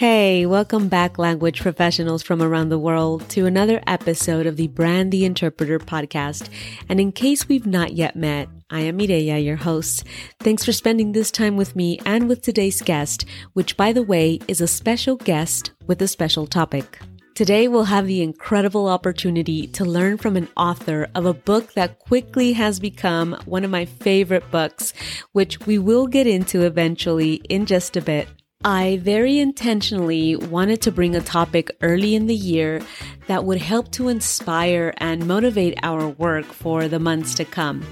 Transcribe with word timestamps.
Hey, 0.00 0.46
welcome 0.46 0.88
back, 0.88 1.18
language 1.18 1.60
professionals 1.60 2.22
from 2.22 2.40
around 2.40 2.70
the 2.70 2.78
world, 2.78 3.28
to 3.28 3.44
another 3.44 3.82
episode 3.86 4.46
of 4.46 4.56
the 4.56 4.68
Brand 4.68 5.12
the 5.12 5.26
Interpreter 5.26 5.78
podcast. 5.78 6.48
And 6.88 6.98
in 6.98 7.12
case 7.12 7.46
we've 7.46 7.66
not 7.66 7.92
yet 7.92 8.16
met, 8.16 8.48
I 8.70 8.80
am 8.80 8.96
Mireya, 8.98 9.44
your 9.44 9.56
host. 9.56 10.04
Thanks 10.38 10.64
for 10.64 10.72
spending 10.72 11.12
this 11.12 11.30
time 11.30 11.58
with 11.58 11.76
me 11.76 12.00
and 12.06 12.30
with 12.30 12.40
today's 12.40 12.80
guest, 12.80 13.26
which, 13.52 13.76
by 13.76 13.92
the 13.92 14.02
way, 14.02 14.38
is 14.48 14.62
a 14.62 14.66
special 14.66 15.16
guest 15.16 15.72
with 15.86 16.00
a 16.00 16.08
special 16.08 16.46
topic. 16.46 16.98
Today, 17.34 17.68
we'll 17.68 17.84
have 17.84 18.06
the 18.06 18.22
incredible 18.22 18.88
opportunity 18.88 19.66
to 19.66 19.84
learn 19.84 20.16
from 20.16 20.34
an 20.34 20.48
author 20.56 21.08
of 21.14 21.26
a 21.26 21.34
book 21.34 21.74
that 21.74 21.98
quickly 21.98 22.54
has 22.54 22.80
become 22.80 23.38
one 23.44 23.64
of 23.64 23.70
my 23.70 23.84
favorite 23.84 24.50
books, 24.50 24.94
which 25.32 25.66
we 25.66 25.78
will 25.78 26.06
get 26.06 26.26
into 26.26 26.62
eventually 26.62 27.34
in 27.50 27.66
just 27.66 27.98
a 27.98 28.00
bit. 28.00 28.28
I 28.62 28.98
very 29.02 29.38
intentionally 29.38 30.36
wanted 30.36 30.82
to 30.82 30.92
bring 30.92 31.16
a 31.16 31.22
topic 31.22 31.70
early 31.80 32.14
in 32.14 32.26
the 32.26 32.34
year 32.34 32.82
that 33.26 33.46
would 33.46 33.62
help 33.62 33.90
to 33.92 34.08
inspire 34.08 34.92
and 34.98 35.26
motivate 35.26 35.78
our 35.82 36.08
work 36.08 36.44
for 36.44 36.86
the 36.86 36.98
months 36.98 37.34
to 37.36 37.46
come. 37.46 37.82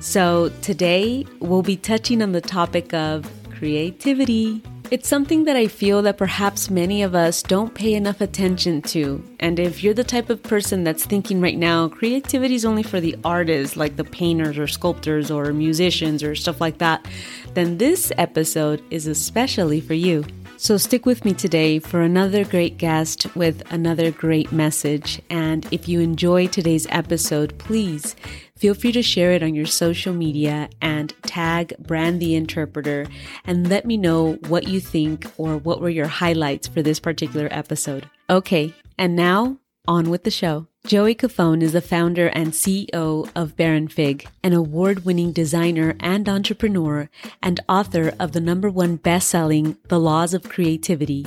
So 0.00 0.50
today 0.62 1.26
we'll 1.40 1.60
be 1.60 1.76
touching 1.76 2.22
on 2.22 2.32
the 2.32 2.40
topic 2.40 2.94
of 2.94 3.30
creativity. 3.50 4.62
It's 4.90 5.08
something 5.08 5.44
that 5.44 5.56
I 5.56 5.66
feel 5.66 6.02
that 6.02 6.18
perhaps 6.18 6.68
many 6.68 7.02
of 7.02 7.14
us 7.14 7.42
don't 7.42 7.74
pay 7.74 7.94
enough 7.94 8.20
attention 8.20 8.82
to. 8.82 9.24
And 9.40 9.58
if 9.58 9.82
you're 9.82 9.94
the 9.94 10.04
type 10.04 10.28
of 10.28 10.42
person 10.42 10.84
that's 10.84 11.06
thinking 11.06 11.40
right 11.40 11.56
now, 11.56 11.88
creativity 11.88 12.54
is 12.54 12.66
only 12.66 12.82
for 12.82 13.00
the 13.00 13.16
artists, 13.24 13.78
like 13.78 13.96
the 13.96 14.04
painters 14.04 14.58
or 14.58 14.66
sculptors 14.66 15.30
or 15.30 15.52
musicians 15.54 16.22
or 16.22 16.34
stuff 16.34 16.60
like 16.60 16.78
that, 16.78 17.08
then 17.54 17.78
this 17.78 18.12
episode 18.18 18.82
is 18.90 19.06
especially 19.06 19.80
for 19.80 19.94
you. 19.94 20.22
So 20.56 20.76
stick 20.76 21.04
with 21.06 21.24
me 21.24 21.32
today 21.32 21.78
for 21.78 22.02
another 22.02 22.44
great 22.44 22.78
guest 22.78 23.34
with 23.34 23.62
another 23.72 24.10
great 24.10 24.52
message. 24.52 25.20
And 25.28 25.66
if 25.72 25.88
you 25.88 26.00
enjoy 26.00 26.46
today's 26.46 26.86
episode, 26.90 27.58
please 27.58 28.14
feel 28.56 28.74
free 28.74 28.92
to 28.92 29.02
share 29.02 29.32
it 29.32 29.42
on 29.42 29.54
your 29.54 29.66
social 29.66 30.14
media 30.14 30.68
and 30.80 31.12
tag 31.22 31.74
Brand 31.78 32.20
the 32.20 32.34
Interpreter 32.34 33.06
and 33.44 33.68
let 33.68 33.84
me 33.84 33.96
know 33.96 34.34
what 34.48 34.68
you 34.68 34.80
think 34.80 35.26
or 35.36 35.56
what 35.56 35.80
were 35.80 35.90
your 35.90 36.06
highlights 36.06 36.68
for 36.68 36.80
this 36.80 37.00
particular 37.00 37.48
episode. 37.50 38.08
Okay, 38.30 38.72
and 38.96 39.16
now 39.16 39.58
on 39.86 40.08
with 40.08 40.24
the 40.24 40.30
show. 40.30 40.66
Joey 40.86 41.14
Cofone 41.14 41.62
is 41.62 41.72
the 41.72 41.80
founder 41.80 42.28
and 42.28 42.52
CEO 42.52 43.28
of 43.34 43.56
Baronfig, 43.56 44.26
an 44.42 44.52
award 44.52 45.04
winning 45.04 45.32
designer 45.32 45.96
and 45.98 46.28
entrepreneur, 46.28 47.08
and 47.42 47.60
author 47.68 48.14
of 48.20 48.32
the 48.32 48.40
number 48.40 48.70
one 48.70 48.96
best 48.96 49.28
selling 49.28 49.76
The 49.88 49.98
Laws 49.98 50.32
of 50.32 50.48
Creativity. 50.48 51.26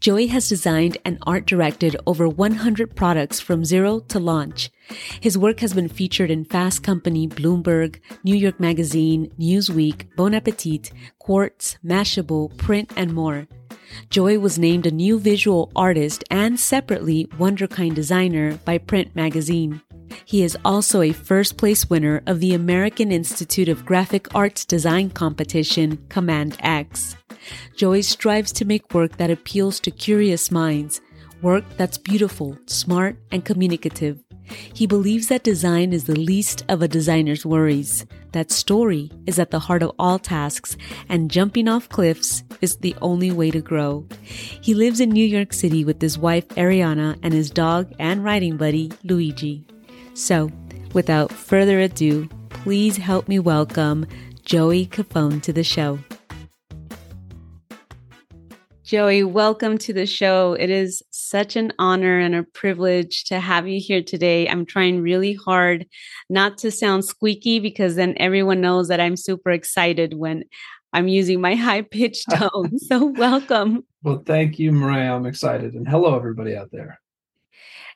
Joey 0.00 0.28
has 0.28 0.48
designed 0.48 0.98
and 1.04 1.18
art 1.26 1.46
directed 1.46 1.96
over 2.06 2.28
100 2.28 2.96
products 2.96 3.38
from 3.38 3.64
zero 3.64 4.00
to 4.00 4.18
launch. 4.18 4.70
His 5.20 5.38
work 5.38 5.60
has 5.60 5.74
been 5.74 5.88
featured 5.88 6.30
in 6.30 6.44
Fast 6.44 6.82
Company, 6.82 7.28
Bloomberg, 7.28 8.00
New 8.24 8.36
York 8.36 8.58
Magazine, 8.58 9.30
Newsweek, 9.38 10.14
Bon 10.16 10.34
Appetit, 10.34 10.92
Quartz, 11.18 11.76
Mashable, 11.84 12.56
Print, 12.56 12.92
and 12.96 13.12
more. 13.12 13.46
Joey 14.08 14.36
was 14.36 14.58
named 14.58 14.86
a 14.86 14.90
new 14.90 15.18
visual 15.18 15.70
artist 15.74 16.24
and 16.30 16.58
separately 16.58 17.26
Wonderkind 17.38 17.94
designer 17.94 18.56
by 18.64 18.78
Print 18.78 19.14
magazine. 19.14 19.80
He 20.24 20.42
is 20.42 20.56
also 20.64 21.02
a 21.02 21.12
first 21.12 21.56
place 21.56 21.88
winner 21.90 22.22
of 22.26 22.40
the 22.40 22.54
American 22.54 23.10
Institute 23.10 23.68
of 23.68 23.84
Graphic 23.84 24.32
Arts 24.34 24.64
Design 24.64 25.10
competition, 25.10 25.98
Command 26.08 26.56
X. 26.60 27.16
Joey 27.76 28.02
strives 28.02 28.52
to 28.52 28.64
make 28.64 28.94
work 28.94 29.16
that 29.16 29.30
appeals 29.30 29.80
to 29.80 29.90
curious 29.90 30.50
minds, 30.50 31.00
work 31.42 31.64
that's 31.76 31.98
beautiful, 31.98 32.56
smart, 32.66 33.16
and 33.32 33.44
communicative. 33.44 34.22
He 34.74 34.86
believes 34.86 35.28
that 35.28 35.42
design 35.42 35.92
is 35.92 36.04
the 36.04 36.18
least 36.18 36.64
of 36.68 36.82
a 36.82 36.88
designer's 36.88 37.46
worries, 37.46 38.06
that 38.32 38.50
story 38.50 39.10
is 39.26 39.38
at 39.38 39.50
the 39.50 39.58
heart 39.58 39.82
of 39.82 39.92
all 39.98 40.18
tasks, 40.18 40.76
and 41.08 41.30
jumping 41.30 41.68
off 41.68 41.88
cliffs 41.88 42.42
is 42.60 42.76
the 42.76 42.94
only 43.00 43.30
way 43.30 43.50
to 43.50 43.60
grow. 43.60 44.06
He 44.22 44.74
lives 44.74 45.00
in 45.00 45.10
New 45.10 45.26
York 45.26 45.52
City 45.52 45.84
with 45.84 46.00
his 46.00 46.18
wife 46.18 46.46
Ariana 46.48 47.18
and 47.22 47.34
his 47.34 47.50
dog 47.50 47.92
and 47.98 48.24
riding 48.24 48.56
buddy 48.56 48.92
Luigi. 49.04 49.66
So, 50.14 50.50
without 50.92 51.32
further 51.32 51.80
ado, 51.80 52.28
please 52.48 52.96
help 52.96 53.28
me 53.28 53.38
welcome 53.38 54.06
Joey 54.44 54.86
Cofone 54.86 55.40
to 55.42 55.52
the 55.52 55.64
show. 55.64 55.98
Joey, 58.90 59.22
welcome 59.22 59.78
to 59.78 59.92
the 59.92 60.04
show. 60.04 60.54
It 60.54 60.68
is 60.68 61.00
such 61.30 61.54
an 61.54 61.72
honor 61.78 62.18
and 62.18 62.34
a 62.34 62.42
privilege 62.42 63.22
to 63.24 63.38
have 63.38 63.68
you 63.68 63.80
here 63.80 64.02
today. 64.02 64.48
I'm 64.48 64.66
trying 64.66 65.00
really 65.00 65.34
hard 65.34 65.86
not 66.28 66.58
to 66.58 66.72
sound 66.72 67.04
squeaky 67.04 67.60
because 67.60 67.94
then 67.94 68.14
everyone 68.16 68.60
knows 68.60 68.88
that 68.88 69.00
I'm 69.00 69.16
super 69.16 69.52
excited 69.52 70.14
when 70.14 70.42
I'm 70.92 71.06
using 71.06 71.40
my 71.40 71.54
high 71.66 71.82
pitched 71.82 72.28
tone. 72.34 72.78
so, 72.80 73.06
welcome. 73.06 73.84
Well, 74.02 74.22
thank 74.26 74.58
you, 74.58 74.72
Mariah. 74.72 75.14
I'm 75.14 75.26
excited. 75.26 75.74
And 75.74 75.88
hello, 75.88 76.16
everybody 76.16 76.56
out 76.56 76.70
there. 76.72 76.98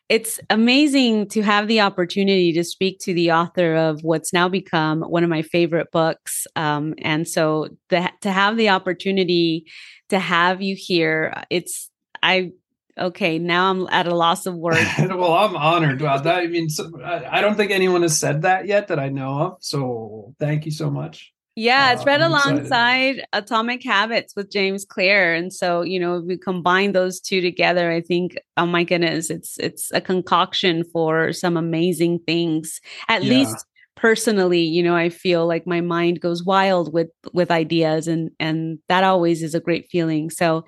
It's 0.08 0.38
amazing 0.48 1.28
to 1.30 1.42
have 1.42 1.66
the 1.66 1.80
opportunity 1.80 2.52
to 2.52 2.62
speak 2.62 3.00
to 3.00 3.14
the 3.14 3.32
author 3.32 3.74
of 3.74 4.04
what's 4.04 4.32
now 4.32 4.48
become 4.48 5.00
one 5.00 5.24
of 5.24 5.30
my 5.30 5.42
favorite 5.42 5.90
books. 5.90 6.46
Um, 6.54 6.94
and 6.98 7.26
so, 7.26 7.70
the, 7.88 8.12
to 8.20 8.30
have 8.30 8.56
the 8.56 8.68
opportunity 8.68 9.64
to 10.10 10.20
have 10.20 10.62
you 10.62 10.76
here. 10.78 11.42
It's 11.50 11.90
I 12.22 12.52
okay 12.98 13.38
now 13.38 13.70
i'm 13.70 13.86
at 13.90 14.06
a 14.06 14.14
loss 14.14 14.46
of 14.46 14.54
words. 14.66 14.88
Well 14.98 15.34
i'm 15.34 15.56
honored. 15.56 16.00
About 16.00 16.24
that 16.24 16.40
i 16.40 16.46
mean 16.46 16.68
so, 16.68 16.90
I, 17.02 17.38
I, 17.38 17.40
don't 17.40 17.56
think 17.56 17.70
anyone 17.70 18.02
has 18.02 18.18
said 18.18 18.42
that 18.42 18.66
yet 18.66 18.88
that 18.88 18.98
i 18.98 19.08
know 19.08 19.38
of 19.40 19.56
so 19.60 20.34
thank 20.38 20.64
you 20.64 20.72
so 20.72 20.90
much. 20.90 21.32
Yeah 21.56 21.92
it's 21.92 22.02
uh, 22.02 22.06
read 22.06 22.20
alongside 22.20 23.16
excited. 23.16 23.26
atomic 23.32 23.84
habits 23.84 24.34
with 24.34 24.50
james 24.50 24.84
clear 24.84 25.34
and 25.34 25.52
so 25.52 25.82
you 25.82 26.00
know 26.00 26.20
we 26.20 26.36
combine 26.36 26.92
those 26.92 27.20
two 27.20 27.40
together 27.40 27.92
i 27.92 28.00
think 28.00 28.36
oh 28.56 28.66
my 28.66 28.82
goodness 28.82 29.30
it's 29.30 29.56
it's 29.58 29.92
a 29.92 30.00
concoction 30.00 30.82
for 30.92 31.32
some 31.32 31.56
amazing 31.56 32.18
things. 32.26 32.80
At 33.08 33.22
yeah. 33.22 33.30
least 33.30 33.66
personally 33.96 34.60
you 34.60 34.82
know 34.82 34.96
i 34.96 35.08
feel 35.08 35.46
like 35.46 35.68
my 35.68 35.80
mind 35.80 36.20
goes 36.20 36.44
wild 36.44 36.92
with 36.92 37.10
with 37.32 37.52
ideas 37.52 38.08
and 38.08 38.30
and 38.40 38.80
that 38.88 39.04
always 39.04 39.40
is 39.42 39.54
a 39.54 39.60
great 39.60 39.86
feeling. 39.88 40.30
So 40.30 40.64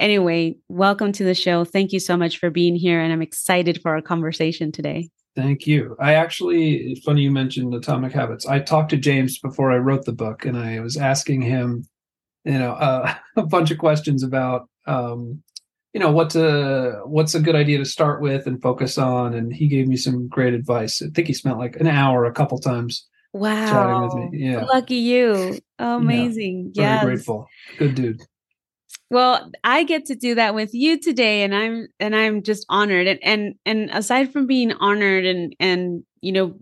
anyway 0.00 0.56
welcome 0.68 1.12
to 1.12 1.24
the 1.24 1.34
show. 1.34 1.64
Thank 1.64 1.92
you 1.92 2.00
so 2.00 2.16
much 2.16 2.38
for 2.38 2.50
being 2.50 2.76
here 2.76 3.00
and 3.00 3.12
i'm 3.12 3.22
excited 3.22 3.80
for 3.80 3.92
our 3.92 4.02
conversation 4.02 4.72
today. 4.72 5.08
Thank 5.34 5.66
you. 5.66 5.96
I 6.00 6.14
actually 6.14 7.00
funny 7.04 7.22
you 7.22 7.30
mentioned 7.30 7.74
atomic 7.74 8.12
habits. 8.12 8.46
I 8.46 8.60
talked 8.60 8.90
to 8.90 8.96
james 8.96 9.38
before 9.38 9.72
i 9.72 9.76
wrote 9.76 10.04
the 10.04 10.12
book 10.12 10.44
and 10.44 10.56
i 10.56 10.80
was 10.80 10.96
asking 10.96 11.42
him 11.42 11.84
you 12.46 12.58
know 12.58 12.72
uh, 12.72 13.14
a 13.36 13.42
bunch 13.42 13.70
of 13.70 13.78
questions 13.78 14.22
about 14.22 14.68
um, 14.86 15.42
you 15.92 16.00
know 16.00 16.10
what's 16.10 16.36
a 16.36 17.00
what's 17.04 17.34
a 17.34 17.40
good 17.40 17.56
idea 17.56 17.78
to 17.78 17.84
start 17.84 18.22
with 18.22 18.46
and 18.46 18.62
focus 18.62 18.96
on 18.96 19.34
and 19.34 19.52
he 19.52 19.66
gave 19.66 19.88
me 19.88 19.96
some 19.96 20.28
great 20.28 20.54
advice. 20.54 21.02
I 21.02 21.08
think 21.14 21.26
he 21.26 21.34
spent 21.34 21.58
like 21.58 21.76
an 21.76 21.86
hour 21.86 22.24
a 22.24 22.32
couple 22.32 22.58
times 22.58 23.06
wow 23.32 23.70
chatting 23.70 24.02
with 24.02 24.32
me. 24.32 24.44
Yeah. 24.46 24.64
Lucky 24.64 24.96
you. 24.96 25.58
Amazing. 25.78 26.72
Yeah 26.74 27.00
very 27.00 27.14
grateful. 27.14 27.48
Good 27.78 27.94
dude 27.94 28.22
well 29.10 29.50
i 29.64 29.84
get 29.84 30.04
to 30.06 30.14
do 30.14 30.34
that 30.34 30.54
with 30.54 30.74
you 30.74 30.98
today 30.98 31.42
and 31.42 31.54
i'm 31.54 31.86
and 32.00 32.14
i'm 32.14 32.42
just 32.42 32.66
honored 32.68 33.06
and 33.06 33.20
and 33.22 33.54
and 33.64 33.90
aside 33.90 34.32
from 34.32 34.46
being 34.46 34.72
honored 34.72 35.24
and 35.24 35.54
and 35.60 36.02
you 36.20 36.32
know 36.32 36.54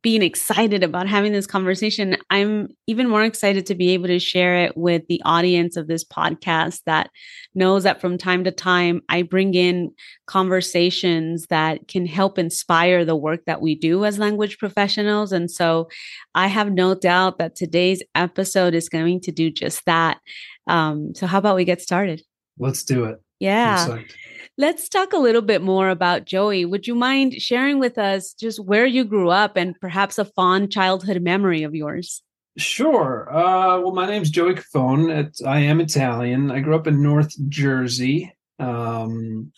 being 0.00 0.22
excited 0.22 0.84
about 0.84 1.08
having 1.08 1.32
this 1.32 1.46
conversation. 1.46 2.16
I'm 2.30 2.68
even 2.86 3.08
more 3.08 3.24
excited 3.24 3.66
to 3.66 3.74
be 3.74 3.90
able 3.90 4.06
to 4.06 4.20
share 4.20 4.56
it 4.64 4.76
with 4.76 5.02
the 5.08 5.20
audience 5.24 5.76
of 5.76 5.88
this 5.88 6.04
podcast 6.04 6.82
that 6.86 7.10
knows 7.54 7.82
that 7.82 8.00
from 8.00 8.16
time 8.16 8.44
to 8.44 8.52
time 8.52 9.02
I 9.08 9.22
bring 9.22 9.54
in 9.54 9.90
conversations 10.26 11.46
that 11.50 11.88
can 11.88 12.06
help 12.06 12.38
inspire 12.38 13.04
the 13.04 13.16
work 13.16 13.44
that 13.46 13.60
we 13.60 13.74
do 13.74 14.04
as 14.04 14.20
language 14.20 14.58
professionals. 14.58 15.32
And 15.32 15.50
so 15.50 15.88
I 16.34 16.46
have 16.46 16.70
no 16.70 16.94
doubt 16.94 17.38
that 17.38 17.56
today's 17.56 18.02
episode 18.14 18.74
is 18.74 18.88
going 18.88 19.20
to 19.22 19.32
do 19.32 19.50
just 19.50 19.84
that. 19.86 20.18
Um, 20.68 21.12
so, 21.16 21.26
how 21.26 21.38
about 21.38 21.56
we 21.56 21.64
get 21.64 21.80
started? 21.80 22.22
Let's 22.56 22.84
do 22.84 23.04
it. 23.04 23.20
Yeah. 23.42 23.98
Let's 24.56 24.88
talk 24.88 25.12
a 25.12 25.18
little 25.18 25.42
bit 25.42 25.62
more 25.62 25.88
about 25.88 26.26
Joey. 26.26 26.64
Would 26.64 26.86
you 26.86 26.94
mind 26.94 27.34
sharing 27.34 27.80
with 27.80 27.98
us 27.98 28.34
just 28.34 28.64
where 28.64 28.86
you 28.86 29.04
grew 29.04 29.30
up 29.30 29.56
and 29.56 29.74
perhaps 29.80 30.18
a 30.18 30.24
fond 30.24 30.70
childhood 30.70 31.20
memory 31.22 31.64
of 31.64 31.74
yours? 31.74 32.22
Sure. 32.56 33.28
Uh, 33.34 33.80
well, 33.80 33.94
my 33.94 34.06
name's 34.06 34.30
Joey 34.30 34.54
Cofone. 34.54 35.32
I 35.44 35.60
am 35.60 35.80
Italian. 35.80 36.52
I 36.52 36.60
grew 36.60 36.76
up 36.76 36.86
in 36.86 37.02
North 37.02 37.34
Jersey. 37.48 38.32
Um, 38.60 39.52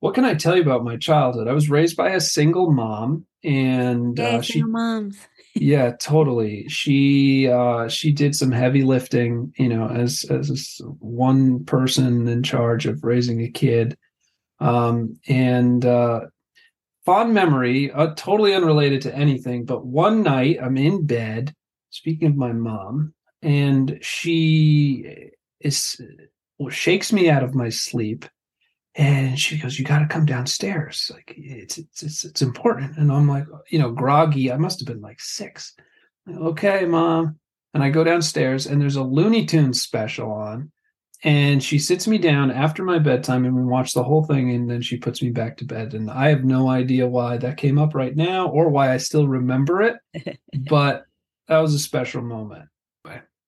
what 0.00 0.14
can 0.14 0.24
I 0.24 0.34
tell 0.34 0.56
you 0.56 0.62
about 0.62 0.84
my 0.84 0.96
childhood? 0.96 1.48
I 1.48 1.52
was 1.52 1.68
raised 1.68 1.96
by 1.96 2.10
a 2.10 2.20
single 2.20 2.70
mom, 2.70 3.26
and 3.44 4.18
uh, 4.18 4.40
she 4.40 4.62
moms. 4.62 5.18
Yeah, 5.54 5.92
totally. 5.98 6.68
She 6.68 7.48
uh, 7.48 7.88
she 7.88 8.12
did 8.12 8.34
some 8.34 8.52
heavy 8.52 8.82
lifting, 8.84 9.52
you 9.58 9.68
know, 9.68 9.88
as 9.88 10.24
as 10.30 10.80
one 10.98 11.64
person 11.64 12.26
in 12.26 12.42
charge 12.42 12.86
of 12.86 13.04
raising 13.04 13.42
a 13.42 13.50
kid. 13.50 13.96
Um, 14.60 15.16
and 15.28 15.84
uh, 15.84 16.20
fond 17.04 17.34
memory, 17.34 17.90
uh, 17.90 18.14
totally 18.14 18.54
unrelated 18.54 19.02
to 19.02 19.14
anything, 19.14 19.64
but 19.64 19.84
one 19.84 20.22
night 20.22 20.58
I'm 20.62 20.76
in 20.76 21.04
bed, 21.04 21.54
speaking 21.90 22.28
of 22.28 22.36
my 22.36 22.52
mom, 22.52 23.12
and 23.42 23.98
she 24.00 25.32
is 25.60 26.00
shakes 26.70 27.12
me 27.12 27.28
out 27.28 27.42
of 27.42 27.54
my 27.54 27.68
sleep. 27.68 28.24
And 28.94 29.38
she 29.38 29.58
goes, 29.58 29.78
"You 29.78 29.84
got 29.84 30.00
to 30.00 30.06
come 30.06 30.26
downstairs. 30.26 31.10
Like 31.12 31.34
it's, 31.36 31.78
it's 31.78 32.02
it's 32.02 32.24
it's 32.24 32.42
important." 32.42 32.98
And 32.98 33.10
I'm 33.10 33.28
like, 33.28 33.46
you 33.70 33.78
know, 33.78 33.90
groggy. 33.90 34.52
I 34.52 34.56
must 34.58 34.80
have 34.80 34.86
been 34.86 35.00
like 35.00 35.20
six. 35.20 35.74
Like, 36.26 36.36
okay, 36.36 36.84
mom. 36.84 37.38
And 37.74 37.82
I 37.82 37.88
go 37.88 38.04
downstairs, 38.04 38.66
and 38.66 38.80
there's 38.80 38.96
a 38.96 39.02
Looney 39.02 39.46
Tunes 39.46 39.80
special 39.80 40.30
on, 40.30 40.70
and 41.24 41.62
she 41.62 41.78
sits 41.78 42.06
me 42.06 42.18
down 42.18 42.50
after 42.50 42.84
my 42.84 42.98
bedtime 42.98 43.46
and 43.46 43.56
we 43.56 43.62
watch 43.62 43.94
the 43.94 44.04
whole 44.04 44.24
thing 44.24 44.50
and 44.50 44.68
then 44.68 44.82
she 44.82 44.98
puts 44.98 45.22
me 45.22 45.30
back 45.30 45.56
to 45.56 45.64
bed 45.64 45.94
and 45.94 46.10
i 46.10 46.28
have 46.28 46.44
no 46.44 46.68
idea 46.68 47.06
why 47.06 47.36
that 47.36 47.56
came 47.56 47.78
up 47.78 47.94
right 47.94 48.16
now 48.16 48.48
or 48.48 48.68
why 48.68 48.92
i 48.92 48.96
still 48.96 49.28
remember 49.28 49.82
it 49.82 49.96
but 50.68 51.04
that 51.46 51.58
was 51.58 51.74
a 51.74 51.78
special 51.78 52.22
moment 52.22 52.68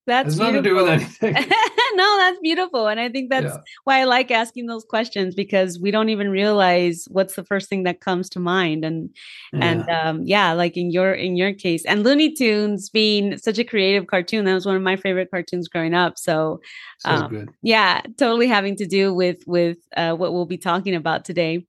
that's 0.06 0.26
has 0.26 0.38
nothing 0.38 0.62
to 0.62 0.68
do 0.68 0.74
with 0.74 0.88
anything. 0.88 1.34
no, 1.94 2.16
that's 2.18 2.38
beautiful. 2.40 2.88
And 2.88 3.00
I 3.00 3.08
think 3.08 3.30
that's 3.30 3.54
yeah. 3.54 3.60
why 3.84 4.00
I 4.00 4.04
like 4.04 4.30
asking 4.30 4.66
those 4.66 4.84
questions 4.84 5.34
because 5.34 5.78
we 5.78 5.90
don't 5.90 6.08
even 6.08 6.30
realize 6.30 7.06
what's 7.10 7.34
the 7.34 7.44
first 7.44 7.68
thing 7.68 7.84
that 7.84 8.00
comes 8.00 8.28
to 8.30 8.40
mind. 8.40 8.84
And 8.84 9.10
yeah. 9.52 9.64
and 9.64 9.88
um 9.90 10.22
yeah, 10.24 10.52
like 10.52 10.76
in 10.76 10.90
your 10.90 11.12
in 11.12 11.36
your 11.36 11.52
case. 11.52 11.84
And 11.84 12.02
Looney 12.02 12.32
Tunes 12.32 12.90
being 12.90 13.38
such 13.38 13.58
a 13.58 13.64
creative 13.64 14.06
cartoon, 14.06 14.44
that 14.44 14.54
was 14.54 14.66
one 14.66 14.76
of 14.76 14.82
my 14.82 14.96
favorite 14.96 15.30
cartoons 15.30 15.68
growing 15.68 15.94
up. 15.94 16.18
So, 16.18 16.60
so 16.98 17.10
um, 17.10 17.48
yeah, 17.62 18.02
totally 18.18 18.48
having 18.48 18.76
to 18.76 18.86
do 18.86 19.14
with 19.14 19.42
with 19.46 19.78
uh, 19.96 20.14
what 20.14 20.32
we'll 20.32 20.46
be 20.46 20.58
talking 20.58 20.94
about 20.94 21.24
today. 21.24 21.66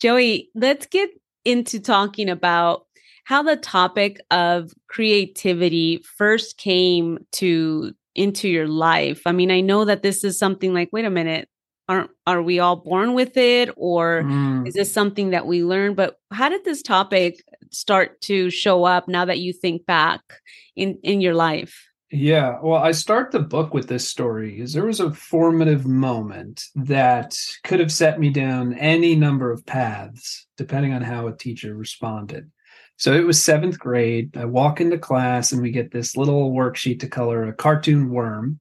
Joey, 0.00 0.50
let's 0.54 0.86
get 0.86 1.10
into 1.44 1.80
talking 1.80 2.28
about 2.28 2.86
how 3.24 3.42
the 3.42 3.56
topic 3.56 4.20
of 4.30 4.72
creativity 4.88 6.02
first 6.16 6.58
came 6.58 7.18
to 7.32 7.94
into 8.14 8.48
your 8.48 8.68
life. 8.68 9.22
I 9.26 9.32
mean, 9.32 9.50
I 9.50 9.60
know 9.60 9.84
that 9.84 10.02
this 10.02 10.24
is 10.24 10.38
something 10.38 10.72
like, 10.72 10.90
wait 10.92 11.04
a 11.04 11.10
minute, 11.10 11.48
aren't 11.88 12.10
are 12.26 12.42
we 12.42 12.58
all 12.58 12.76
born 12.76 13.14
with 13.14 13.36
it 13.36 13.70
or 13.76 14.22
mm. 14.22 14.66
is 14.66 14.74
this 14.74 14.92
something 14.92 15.30
that 15.30 15.46
we 15.46 15.62
learn? 15.62 15.94
But 15.94 16.16
how 16.32 16.48
did 16.48 16.64
this 16.64 16.82
topic 16.82 17.42
start 17.70 18.20
to 18.22 18.50
show 18.50 18.84
up 18.84 19.08
now 19.08 19.24
that 19.24 19.40
you 19.40 19.52
think 19.52 19.86
back 19.86 20.20
in 20.76 20.98
in 21.02 21.20
your 21.20 21.34
life? 21.34 21.88
Yeah, 22.10 22.58
well, 22.62 22.80
I 22.80 22.92
start 22.92 23.32
the 23.32 23.40
book 23.40 23.74
with 23.74 23.88
this 23.88 24.08
story 24.08 24.52
because 24.52 24.72
there 24.72 24.84
was 24.84 25.00
a 25.00 25.12
formative 25.12 25.84
moment 25.84 26.62
that 26.76 27.36
could 27.64 27.80
have 27.80 27.90
set 27.90 28.20
me 28.20 28.30
down 28.30 28.74
any 28.74 29.16
number 29.16 29.50
of 29.50 29.66
paths, 29.66 30.46
depending 30.56 30.92
on 30.92 31.02
how 31.02 31.26
a 31.26 31.36
teacher 31.36 31.74
responded. 31.74 32.52
So 32.96 33.12
it 33.12 33.26
was 33.26 33.42
seventh 33.42 33.78
grade. 33.78 34.36
I 34.36 34.44
walk 34.44 34.80
into 34.80 34.98
class 34.98 35.52
and 35.52 35.60
we 35.60 35.70
get 35.70 35.90
this 35.90 36.16
little 36.16 36.52
worksheet 36.52 37.00
to 37.00 37.08
color 37.08 37.44
a 37.44 37.52
cartoon 37.52 38.10
worm. 38.10 38.60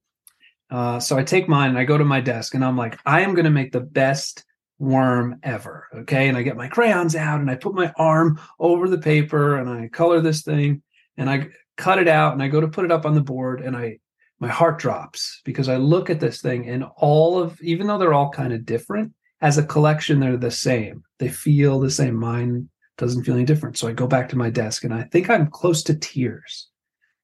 Uh, 0.70 1.00
so 1.00 1.18
I 1.18 1.24
take 1.24 1.48
mine 1.48 1.70
and 1.70 1.78
I 1.78 1.84
go 1.84 1.98
to 1.98 2.06
my 2.06 2.20
desk 2.20 2.56
and 2.56 2.66
I'm 2.66 2.78
like, 2.78 2.98
I 3.06 3.22
am 3.22 3.36
going 3.36 3.46
to 3.46 3.52
make 3.52 3.72
the 3.72 3.80
best 3.80 4.44
worm 4.80 5.40
ever. 5.44 5.88
Okay. 5.96 6.28
And 6.28 6.38
I 6.38 6.42
get 6.42 6.58
my 6.58 6.68
crayons 6.68 7.16
out 7.16 7.40
and 7.40 7.50
I 7.50 7.56
put 7.56 7.76
my 7.76 7.94
arm 7.96 8.40
over 8.60 8.90
the 8.90 8.98
paper 8.98 9.58
and 9.58 9.70
I 9.70 9.88
color 9.88 10.20
this 10.20 10.42
thing 10.42 10.82
and 11.16 11.30
I 11.30 11.50
cut 11.78 12.00
it 12.00 12.08
out 12.08 12.34
and 12.34 12.42
I 12.42 12.48
go 12.48 12.60
to 12.60 12.68
put 12.68 12.86
it 12.86 12.92
up 12.92 13.06
on 13.06 13.14
the 13.14 13.22
board 13.22 13.62
and 13.62 13.78
I, 13.78 14.00
my 14.40 14.48
heart 14.48 14.80
drops 14.80 15.42
because 15.46 15.70
I 15.70 15.78
look 15.78 16.10
at 16.10 16.20
this 16.20 16.42
thing 16.42 16.68
and 16.68 16.86
all 16.98 17.40
of, 17.40 17.62
even 17.62 17.86
though 17.86 18.00
they're 18.00 18.14
all 18.14 18.30
kind 18.30 18.52
of 18.52 18.66
different, 18.66 19.14
as 19.42 19.58
a 19.58 19.66
collection, 19.66 20.20
they're 20.20 20.38
the 20.38 20.50
same. 20.52 21.04
They 21.20 21.30
feel 21.30 21.80
the 21.80 21.92
same. 21.92 22.16
Mine 22.16 22.70
doesn't 22.98 23.24
feel 23.24 23.36
any 23.36 23.46
different. 23.46 23.78
So 23.78 23.88
I 23.88 23.94
go 23.94 24.08
back 24.08 24.30
to 24.30 24.38
my 24.38 24.50
desk 24.50 24.84
and 24.84 24.94
I 24.94 25.04
think 25.04 25.30
I'm 25.30 25.48
close 25.48 25.84
to 25.84 25.96
tears 25.96 26.70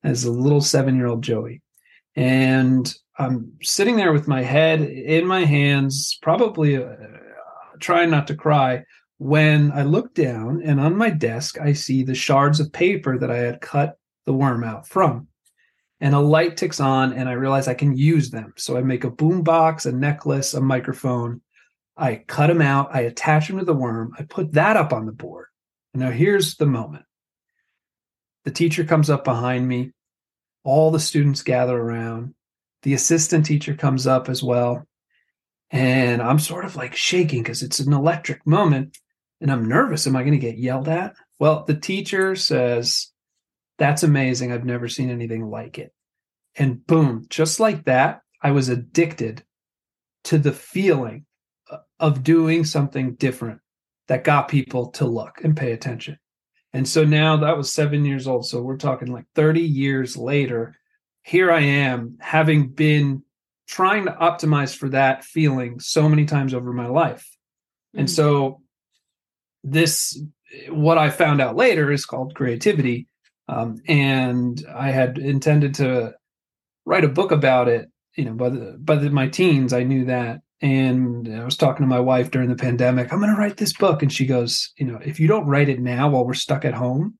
as 0.03 0.23
a 0.23 0.31
little 0.31 0.61
seven 0.61 0.95
year 0.95 1.07
old 1.07 1.23
Joey. 1.23 1.61
And 2.15 2.93
I'm 3.17 3.53
sitting 3.61 3.97
there 3.97 4.13
with 4.13 4.27
my 4.27 4.41
head 4.41 4.81
in 4.81 5.25
my 5.27 5.45
hands, 5.45 6.17
probably 6.21 6.77
uh, 6.77 6.95
trying 7.79 8.09
not 8.09 8.27
to 8.27 8.35
cry, 8.35 8.83
when 9.19 9.71
I 9.73 9.83
look 9.83 10.13
down 10.13 10.61
and 10.63 10.79
on 10.79 10.95
my 10.95 11.09
desk, 11.09 11.59
I 11.59 11.73
see 11.73 12.03
the 12.03 12.15
shards 12.15 12.61
of 12.61 12.71
paper 12.71 13.17
that 13.19 13.29
I 13.29 13.37
had 13.37 13.61
cut 13.61 13.97
the 14.25 14.33
worm 14.33 14.63
out 14.63 14.87
from. 14.87 15.27
And 15.99 16.15
a 16.15 16.19
light 16.19 16.55
ticks 16.55 16.79
on, 16.79 17.11
and 17.11 17.27
I 17.27 17.33
realize 17.33 17.67
I 17.67 17.73
can 17.73 17.97
use 17.97 18.29
them. 18.29 18.53
So 18.55 18.77
I 18.77 18.81
make 18.81 19.03
a 19.03 19.11
boom 19.11 19.43
box, 19.43 19.85
a 19.85 19.91
necklace, 19.91 20.53
a 20.53 20.61
microphone. 20.61 21.41
I 21.97 22.23
cut 22.27 22.47
them 22.47 22.61
out, 22.61 22.95
I 22.95 23.01
attach 23.01 23.49
them 23.49 23.59
to 23.59 23.65
the 23.65 23.73
worm, 23.73 24.13
I 24.17 24.23
put 24.23 24.53
that 24.53 24.77
up 24.77 24.93
on 24.93 25.05
the 25.05 25.11
board. 25.11 25.47
Now, 25.93 26.11
here's 26.11 26.55
the 26.55 26.65
moment 26.65 27.05
the 28.45 28.51
teacher 28.51 28.83
comes 28.83 29.09
up 29.09 29.23
behind 29.23 29.67
me, 29.67 29.91
all 30.63 30.91
the 30.91 30.99
students 30.99 31.41
gather 31.41 31.77
around, 31.77 32.33
the 32.83 32.93
assistant 32.93 33.45
teacher 33.45 33.73
comes 33.73 34.07
up 34.07 34.29
as 34.29 34.41
well. 34.41 34.85
And 35.71 36.21
I'm 36.21 36.39
sort 36.39 36.65
of 36.65 36.75
like 36.75 36.95
shaking 36.95 37.43
because 37.43 37.61
it's 37.61 37.79
an 37.79 37.93
electric 37.93 38.45
moment 38.47 38.97
and 39.41 39.51
I'm 39.51 39.67
nervous. 39.67 40.07
Am 40.07 40.15
I 40.15 40.21
going 40.23 40.33
to 40.33 40.39
get 40.39 40.57
yelled 40.57 40.87
at? 40.87 41.15
Well, 41.39 41.63
the 41.65 41.75
teacher 41.75 42.35
says, 42.35 43.11
That's 43.77 44.03
amazing. 44.03 44.51
I've 44.51 44.65
never 44.65 44.87
seen 44.87 45.09
anything 45.09 45.45
like 45.45 45.77
it. 45.77 45.93
And 46.55 46.85
boom, 46.85 47.25
just 47.29 47.59
like 47.59 47.85
that, 47.85 48.21
I 48.41 48.51
was 48.51 48.69
addicted 48.69 49.43
to 50.25 50.37
the 50.37 50.51
feeling 50.51 51.25
uh, 51.69 51.77
of 51.99 52.23
doing 52.23 52.65
something 52.65 53.15
different 53.15 53.61
that 54.09 54.23
got 54.23 54.47
people 54.47 54.87
to 54.87 55.05
look 55.05 55.43
and 55.43 55.55
pay 55.55 55.71
attention. 55.71 56.17
And 56.73 56.87
so 56.87 57.05
now 57.05 57.37
that 57.37 57.55
was 57.55 57.71
seven 57.71 58.05
years 58.05 58.27
old. 58.27 58.45
So 58.45 58.61
we're 58.61 58.77
talking 58.77 59.13
like 59.13 59.25
30 59.35 59.61
years 59.61 60.17
later. 60.17 60.75
Here 61.23 61.51
I 61.51 61.61
am, 61.61 62.17
having 62.19 62.69
been 62.69 63.23
trying 63.67 64.05
to 64.05 64.11
optimize 64.11 64.75
for 64.75 64.89
that 64.89 65.23
feeling 65.23 65.79
so 65.79 66.09
many 66.09 66.25
times 66.25 66.55
over 66.55 66.73
my 66.73 66.87
life. 66.87 67.21
Mm-hmm. 67.21 67.99
And 67.99 68.07
mm. 68.07 68.11
so, 68.11 68.61
this, 69.63 70.19
what 70.69 70.97
I 70.97 71.09
found 71.09 71.41
out 71.41 71.55
later, 71.55 71.91
is 71.91 72.05
called 72.05 72.33
creativity. 72.33 73.07
Um, 73.47 73.75
and 73.87 74.65
I 74.73 74.91
had 74.91 75.17
intended 75.17 75.75
to 75.75 76.13
write 76.85 77.03
a 77.03 77.09
book 77.09 77.31
about 77.31 77.67
it. 77.67 77.89
You 78.15 78.25
know, 78.25 78.33
by 78.33 78.49
the 78.49 78.77
by 78.79 78.95
the, 78.95 79.09
my 79.09 79.27
teens, 79.27 79.73
I 79.73 79.83
knew 79.83 80.05
that, 80.05 80.39
and 80.61 81.33
I 81.33 81.45
was 81.45 81.57
talking 81.57 81.83
to 81.83 81.89
my 81.89 81.99
wife 81.99 82.31
during 82.31 82.49
the 82.49 82.55
pandemic. 82.55 83.11
I'm 83.11 83.19
going 83.19 83.33
to 83.33 83.39
write 83.39 83.57
this 83.57 83.73
book, 83.73 84.01
and 84.01 84.11
she 84.11 84.25
goes, 84.25 84.73
"You 84.77 84.85
know, 84.85 84.99
if 85.03 85.19
you 85.19 85.27
don't 85.27 85.47
write 85.47 85.69
it 85.69 85.79
now 85.79 86.09
while 86.09 86.25
we're 86.25 86.33
stuck 86.33 86.65
at 86.65 86.73
home 86.73 87.17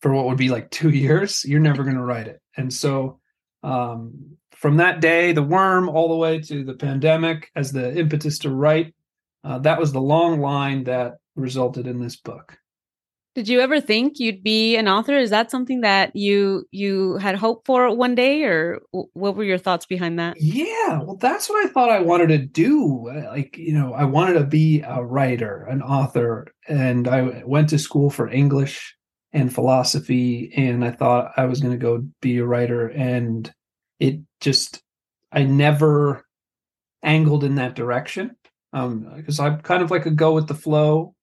for 0.00 0.12
what 0.12 0.26
would 0.26 0.38
be 0.38 0.50
like 0.50 0.70
two 0.70 0.90
years, 1.04 1.44
you're 1.44 1.60
never 1.60 1.82
going 1.82 1.96
to 1.96 2.02
write 2.02 2.28
it." 2.28 2.40
And 2.56 2.72
so, 2.72 3.20
um, 3.62 4.36
from 4.52 4.76
that 4.78 5.00
day, 5.00 5.32
the 5.32 5.42
worm, 5.42 5.88
all 5.88 6.08
the 6.08 6.16
way 6.16 6.40
to 6.40 6.64
the 6.64 6.74
pandemic, 6.74 7.50
as 7.56 7.72
the 7.72 7.96
impetus 7.96 8.38
to 8.40 8.50
write, 8.50 8.94
uh, 9.44 9.58
that 9.60 9.78
was 9.78 9.92
the 9.92 10.00
long 10.00 10.40
line 10.40 10.84
that 10.84 11.14
resulted 11.36 11.86
in 11.86 12.00
this 12.00 12.16
book. 12.16 12.58
Did 13.34 13.48
you 13.48 13.60
ever 13.60 13.80
think 13.80 14.20
you'd 14.20 14.44
be 14.44 14.76
an 14.76 14.86
author? 14.86 15.18
Is 15.18 15.30
that 15.30 15.50
something 15.50 15.80
that 15.80 16.14
you 16.14 16.68
you 16.70 17.16
had 17.16 17.34
hoped 17.34 17.66
for 17.66 17.92
one 17.94 18.14
day, 18.14 18.44
or 18.44 18.80
what 18.92 19.34
were 19.34 19.42
your 19.42 19.58
thoughts 19.58 19.86
behind 19.86 20.18
that? 20.20 20.40
Yeah, 20.40 21.00
well, 21.02 21.16
that's 21.16 21.48
what 21.48 21.66
I 21.66 21.68
thought 21.68 21.90
I 21.90 22.00
wanted 22.00 22.28
to 22.28 22.38
do. 22.38 23.10
Like, 23.26 23.58
you 23.58 23.72
know, 23.72 23.92
I 23.92 24.04
wanted 24.04 24.34
to 24.34 24.44
be 24.44 24.82
a 24.86 25.02
writer, 25.02 25.64
an 25.64 25.82
author, 25.82 26.46
and 26.68 27.08
I 27.08 27.42
went 27.44 27.70
to 27.70 27.78
school 27.78 28.08
for 28.08 28.28
English 28.28 28.94
and 29.34 29.52
philosophy 29.52 30.52
and 30.56 30.84
I 30.84 30.92
thought 30.92 31.32
I 31.36 31.46
was 31.46 31.60
going 31.60 31.72
to 31.72 31.78
go 31.78 32.06
be 32.22 32.38
a 32.38 32.46
writer 32.46 32.86
and 32.88 33.52
it 33.98 34.20
just 34.40 34.80
I 35.32 35.42
never 35.42 36.24
angled 37.02 37.42
in 37.42 37.56
that 37.56 37.74
direction 37.74 38.36
um 38.72 39.12
because 39.16 39.40
I'm 39.40 39.60
kind 39.60 39.82
of 39.82 39.90
like 39.90 40.06
a 40.06 40.10
go 40.10 40.32
with 40.32 40.46
the 40.46 40.54
flow 40.54 41.13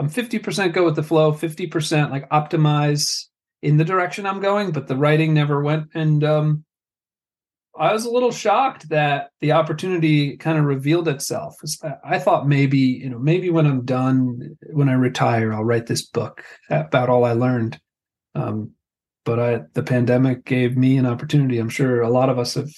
I'm 0.00 0.08
50% 0.08 0.72
go 0.72 0.86
with 0.86 0.96
the 0.96 1.02
flow 1.02 1.30
50% 1.32 2.10
like 2.10 2.28
optimize 2.30 3.26
in 3.60 3.76
the 3.76 3.84
direction 3.84 4.24
I'm 4.24 4.40
going 4.40 4.72
but 4.72 4.88
the 4.88 4.96
writing 4.96 5.34
never 5.34 5.62
went 5.62 5.88
and 5.94 6.24
um 6.24 6.64
I 7.78 7.92
was 7.92 8.04
a 8.04 8.10
little 8.10 8.32
shocked 8.32 8.88
that 8.88 9.30
the 9.40 9.52
opportunity 9.52 10.36
kind 10.36 10.58
of 10.58 10.64
revealed 10.64 11.06
itself. 11.08 11.56
I 12.04 12.18
thought 12.18 12.48
maybe, 12.48 12.78
you 12.78 13.08
know, 13.08 13.18
maybe 13.18 13.48
when 13.48 13.64
I'm 13.64 13.84
done, 13.84 14.58
when 14.72 14.88
I 14.88 14.94
retire, 14.94 15.52
I'll 15.52 15.64
write 15.64 15.86
this 15.86 16.02
book 16.02 16.44
about 16.68 17.08
all 17.08 17.24
I 17.24 17.32
learned. 17.32 17.80
Um, 18.34 18.72
but 19.24 19.38
I, 19.38 19.60
the 19.74 19.82
pandemic 19.82 20.44
gave 20.44 20.76
me 20.76 20.98
an 20.98 21.06
opportunity. 21.06 21.58
I'm 21.58 21.68
sure 21.68 22.02
a 22.02 22.10
lot 22.10 22.28
of 22.28 22.38
us 22.38 22.54
have, 22.54 22.70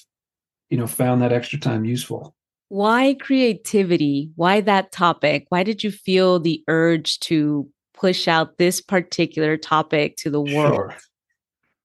you 0.68 0.76
know, 0.76 0.86
found 0.86 1.22
that 1.22 1.32
extra 1.32 1.58
time 1.58 1.84
useful. 1.84 2.34
Why 2.72 3.18
creativity? 3.20 4.30
Why 4.34 4.62
that 4.62 4.92
topic? 4.92 5.44
Why 5.50 5.62
did 5.62 5.84
you 5.84 5.90
feel 5.90 6.40
the 6.40 6.64
urge 6.68 7.20
to 7.20 7.68
push 7.92 8.26
out 8.26 8.56
this 8.56 8.80
particular 8.80 9.58
topic 9.58 10.16
to 10.16 10.30
the 10.30 10.40
world? 10.40 10.74
Sure. 10.74 10.96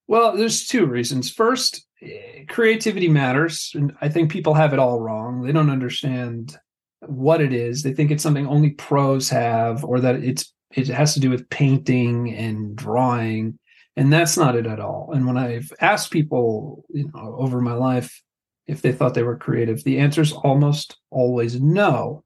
Well, 0.08 0.38
there's 0.38 0.66
two 0.66 0.86
reasons. 0.86 1.30
First, 1.30 1.86
eh, 2.02 2.46
creativity 2.48 3.10
matters 3.10 3.72
and 3.76 3.92
i 4.00 4.08
think 4.08 4.32
people 4.32 4.54
have 4.54 4.72
it 4.72 4.80
all 4.80 5.02
wrong 5.02 5.42
they 5.42 5.52
don't 5.52 5.70
understand 5.70 6.58
what 7.02 7.42
it 7.42 7.52
is 7.52 7.84
they 7.84 7.94
think 7.94 8.12
it's 8.12 8.24
something 8.24 8.48
only 8.48 8.70
pros 8.70 9.28
have 9.30 9.84
or 9.84 10.00
that 10.00 10.16
it's 10.24 10.54
it 10.76 10.88
has 10.88 11.14
to 11.16 11.20
do 11.20 11.30
with 11.30 11.50
painting 11.50 12.34
and 12.34 12.76
drawing 12.76 13.58
and 13.98 14.14
that's 14.14 14.38
not 14.38 14.56
it 14.56 14.68
at 14.68 14.80
all 14.80 15.10
and 15.14 15.26
when 15.26 15.38
i've 15.38 15.72
asked 15.82 16.12
people 16.12 16.86
you 16.90 17.10
know 17.14 17.36
over 17.40 17.60
my 17.60 17.74
life 17.74 18.22
if 18.68 18.82
they 18.82 18.92
thought 18.92 19.14
they 19.14 19.24
were 19.24 19.38
creative 19.38 19.84
the 19.84 19.98
answer 19.98 20.22
is 20.22 20.34
almost 20.34 20.98
always 21.10 21.60
no 21.60 22.24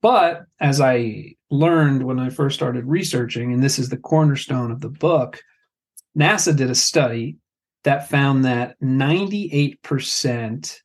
but 0.00 0.44
as 0.60 0.80
i 0.80 1.34
learned 1.50 2.02
when 2.02 2.18
i 2.18 2.28
first 2.28 2.54
started 2.54 2.84
researching 2.84 3.52
and 3.52 3.62
this 3.62 3.78
is 3.78 3.88
the 3.88 3.96
cornerstone 3.96 4.70
of 4.70 4.80
the 4.80 4.88
book 4.88 5.40
nasa 6.16 6.56
did 6.56 6.70
a 6.70 6.74
study 6.74 7.36
that 7.84 8.08
found 8.08 8.44
that 8.44 8.80
98% 8.80 10.78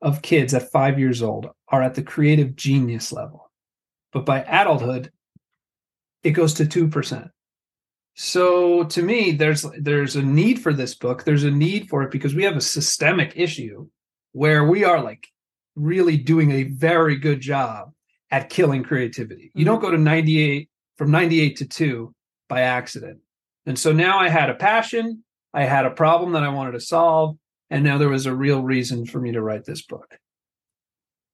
of 0.00 0.22
kids 0.22 0.54
at 0.54 0.70
five 0.70 0.98
years 0.98 1.22
old 1.22 1.48
are 1.68 1.82
at 1.82 1.94
the 1.94 2.02
creative 2.02 2.54
genius 2.54 3.12
level. 3.12 3.50
But 4.12 4.24
by 4.24 4.42
adulthood, 4.42 5.10
it 6.22 6.30
goes 6.30 6.54
to 6.54 6.64
2%. 6.64 7.30
So 8.14 8.84
to 8.84 9.02
me, 9.02 9.32
there's 9.32 9.64
there's 9.78 10.16
a 10.16 10.22
need 10.22 10.60
for 10.60 10.72
this 10.72 10.96
book. 10.96 11.22
There's 11.22 11.44
a 11.44 11.52
need 11.52 11.88
for 11.88 12.02
it 12.02 12.10
because 12.10 12.34
we 12.34 12.42
have 12.44 12.56
a 12.56 12.60
systemic 12.60 13.34
issue 13.36 13.88
where 14.32 14.64
we 14.64 14.84
are 14.84 15.02
like 15.02 15.26
really 15.76 16.16
doing 16.16 16.50
a 16.50 16.64
very 16.64 17.16
good 17.16 17.40
job 17.40 17.92
at 18.30 18.50
killing 18.50 18.82
creativity. 18.82 19.50
You 19.54 19.64
don't 19.64 19.76
mm-hmm. 19.76 19.86
go 19.86 19.90
to 19.92 19.98
98 19.98 20.68
from 20.96 21.10
98 21.10 21.56
to 21.56 21.68
2 21.68 22.14
by 22.48 22.62
accident. 22.62 23.20
And 23.66 23.78
so 23.78 23.92
now 23.92 24.18
I 24.18 24.28
had 24.28 24.50
a 24.50 24.54
passion 24.54 25.22
I 25.54 25.64
had 25.64 25.86
a 25.86 25.90
problem 25.90 26.32
that 26.32 26.42
I 26.42 26.48
wanted 26.50 26.72
to 26.72 26.80
solve, 26.80 27.36
and 27.70 27.84
now 27.84 27.98
there 27.98 28.08
was 28.08 28.26
a 28.26 28.34
real 28.34 28.62
reason 28.62 29.06
for 29.06 29.20
me 29.20 29.32
to 29.32 29.42
write 29.42 29.64
this 29.64 29.82
book. 29.82 30.18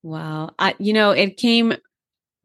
Wow. 0.03 0.51
I, 0.59 0.75
you 0.79 0.93
know, 0.93 1.11
it 1.11 1.37
came 1.37 1.75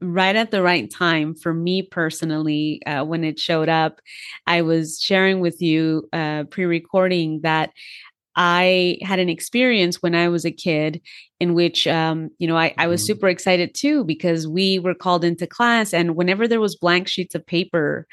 right 0.02 0.36
at 0.36 0.52
the 0.52 0.62
right 0.62 0.90
time 0.90 1.36
for 1.36 1.54
me 1.54 1.82
personally 1.82 2.82
uh, 2.86 3.04
when 3.04 3.26
it 3.26 3.38
showed 3.38 3.68
up 3.68 4.00
i 4.48 4.62
was 4.62 4.98
sharing 4.98 5.42
with 5.42 5.62
you 5.62 6.08
uh, 6.14 6.46
pre-recording 6.46 7.42
that 7.42 7.72
i 8.36 8.98
had 9.02 9.20
an 9.20 9.30
experience 9.30 10.02
when 10.02 10.16
i 10.16 10.28
was 10.28 10.46
a 10.46 10.52
kid 10.52 11.02
in 11.40 11.54
which 11.54 11.88
um, 11.88 12.30
you 12.38 12.48
know 12.48 12.58
I, 12.58 12.74
I 12.78 12.88
was 12.88 13.02
mm-hmm. 13.02 13.14
super 13.14 13.30
excited 13.30 13.74
too 13.74 14.04
because 14.04 14.48
we 14.48 14.80
were 14.80 14.96
called 14.96 15.24
into 15.24 15.48
class 15.48 15.94
and 15.94 16.16
whenever 16.16 16.48
there 16.48 16.60
was 16.60 16.76
blank 16.76 17.08
sheets 17.08 17.36
of 17.36 17.46
paper 17.46 18.08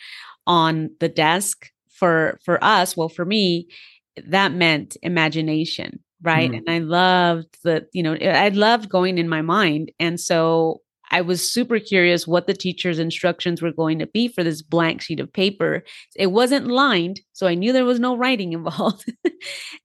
on 0.46 0.90
the 1.00 1.08
desk 1.08 1.70
for 1.90 2.38
for 2.44 2.62
us 2.62 2.96
well 2.96 3.08
for 3.08 3.24
me 3.24 3.68
that 4.26 4.52
meant 4.52 4.96
imagination 5.02 6.00
right 6.22 6.50
mm. 6.50 6.58
and 6.58 6.70
i 6.70 6.78
loved 6.78 7.58
the 7.64 7.86
you 7.92 8.02
know 8.02 8.14
i 8.14 8.48
loved 8.50 8.88
going 8.88 9.18
in 9.18 9.28
my 9.28 9.42
mind 9.42 9.90
and 9.98 10.20
so 10.20 10.80
I 11.10 11.20
was 11.20 11.50
super 11.50 11.78
curious 11.78 12.26
what 12.26 12.46
the 12.46 12.54
teacher's 12.54 12.98
instructions 12.98 13.62
were 13.62 13.72
going 13.72 13.98
to 14.00 14.06
be 14.06 14.28
for 14.28 14.42
this 14.42 14.62
blank 14.62 15.00
sheet 15.02 15.20
of 15.20 15.32
paper. 15.32 15.84
It 16.16 16.28
wasn't 16.28 16.66
lined, 16.66 17.20
so 17.32 17.46
I 17.46 17.54
knew 17.54 17.72
there 17.72 17.84
was 17.84 18.00
no 18.00 18.16
writing 18.16 18.52
involved. 18.54 19.12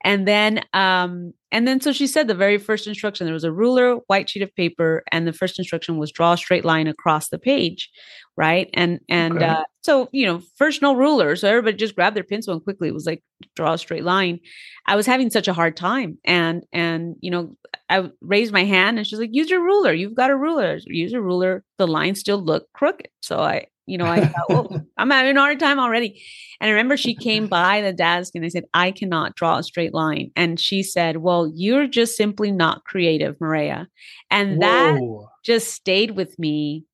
and 0.03 0.27
then 0.27 0.63
um 0.73 1.33
and 1.51 1.67
then 1.67 1.81
so 1.81 1.91
she 1.91 2.07
said 2.07 2.27
the 2.27 2.35
very 2.35 2.57
first 2.57 2.87
instruction 2.87 3.25
there 3.25 3.33
was 3.33 3.43
a 3.43 3.51
ruler, 3.51 3.95
white 4.07 4.29
sheet 4.29 4.43
of 4.43 4.55
paper 4.55 5.03
and 5.11 5.27
the 5.27 5.33
first 5.33 5.59
instruction 5.59 5.97
was 5.97 6.11
draw 6.11 6.33
a 6.33 6.37
straight 6.37 6.65
line 6.65 6.87
across 6.87 7.29
the 7.29 7.39
page, 7.39 7.89
right? 8.37 8.69
And 8.73 8.99
and 9.09 9.37
okay. 9.37 9.45
uh 9.45 9.63
so, 9.83 10.09
you 10.11 10.27
know, 10.27 10.41
first 10.57 10.83
no 10.83 10.95
ruler, 10.95 11.35
so 11.35 11.47
everybody 11.47 11.75
just 11.75 11.95
grabbed 11.95 12.15
their 12.15 12.23
pencil 12.23 12.53
and 12.53 12.63
quickly 12.63 12.87
it 12.87 12.93
was 12.93 13.07
like 13.07 13.23
draw 13.55 13.73
a 13.73 13.77
straight 13.77 14.03
line. 14.03 14.39
I 14.85 14.95
was 14.95 15.07
having 15.07 15.31
such 15.31 15.47
a 15.47 15.53
hard 15.53 15.75
time 15.75 16.17
and 16.23 16.63
and 16.71 17.15
you 17.21 17.31
know, 17.31 17.55
I 17.89 18.09
raised 18.21 18.53
my 18.53 18.63
hand 18.63 18.97
and 18.97 19.07
she's 19.07 19.19
like, 19.19 19.33
use 19.33 19.49
your 19.49 19.63
ruler. 19.63 19.91
You've 19.91 20.15
got 20.15 20.29
a 20.29 20.37
ruler. 20.37 20.79
Use 20.85 21.13
a 21.13 21.21
ruler. 21.21 21.63
The 21.77 21.87
lines 21.87 22.19
still 22.19 22.41
look 22.41 22.67
crooked. 22.73 23.09
So 23.21 23.39
I, 23.39 23.67
you 23.85 23.97
know, 23.97 24.05
I 24.05 24.25
thought, 24.25 24.49
well, 24.49 24.67
oh, 24.71 24.81
I'm 24.97 25.09
having 25.09 25.35
a 25.35 25.39
hard 25.39 25.59
time 25.59 25.79
already. 25.79 26.21
And 26.59 26.69
I 26.69 26.71
remember 26.71 26.97
she 26.97 27.15
came 27.15 27.47
by 27.47 27.81
the 27.81 27.93
desk 27.93 28.33
and 28.35 28.45
I 28.45 28.49
said, 28.49 28.65
I 28.73 28.91
cannot 28.91 29.35
draw 29.35 29.57
a 29.57 29.63
straight 29.63 29.93
line. 29.93 30.31
And 30.35 30.59
she 30.59 30.83
said, 30.83 31.17
Well, 31.17 31.51
you're 31.53 31.87
just 31.87 32.15
simply 32.15 32.51
not 32.51 32.85
creative, 32.85 33.39
Maria. 33.41 33.87
And 34.29 34.57
Whoa. 34.57 34.59
that 34.59 34.99
just 35.43 35.73
stayed 35.73 36.11
with 36.11 36.37
me 36.37 36.85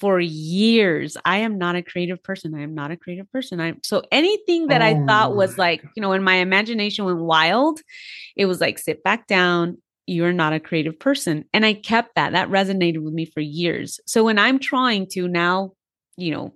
for 0.00 0.20
years. 0.20 1.16
I 1.24 1.38
am 1.38 1.56
not 1.56 1.76
a 1.76 1.82
creative 1.82 2.22
person. 2.22 2.54
I 2.54 2.62
am 2.62 2.74
not 2.74 2.90
a 2.90 2.96
creative 2.96 3.30
person. 3.30 3.60
I'm 3.60 3.78
so 3.82 4.02
anything 4.10 4.66
that 4.66 4.82
oh 4.82 4.84
I 4.84 5.06
thought 5.06 5.36
was 5.36 5.56
like, 5.56 5.82
you 5.94 6.02
know, 6.02 6.10
when 6.10 6.24
my 6.24 6.34
imagination 6.34 7.04
went 7.04 7.20
wild, 7.20 7.80
it 8.36 8.46
was 8.46 8.60
like 8.60 8.78
sit 8.78 9.04
back 9.04 9.28
down, 9.28 9.78
you're 10.06 10.32
not 10.32 10.52
a 10.52 10.60
creative 10.60 10.98
person. 10.98 11.44
And 11.52 11.64
I 11.64 11.74
kept 11.74 12.16
that. 12.16 12.32
That 12.32 12.50
resonated 12.50 13.02
with 13.02 13.14
me 13.14 13.24
for 13.24 13.40
years. 13.40 14.00
So 14.06 14.24
when 14.24 14.38
I'm 14.38 14.58
trying 14.58 15.06
to 15.12 15.28
now, 15.28 15.72
you 16.16 16.32
know, 16.32 16.54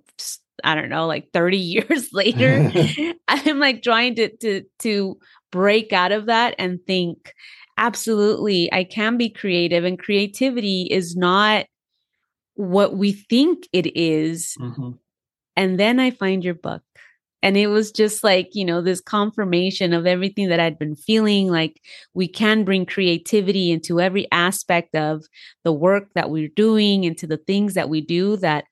I 0.63 0.75
don't 0.75 0.89
know, 0.89 1.07
like 1.07 1.31
30 1.33 1.57
years 1.89 2.09
later, 2.13 2.71
I'm 3.27 3.59
like 3.59 3.83
trying 3.83 4.15
to 4.15 4.35
to 4.37 4.63
to 4.79 5.17
break 5.51 5.93
out 5.93 6.11
of 6.11 6.27
that 6.27 6.55
and 6.59 6.79
think 6.85 7.33
absolutely 7.77 8.71
I 8.71 8.83
can 8.83 9.17
be 9.17 9.29
creative 9.29 9.83
and 9.83 9.97
creativity 9.97 10.87
is 10.91 11.15
not 11.15 11.65
what 12.55 12.95
we 12.95 13.13
think 13.13 13.67
it 13.71 13.97
is. 13.97 14.55
Mm-hmm. 14.59 14.91
And 15.55 15.79
then 15.79 15.99
I 15.99 16.11
find 16.11 16.43
your 16.43 16.53
book 16.53 16.83
and 17.41 17.55
it 17.55 17.67
was 17.67 17.91
just 17.91 18.23
like 18.23 18.49
you 18.53 18.65
know 18.65 18.81
this 18.81 19.01
confirmation 19.01 19.93
of 19.93 20.05
everything 20.05 20.49
that 20.49 20.59
i'd 20.59 20.79
been 20.79 20.95
feeling 20.95 21.49
like 21.49 21.81
we 22.13 22.27
can 22.27 22.63
bring 22.63 22.85
creativity 22.85 23.71
into 23.71 23.99
every 23.99 24.27
aspect 24.31 24.95
of 24.95 25.23
the 25.63 25.73
work 25.73 26.09
that 26.15 26.29
we're 26.29 26.49
doing 26.55 27.03
into 27.03 27.25
the 27.27 27.37
things 27.37 27.73
that 27.73 27.89
we 27.89 28.01
do 28.01 28.37
that 28.37 28.65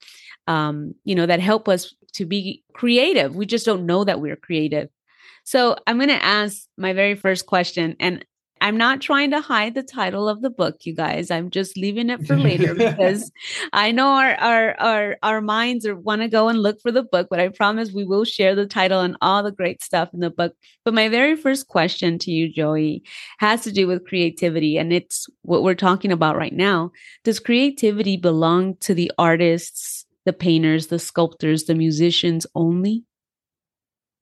um 0.48 0.94
you 1.04 1.16
know 1.16 1.26
that 1.26 1.40
help 1.40 1.68
us 1.68 1.94
to 2.14 2.26
be 2.26 2.64
creative 2.74 3.36
we 3.36 3.46
just 3.46 3.66
don't 3.66 3.86
know 3.86 4.04
that 4.04 4.22
we're 4.22 4.36
creative 4.36 4.90
so 5.44 5.76
i'm 5.86 5.98
going 5.98 6.10
to 6.10 6.24
ask 6.24 6.68
my 6.78 6.94
very 6.94 7.16
first 7.16 7.46
question 7.46 7.96
and 8.00 8.26
I'm 8.62 8.78
not 8.78 9.02
trying 9.02 9.32
to 9.32 9.42
hide 9.42 9.76
the 9.76 9.84
title 9.84 10.28
of 10.28 10.42
the 10.42 10.50
book, 10.50 10.78
you 10.86 10.94
guys. 10.94 11.30
I'm 11.30 11.50
just 11.50 11.78
leaving 11.78 12.10
it 12.10 12.26
for 12.26 12.38
later 12.38 12.74
because 12.76 13.32
I 13.74 13.92
know 13.92 14.08
our 14.08 14.36
our 14.36 14.80
our, 14.80 15.18
our 15.24 15.42
minds 15.42 15.86
are 15.86 15.96
want 15.96 16.22
to 16.22 16.28
go 16.28 16.50
and 16.50 16.62
look 16.62 16.82
for 16.82 16.92
the 16.92 17.04
book, 17.04 17.28
but 17.30 17.40
I 17.40 17.50
promise 17.50 17.92
we 17.92 18.06
will 18.06 18.26
share 18.26 18.56
the 18.56 18.66
title 18.66 19.02
and 19.02 19.18
all 19.22 19.44
the 19.44 19.52
great 19.52 19.84
stuff 19.84 20.10
in 20.14 20.20
the 20.20 20.30
book. 20.30 20.54
But 20.86 20.94
my 20.94 21.10
very 21.10 21.36
first 21.36 21.68
question 21.68 22.18
to 22.20 22.32
you, 22.32 22.52
Joey, 22.52 23.04
has 23.40 23.64
to 23.64 23.72
do 23.72 23.88
with 23.88 24.08
creativity, 24.08 24.78
and 24.78 24.92
it's 24.92 25.28
what 25.44 25.64
we're 25.64 25.76
talking 25.76 26.12
about 26.12 26.38
right 26.38 26.54
now. 26.54 26.92
Does 27.24 27.40
creativity 27.40 28.18
belong 28.18 28.78
to 28.82 28.94
the 28.94 29.12
artists, 29.18 29.97
the 30.28 30.34
painters, 30.34 30.88
the 30.88 31.00
sculptors, 31.00 31.64
the 31.64 31.74
musicians 31.74 32.46
only? 32.54 33.04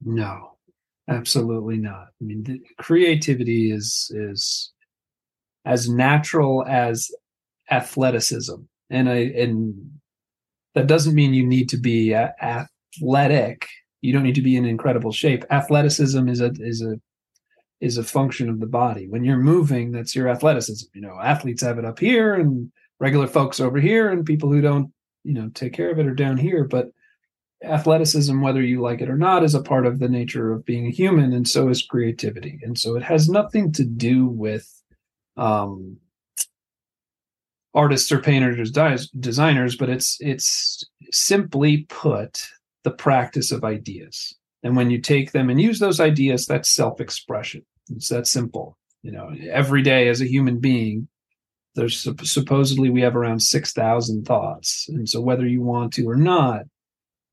No 0.01 0.55
Absolutely 1.07 1.77
not. 1.77 2.07
I 2.19 2.23
mean, 2.23 2.63
creativity 2.79 3.71
is 3.71 4.11
is 4.15 4.71
as 5.63 5.87
natural 5.87 6.65
as 6.67 7.11
athleticism, 7.69 8.55
and 8.89 9.09
I 9.09 9.15
and 9.15 9.91
that 10.73 10.87
doesn't 10.87 11.13
mean 11.13 11.33
you 11.33 11.45
need 11.45 11.69
to 11.69 11.77
be 11.77 12.15
athletic. 12.15 13.67
You 14.01 14.13
don't 14.13 14.23
need 14.23 14.35
to 14.35 14.41
be 14.41 14.55
in 14.55 14.65
incredible 14.65 15.11
shape. 15.11 15.45
Athleticism 15.51 16.27
is 16.27 16.41
a 16.41 16.51
is 16.59 16.81
a 16.81 16.99
is 17.81 17.99
a 17.99 18.03
function 18.03 18.49
of 18.49 18.59
the 18.59 18.65
body. 18.65 19.07
When 19.07 19.23
you're 19.23 19.37
moving, 19.37 19.91
that's 19.91 20.15
your 20.15 20.27
athleticism. 20.27 20.87
You 20.95 21.01
know, 21.01 21.19
athletes 21.21 21.61
have 21.61 21.77
it 21.77 21.85
up 21.85 21.99
here, 21.99 22.33
and 22.33 22.71
regular 22.99 23.27
folks 23.27 23.59
over 23.59 23.79
here, 23.79 24.09
and 24.09 24.25
people 24.25 24.51
who 24.51 24.61
don't, 24.61 24.91
you 25.25 25.33
know, 25.33 25.49
take 25.53 25.73
care 25.73 25.91
of 25.91 25.99
it 25.99 26.05
are 26.05 26.13
down 26.13 26.37
here. 26.37 26.63
But 26.63 26.91
athleticism, 27.63 28.39
whether 28.41 28.61
you 28.61 28.81
like 28.81 29.01
it 29.01 29.09
or 29.09 29.17
not, 29.17 29.43
is 29.43 29.55
a 29.55 29.61
part 29.61 29.85
of 29.85 29.99
the 29.99 30.09
nature 30.09 30.51
of 30.51 30.65
being 30.65 30.87
a 30.87 30.91
human, 30.91 31.33
and 31.33 31.47
so 31.47 31.69
is 31.69 31.81
creativity. 31.81 32.59
And 32.63 32.77
so 32.77 32.95
it 32.95 33.03
has 33.03 33.27
nothing 33.27 33.71
to 33.73 33.83
do 33.83 34.27
with 34.27 34.71
um, 35.35 35.97
artists 37.73 38.11
or 38.11 38.19
painters 38.19 38.77
or 38.77 38.97
designers, 39.19 39.75
but 39.75 39.89
it's 39.89 40.17
it's 40.21 40.83
simply 41.11 41.85
put 41.89 42.47
the 42.83 42.91
practice 42.91 43.51
of 43.51 43.63
ideas. 43.63 44.35
And 44.63 44.75
when 44.75 44.89
you 44.89 44.99
take 44.99 45.31
them 45.31 45.49
and 45.49 45.59
use 45.61 45.79
those 45.79 45.99
ideas, 45.99 46.45
that's 46.45 46.69
self-expression. 46.69 47.65
It's 47.95 48.09
that 48.09 48.27
simple. 48.27 48.77
You 49.03 49.11
know, 49.11 49.35
every 49.51 49.83
day 49.83 50.07
as 50.07 50.21
a 50.21 50.27
human 50.27 50.59
being, 50.59 51.07
there's 51.75 52.07
supposedly 52.23 52.89
we 52.89 53.01
have 53.01 53.15
around 53.15 53.41
6,000 53.41 54.25
thoughts. 54.25 54.85
And 54.89 55.07
so 55.07 55.21
whether 55.21 55.45
you 55.45 55.61
want 55.61 55.93
to 55.93 56.09
or 56.09 56.15
not, 56.15 56.61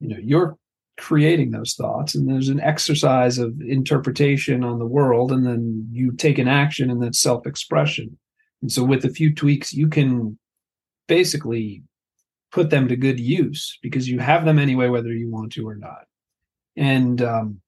you 0.01 0.09
know, 0.09 0.19
you're 0.21 0.57
creating 0.99 1.51
those 1.51 1.75
thoughts 1.75 2.15
and 2.15 2.29
there's 2.29 2.49
an 2.49 2.61
exercise 2.61 3.39
of 3.39 3.61
interpretation 3.61 4.63
on 4.63 4.79
the 4.79 4.87
world 4.87 5.33
and 5.33 5.47
then 5.47 5.89
you 5.91 6.13
take 6.13 6.39
an 6.39 6.49
action 6.49 6.91
and 6.91 7.03
that's 7.03 7.21
self-expression. 7.21 8.17
And 8.61 8.71
so 8.71 8.85
with 8.85 9.05
a 9.05 9.11
few 9.11 9.35
tweaks, 9.35 9.73
you 9.73 9.89
can 9.89 10.39
basically 11.09 11.83
put 12.51 12.71
them 12.71 12.89
to 12.89 12.97
good 12.97 13.19
use 13.19 13.79
because 13.83 14.09
you 14.09 14.19
have 14.19 14.45
them 14.45 14.59
anyway, 14.59 14.89
whether 14.89 15.13
you 15.13 15.31
want 15.31 15.53
to 15.53 15.67
or 15.67 15.77
not. 15.77 16.05
And 16.77 17.23
um, 17.23 17.61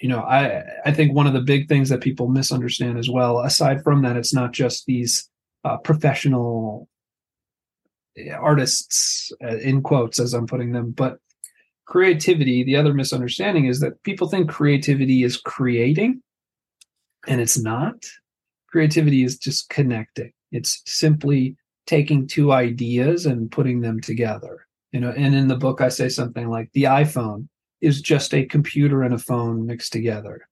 you 0.00 0.08
know, 0.08 0.20
I 0.20 0.64
I 0.84 0.92
think 0.92 1.14
one 1.14 1.26
of 1.26 1.32
the 1.32 1.40
big 1.40 1.68
things 1.68 1.88
that 1.88 2.00
people 2.00 2.28
misunderstand 2.28 2.98
as 2.98 3.08
well, 3.08 3.40
aside 3.40 3.82
from 3.82 4.02
that, 4.02 4.16
it's 4.16 4.34
not 4.34 4.52
just 4.52 4.86
these 4.86 5.28
uh, 5.64 5.76
professional 5.78 6.88
artists 8.38 9.32
uh, 9.42 9.56
in 9.56 9.82
quotes 9.82 10.20
as 10.20 10.34
I'm 10.34 10.46
putting 10.46 10.72
them, 10.72 10.92
but 10.92 11.18
creativity. 11.86 12.64
The 12.64 12.76
other 12.76 12.94
misunderstanding 12.94 13.66
is 13.66 13.80
that 13.80 14.02
people 14.02 14.28
think 14.28 14.48
creativity 14.48 15.22
is 15.22 15.36
creating, 15.36 16.22
and 17.26 17.40
it's 17.40 17.58
not. 17.58 17.94
Creativity 18.70 19.24
is 19.24 19.38
just 19.38 19.68
connecting. 19.68 20.32
It's 20.52 20.82
simply 20.86 21.56
taking 21.86 22.26
two 22.26 22.52
ideas 22.52 23.26
and 23.26 23.50
putting 23.50 23.80
them 23.80 24.00
together. 24.00 24.66
You 24.92 25.00
know, 25.00 25.10
and 25.10 25.34
in 25.34 25.48
the 25.48 25.56
book 25.56 25.80
I 25.80 25.88
say 25.88 26.08
something 26.08 26.48
like 26.48 26.70
the 26.72 26.84
iPhone 26.84 27.48
is 27.80 28.00
just 28.00 28.32
a 28.32 28.46
computer 28.46 29.02
and 29.02 29.12
a 29.12 29.18
phone 29.18 29.66
mixed 29.66 29.92
together. 29.92 30.48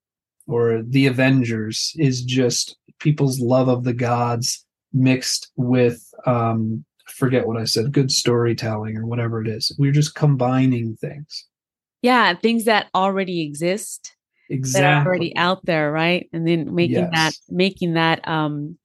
Or 0.47 0.83
the 0.83 1.07
Avengers 1.07 1.93
is 1.97 2.23
just 2.23 2.77
people's 2.99 3.41
love 3.41 3.69
of 3.69 3.85
the 3.85 3.95
gods 3.95 4.67
mixed 4.93 5.51
with 5.57 6.03
um 6.27 6.85
forget 7.09 7.47
what 7.47 7.57
I 7.57 7.65
said, 7.65 7.93
good 7.93 8.11
storytelling 8.11 8.97
or 8.97 9.07
whatever 9.07 9.43
it 9.43 9.49
is. 9.49 9.75
We're 9.79 9.93
just 9.93 10.15
combining 10.15 10.97
things. 10.97 11.47
Yeah, 12.01 12.35
things 12.35 12.65
that 12.65 12.89
already 12.95 13.43
exist. 13.43 14.17
Exactly. 14.51 14.83
That 14.83 14.93
are 14.93 15.07
already 15.07 15.37
out 15.37 15.65
there, 15.65 15.93
right? 15.93 16.29
And 16.33 16.47
then 16.47 16.75
making 16.75 16.97
yes. 16.97 17.11
that 17.13 17.35
making 17.49 17.95
that 17.95 18.27
um 18.27 18.77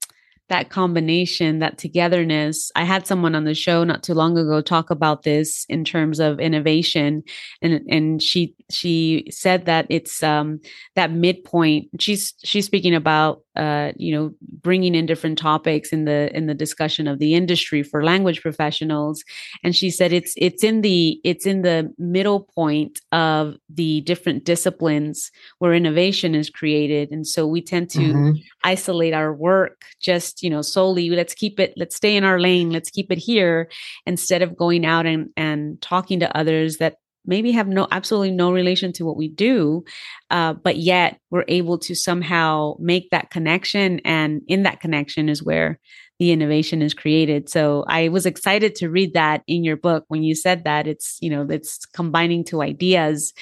that 0.49 0.69
combination, 0.69 1.59
that 1.59 1.77
togetherness. 1.77 2.71
I 2.75 2.85
had 2.85 3.05
someone 3.05 3.35
on 3.35 3.43
the 3.43 3.53
show 3.53 3.83
not 3.83 4.03
too 4.03 4.13
long 4.13 4.37
ago 4.37 4.61
talk 4.61 4.89
about 4.89 5.23
this 5.23 5.65
in 5.67 5.83
terms 5.83 6.19
of 6.19 6.39
innovation, 6.39 7.23
and 7.61 7.81
and 7.89 8.21
she 8.21 8.55
she 8.71 9.27
said 9.29 9.65
that 9.65 9.87
it's 9.89 10.23
um, 10.23 10.61
that 10.95 11.11
midpoint. 11.11 11.89
She's 11.99 12.33
she's 12.43 12.65
speaking 12.65 12.95
about 12.95 13.41
uh, 13.57 13.91
you 13.97 14.15
know 14.15 14.33
bringing 14.61 14.95
in 14.95 15.05
different 15.05 15.37
topics 15.37 15.91
in 15.91 16.05
the 16.05 16.35
in 16.35 16.45
the 16.45 16.53
discussion 16.53 17.07
of 17.07 17.19
the 17.19 17.33
industry 17.33 17.83
for 17.83 18.03
language 18.03 18.41
professionals, 18.41 19.23
and 19.63 19.75
she 19.75 19.89
said 19.89 20.13
it's 20.13 20.33
it's 20.37 20.63
in 20.63 20.81
the 20.81 21.19
it's 21.23 21.45
in 21.45 21.63
the 21.63 21.93
middle 21.97 22.41
point 22.55 23.01
of 23.11 23.55
the 23.69 24.01
different 24.01 24.45
disciplines 24.45 25.31
where 25.59 25.73
innovation 25.73 26.35
is 26.35 26.49
created, 26.49 27.11
and 27.11 27.25
so 27.25 27.47
we 27.47 27.61
tend 27.61 27.89
to 27.89 27.99
mm-hmm. 27.99 28.31
isolate 28.63 29.13
our 29.13 29.33
work 29.33 29.83
just 29.99 30.43
you 30.43 30.49
know 30.49 30.61
solely 30.61 31.09
let's 31.09 31.33
keep 31.33 31.59
it 31.59 31.73
let's 31.75 31.95
stay 31.95 32.15
in 32.15 32.23
our 32.23 32.39
lane 32.39 32.69
let's 32.69 32.89
keep 32.89 33.11
it 33.11 33.17
here 33.17 33.69
instead 34.05 34.41
of 34.41 34.55
going 34.55 34.85
out 34.85 35.05
and 35.05 35.29
and 35.35 35.81
talking 35.81 36.19
to 36.19 36.37
others 36.37 36.77
that 36.77 36.97
maybe 37.27 37.51
have 37.51 37.67
no 37.67 37.87
absolutely 37.91 38.31
no 38.31 38.51
relation 38.51 38.91
to 38.91 39.05
what 39.05 39.17
we 39.17 39.27
do 39.27 39.83
uh, 40.31 40.53
but 40.53 40.77
yet 40.77 41.19
we're 41.29 41.45
able 41.47 41.77
to 41.77 41.93
somehow 41.95 42.75
make 42.79 43.09
that 43.11 43.29
connection 43.29 43.99
and 44.05 44.41
in 44.47 44.63
that 44.63 44.79
connection 44.79 45.29
is 45.29 45.43
where 45.43 45.79
the 46.19 46.31
innovation 46.31 46.81
is 46.81 46.93
created. 46.93 47.49
So 47.49 47.85
i 47.87 48.07
was 48.09 48.25
excited 48.25 48.75
to 48.75 48.89
read 48.89 49.13
that 49.13 49.43
in 49.47 49.63
your 49.63 49.77
book. 49.77 50.05
When 50.07 50.23
you 50.23 50.35
said 50.35 50.63
that 50.63 50.87
it's 50.87 51.17
you 51.21 51.29
know 51.29 51.45
it's 51.49 51.85
combining 51.85 52.43
two 52.43 52.61
ideas 52.61 53.33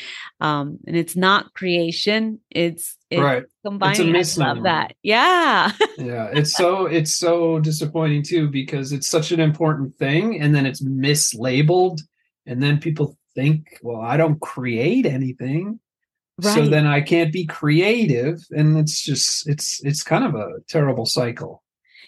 um, 0.41 0.79
and 0.85 0.95
it's 0.95 1.15
not 1.15 1.53
creation 1.53 2.39
it's, 2.51 2.97
it's 3.09 3.21
right. 3.21 3.43
Combining 3.65 4.15
it's 4.15 4.37
a 4.37 4.43
I 4.43 4.47
love 4.47 4.63
that. 4.63 4.95
Yeah. 5.03 5.71
Yeah 5.97 6.29
it's 6.33 6.53
so 6.53 6.85
it's 6.85 7.15
so 7.15 7.59
disappointing 7.59 8.23
too 8.23 8.49
because 8.49 8.91
it's 8.91 9.07
such 9.07 9.31
an 9.31 9.39
important 9.39 9.95
thing 9.97 10.41
and 10.41 10.53
then 10.53 10.65
it's 10.65 10.83
mislabeled 10.83 11.99
and 12.45 12.61
then 12.61 12.79
people 12.79 13.17
think, 13.35 13.79
well, 13.81 14.01
I 14.01 14.17
don't 14.17 14.39
create 14.41 15.05
anything. 15.05 15.79
Right. 16.41 16.55
So 16.55 16.67
then 16.67 16.85
I 16.85 17.01
can't 17.01 17.31
be 17.31 17.45
creative. 17.45 18.39
And 18.51 18.77
it's 18.77 19.01
just 19.01 19.47
it's 19.47 19.83
it's 19.83 20.03
kind 20.03 20.23
of 20.23 20.35
a 20.35 20.59
terrible 20.67 21.05
cycle. 21.05 21.63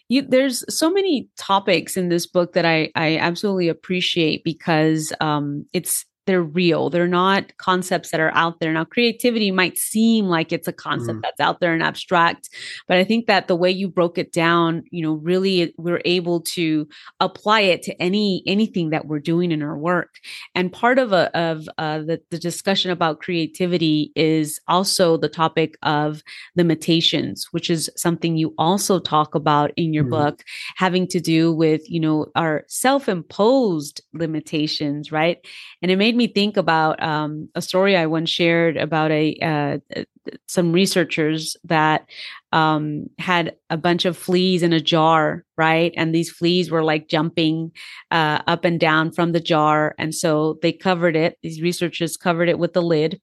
You, 0.09 0.21
there's 0.21 0.63
so 0.73 0.89
many 0.89 1.27
topics 1.37 1.97
in 1.97 2.09
this 2.09 2.25
book 2.25 2.53
that 2.53 2.65
I 2.65 2.91
I 2.95 3.17
absolutely 3.17 3.67
appreciate 3.67 4.43
because 4.43 5.13
um, 5.19 5.65
it's 5.73 6.05
they're 6.27 6.43
real. 6.43 6.89
They're 6.89 7.07
not 7.07 7.55
concepts 7.57 8.11
that 8.11 8.19
are 8.19 8.33
out 8.35 8.59
there. 8.59 8.71
Now, 8.73 8.83
creativity 8.83 9.49
might 9.49 9.77
seem 9.77 10.25
like 10.25 10.51
it's 10.51 10.67
a 10.67 10.73
concept 10.73 11.19
mm. 11.19 11.21
that's 11.23 11.39
out 11.39 11.61
there 11.61 11.73
and 11.73 11.81
abstract, 11.81 12.49
but 12.87 12.97
I 12.97 13.05
think 13.05 13.25
that 13.27 13.47
the 13.47 13.55
way 13.55 13.71
you 13.71 13.87
broke 13.87 14.17
it 14.17 14.33
down, 14.33 14.83
you 14.91 15.01
know, 15.01 15.13
really 15.13 15.73
we're 15.77 16.01
able 16.03 16.41
to 16.41 16.87
apply 17.21 17.61
it 17.61 17.81
to 17.83 18.01
any 18.01 18.43
anything 18.45 18.89
that 18.89 19.07
we're 19.07 19.19
doing 19.19 19.51
in 19.51 19.63
our 19.63 19.77
work. 19.77 20.19
And 20.53 20.71
part 20.71 20.99
of 20.99 21.13
a, 21.13 21.35
of 21.35 21.69
uh, 21.77 21.99
the, 21.99 22.21
the 22.29 22.37
discussion 22.37 22.91
about 22.91 23.21
creativity 23.21 24.11
is 24.15 24.59
also 24.67 25.15
the 25.15 25.29
topic 25.29 25.77
of 25.83 26.21
limitations, 26.55 27.47
which 27.51 27.69
is 27.69 27.89
something 27.95 28.35
you 28.35 28.53
also 28.57 28.99
talk 28.99 29.33
about 29.33 29.71
in 29.77 29.93
your 29.93 30.03
mm. 30.03 30.09
book, 30.09 30.43
having 30.75 31.07
to 31.07 31.21
do 31.21 31.53
with 31.53 31.89
you 31.89 32.01
know 32.01 32.27
our 32.35 32.65
self-imposed 32.67 34.01
limitations, 34.13 35.09
right? 35.09 35.37
And 35.81 35.89
it 35.89 35.95
made 35.95 36.16
me 36.17 36.27
think 36.27 36.57
about 36.57 37.01
um, 37.01 37.49
a 37.55 37.61
story 37.61 37.95
I 37.95 38.05
once 38.07 38.29
shared 38.29 38.77
about 38.77 39.11
a 39.11 39.35
uh, 39.41 40.03
some 40.47 40.71
researchers 40.71 41.55
that 41.63 42.07
um, 42.53 43.07
had 43.19 43.55
a 43.69 43.77
bunch 43.77 44.05
of 44.05 44.17
fleas 44.17 44.63
in 44.63 44.71
a 44.71 44.79
jar, 44.79 45.43
right? 45.57 45.93
And 45.97 46.15
these 46.15 46.29
fleas 46.29 46.71
were 46.71 46.83
like 46.83 47.09
jumping 47.09 47.71
uh, 48.11 48.39
up 48.47 48.63
and 48.63 48.79
down 48.79 49.11
from 49.11 49.33
the 49.33 49.39
jar. 49.39 49.93
And 49.97 50.15
so 50.15 50.57
they 50.61 50.71
covered 50.71 51.15
it, 51.15 51.37
these 51.43 51.61
researchers 51.61 52.15
covered 52.15 52.47
it 52.47 52.59
with 52.59 52.73
the 52.73 52.81
lid. 52.81 53.19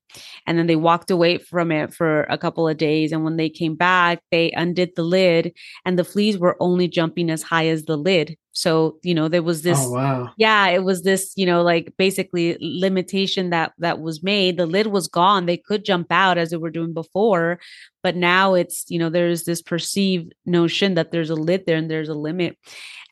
And 0.46 0.58
then 0.58 0.66
they 0.66 0.76
walked 0.76 1.10
away 1.10 1.38
from 1.38 1.72
it 1.72 1.94
for 1.94 2.24
a 2.24 2.36
couple 2.36 2.68
of 2.68 2.76
days. 2.76 3.12
And 3.12 3.24
when 3.24 3.36
they 3.36 3.48
came 3.48 3.76
back, 3.76 4.20
they 4.30 4.52
undid 4.52 4.90
the 4.94 5.02
lid, 5.02 5.52
and 5.84 5.98
the 5.98 6.04
fleas 6.04 6.38
were 6.38 6.56
only 6.60 6.86
jumping 6.88 7.30
as 7.30 7.42
high 7.42 7.68
as 7.68 7.84
the 7.84 7.96
lid. 7.96 8.36
So, 8.56 8.98
you 9.02 9.14
know, 9.14 9.26
there 9.26 9.42
was 9.42 9.62
this, 9.62 9.80
oh, 9.80 9.90
wow. 9.90 10.30
yeah, 10.36 10.68
it 10.68 10.84
was 10.84 11.02
this, 11.02 11.32
you 11.34 11.44
know, 11.44 11.62
like 11.62 11.92
basically 11.98 12.56
limitation 12.60 13.50
that 13.50 13.72
that 13.78 14.00
was 14.00 14.22
made. 14.22 14.58
The 14.58 14.66
lid 14.66 14.86
was 14.86 15.08
gone. 15.08 15.46
They 15.46 15.56
could 15.56 15.84
jump 15.84 16.06
out 16.12 16.38
as 16.38 16.50
they 16.50 16.56
were 16.56 16.70
doing 16.70 16.93
before, 16.94 17.59
but 18.02 18.16
now 18.16 18.54
it's 18.54 18.85
you 18.88 18.98
know 18.98 19.11
there's 19.11 19.44
this 19.44 19.62
perceived 19.62 20.35
notion 20.46 20.94
that 20.94 21.11
there's 21.11 21.30
a 21.30 21.35
lid 21.35 21.64
there 21.66 21.76
and 21.76 21.90
there's 21.90 22.09
a 22.09 22.14
limit. 22.14 22.57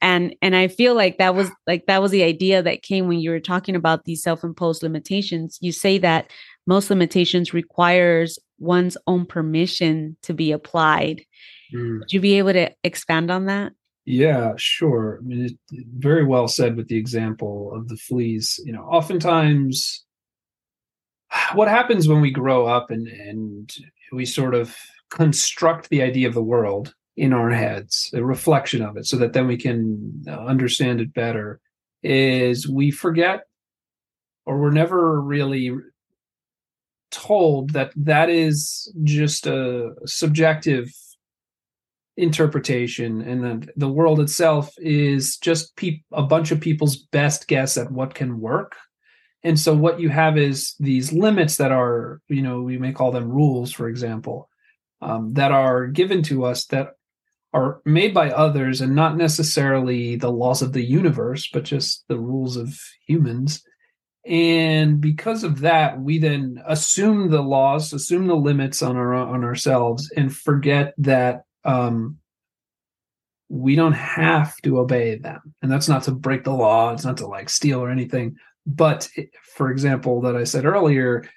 And 0.01 0.35
and 0.42 0.57
i 0.57 0.68
feel 0.68 0.95
like 0.95 1.18
that 1.18 1.35
was 1.35 1.51
like 1.66 1.87
that 1.87 2.03
was 2.03 2.11
the 2.11 2.25
idea 2.25 2.62
that 2.62 2.83
came 2.83 3.09
when 3.09 3.21
you 3.21 3.31
were 3.31 3.40
talking 3.40 3.77
about 3.77 4.05
these 4.05 4.23
self-imposed 4.23 4.83
limitations. 4.83 5.59
You 5.61 5.73
say 5.73 5.99
that 5.99 6.31
most 6.66 6.90
limitations 6.90 7.53
requires 7.55 8.38
one's 8.59 8.97
own 9.07 9.27
permission 9.27 10.16
to 10.23 10.35
be 10.35 10.53
applied. 10.53 11.23
Mm. 11.75 12.01
would 12.01 12.12
you 12.12 12.21
be 12.21 12.38
able 12.38 12.53
to 12.53 12.71
expand 12.85 13.31
on 13.31 13.47
that? 13.47 13.73
Yeah 14.05 14.53
sure. 14.57 15.21
I 15.21 15.25
mean 15.25 15.47
it, 15.47 15.87
very 15.97 16.25
well 16.25 16.49
said 16.49 16.77
with 16.77 16.88
the 16.88 16.99
example 16.99 17.73
of 17.75 17.88
the 17.88 17.97
fleas. 17.97 18.61
You 18.64 18.73
know 18.73 18.83
oftentimes 18.83 20.05
what 21.55 21.68
happens 21.68 22.09
when 22.09 22.21
we 22.21 22.31
grow 22.31 22.66
up 22.66 22.90
and 22.90 23.09
and 23.09 23.73
we 24.12 24.27
sort 24.27 24.55
of 24.55 24.77
construct 25.11 25.88
the 25.88 26.03
idea 26.03 26.29
of 26.29 26.35
the 26.35 26.42
world 26.42 26.95
in 27.16 27.33
our 27.33 27.51
heads, 27.51 28.11
a 28.14 28.25
reflection 28.25 28.83
of 28.83 28.97
it, 28.97 29.07
so 29.07 29.16
that 29.16 29.35
then 29.35 29.47
we 29.47 29.57
can 29.57 30.25
uh, 30.27 30.45
understand 30.47 31.01
it 31.01 31.12
better, 31.12 31.61
is 32.03 32.68
we 32.68 32.90
forget 32.90 33.42
or 34.47 34.59
we're 34.59 34.71
never 34.71 35.21
really 35.21 35.71
told 37.11 37.71
that 37.71 37.92
that 37.95 38.31
is 38.31 38.92
just 39.05 39.47
a 39.47 39.95
subjective 40.07 40.90
interpretation 42.16 43.23
and 43.23 43.45
that 43.45 43.73
the 43.77 43.88
world 43.88 44.21
itself 44.21 44.75
is 44.79 45.37
just 45.37 45.77
pe- 45.77 46.03
a 46.12 46.23
bunch 46.23 46.51
of 46.51 46.61
people's 46.61 46.97
best 46.97 47.49
guess 47.49 47.77
at 47.77 47.90
what 47.90 48.14
can 48.14 48.40
work 48.40 48.77
and 49.44 49.59
so 49.59 49.74
what 49.74 49.98
you 49.98 50.09
have 50.09 50.38
is 50.38 50.74
these 50.78 51.12
limits 51.12 51.57
that 51.57 51.72
are 51.72 52.20
you 52.28 52.42
know 52.42 52.62
we 52.62 52.78
may 52.78 52.92
call 52.92 53.11
them 53.11 53.28
rules 53.28 53.72
for 53.72 53.88
example 53.88 54.48
um, 55.02 55.35
that 55.35 55.52
are 55.52 55.87
given 55.88 56.22
to 56.22 56.44
us 56.44 56.64
that 56.66 56.92
are 57.52 57.83
made 57.85 58.14
by 58.14 58.31
others 58.31 58.81
and 58.81 58.94
not 58.94 59.16
necessarily 59.16 60.16
the 60.16 60.31
laws 60.31 60.62
of 60.62 60.72
the 60.72 60.83
universe 60.83 61.48
but 61.52 61.64
just 61.64 62.05
the 62.09 62.18
rules 62.18 62.57
of 62.57 62.78
humans. 63.07 63.62
And 64.24 65.00
because 65.00 65.42
of 65.42 65.61
that 65.61 66.00
we 66.00 66.18
then 66.18 66.62
assume 66.66 67.28
the 67.28 67.42
laws 67.42 67.92
assume 67.92 68.28
the 68.28 68.37
limits 68.37 68.81
on 68.81 68.96
our 68.96 69.12
on 69.12 69.44
ourselves 69.44 70.11
and 70.16 70.35
forget 70.35 70.94
that 70.98 71.42
um, 71.64 72.18
we 73.48 73.74
don't 73.74 73.92
have 73.92 74.57
to 74.62 74.78
obey 74.78 75.16
them. 75.16 75.55
And 75.61 75.70
that's 75.70 75.88
not 75.88 76.05
to 76.05 76.12
break 76.12 76.44
the 76.44 76.52
law. 76.52 76.92
It's 76.92 77.05
not 77.05 77.18
to 77.18 77.26
like 77.26 77.50
steal 77.50 77.81
or 77.81 77.90
anything 77.90 78.37
but 78.66 79.09
for 79.57 79.70
example 79.70 80.20
that 80.20 80.37
i 80.37 80.44
said 80.44 80.64
earlier 80.64 81.29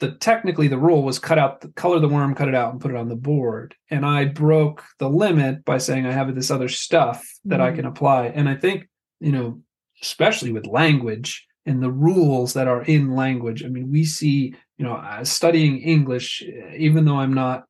the 0.00 0.12
technically 0.12 0.68
the 0.68 0.78
rule 0.78 1.02
was 1.02 1.18
cut 1.18 1.38
out 1.38 1.60
the 1.60 1.68
color 1.68 1.98
the 1.98 2.08
worm 2.08 2.34
cut 2.34 2.48
it 2.48 2.54
out 2.54 2.72
and 2.72 2.80
put 2.80 2.90
it 2.90 2.96
on 2.96 3.08
the 3.08 3.16
board 3.16 3.74
and 3.90 4.04
i 4.04 4.24
broke 4.24 4.82
the 4.98 5.08
limit 5.08 5.64
by 5.64 5.78
saying 5.78 6.06
i 6.06 6.12
have 6.12 6.34
this 6.34 6.50
other 6.50 6.68
stuff 6.68 7.26
that 7.44 7.60
mm-hmm. 7.60 7.72
i 7.72 7.76
can 7.76 7.86
apply 7.86 8.26
and 8.26 8.48
i 8.48 8.54
think 8.54 8.88
you 9.20 9.32
know 9.32 9.60
especially 10.02 10.52
with 10.52 10.66
language 10.66 11.46
and 11.66 11.82
the 11.82 11.90
rules 11.90 12.52
that 12.54 12.68
are 12.68 12.82
in 12.82 13.14
language. 13.14 13.64
I 13.64 13.68
mean, 13.68 13.90
we 13.90 14.04
see, 14.04 14.54
you 14.76 14.84
know, 14.84 14.94
uh, 14.94 15.24
studying 15.24 15.80
English, 15.80 16.42
even 16.76 17.04
though 17.04 17.18
I'm 17.18 17.32
not 17.32 17.64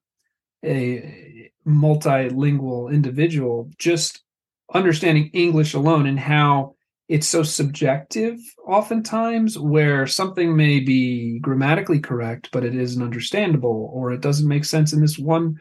a 0.65 1.51
multilingual 1.67 2.93
individual, 2.93 3.71
just 3.79 4.23
understanding 4.73 5.31
English 5.33 5.75
alone 5.75 6.07
and 6.07 6.19
how 6.19 6.75
it's 7.09 7.29
so 7.29 7.43
subjective 7.43 8.39
oftentimes 8.67 9.59
where 9.59 10.07
something 10.07 10.57
may 10.57 10.81
be 10.81 11.39
grammatically 11.41 12.01
correct 12.01 12.49
but 12.53 12.65
it 12.65 12.75
isn't 12.75 13.03
understandable 13.03 13.91
or 13.93 14.13
it 14.13 14.21
doesn't 14.21 14.49
make 14.49 14.65
sense 14.65 14.93
in 14.93 15.01
this 15.01 15.19
one 15.19 15.59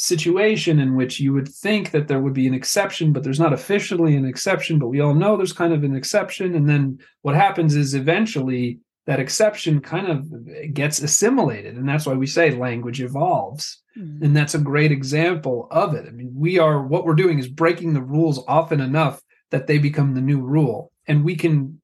situation 0.00 0.78
in 0.78 0.94
which 0.94 1.18
you 1.18 1.32
would 1.32 1.48
think 1.48 1.90
that 1.90 2.06
there 2.06 2.20
would 2.20 2.32
be 2.32 2.46
an 2.46 2.54
exception, 2.54 3.12
but 3.12 3.24
there's 3.24 3.40
not 3.40 3.52
officially 3.52 4.14
an 4.14 4.24
exception, 4.24 4.78
but 4.78 4.86
we 4.86 5.00
all 5.00 5.12
know 5.12 5.36
there's 5.36 5.52
kind 5.52 5.72
of 5.72 5.82
an 5.82 5.96
exception. 5.96 6.54
And 6.54 6.68
then 6.68 7.00
what 7.22 7.34
happens 7.34 7.74
is 7.74 7.94
eventually 7.94 8.78
that 9.06 9.18
exception 9.18 9.80
kind 9.80 10.06
of 10.06 10.72
gets 10.72 11.02
assimilated. 11.02 11.76
And 11.76 11.88
that's 11.88 12.06
why 12.06 12.14
we 12.14 12.28
say 12.28 12.52
language 12.52 13.00
evolves. 13.00 13.82
Mm-hmm. 13.98 14.24
And 14.24 14.36
that's 14.36 14.54
a 14.54 14.60
great 14.60 14.92
example 14.92 15.66
of 15.72 15.94
it. 15.94 16.06
I 16.06 16.12
mean, 16.12 16.30
we 16.32 16.60
are, 16.60 16.80
what 16.80 17.04
we're 17.04 17.14
doing 17.14 17.40
is 17.40 17.48
breaking 17.48 17.94
the 17.94 18.02
rules 18.02 18.44
often 18.46 18.80
enough 18.80 19.20
that 19.50 19.66
they 19.66 19.78
become 19.78 20.14
the 20.14 20.20
new 20.20 20.40
rule. 20.40 20.92
And 21.06 21.24
we 21.24 21.36
can 21.36 21.80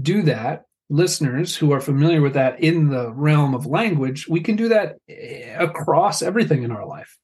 do 0.00 0.22
that 0.22 0.64
listeners 0.90 1.56
who 1.56 1.72
are 1.72 1.80
familiar 1.80 2.20
with 2.20 2.34
that 2.34 2.60
in 2.60 2.90
the 2.90 3.12
realm 3.12 3.54
of 3.54 3.66
language, 3.66 4.28
we 4.28 4.40
can 4.40 4.56
do 4.56 4.68
that 4.68 4.96
eh, 5.08 5.56
across 5.58 6.22
everything 6.22 6.62
in 6.62 6.70
our 6.70 6.86
life. 6.86 7.16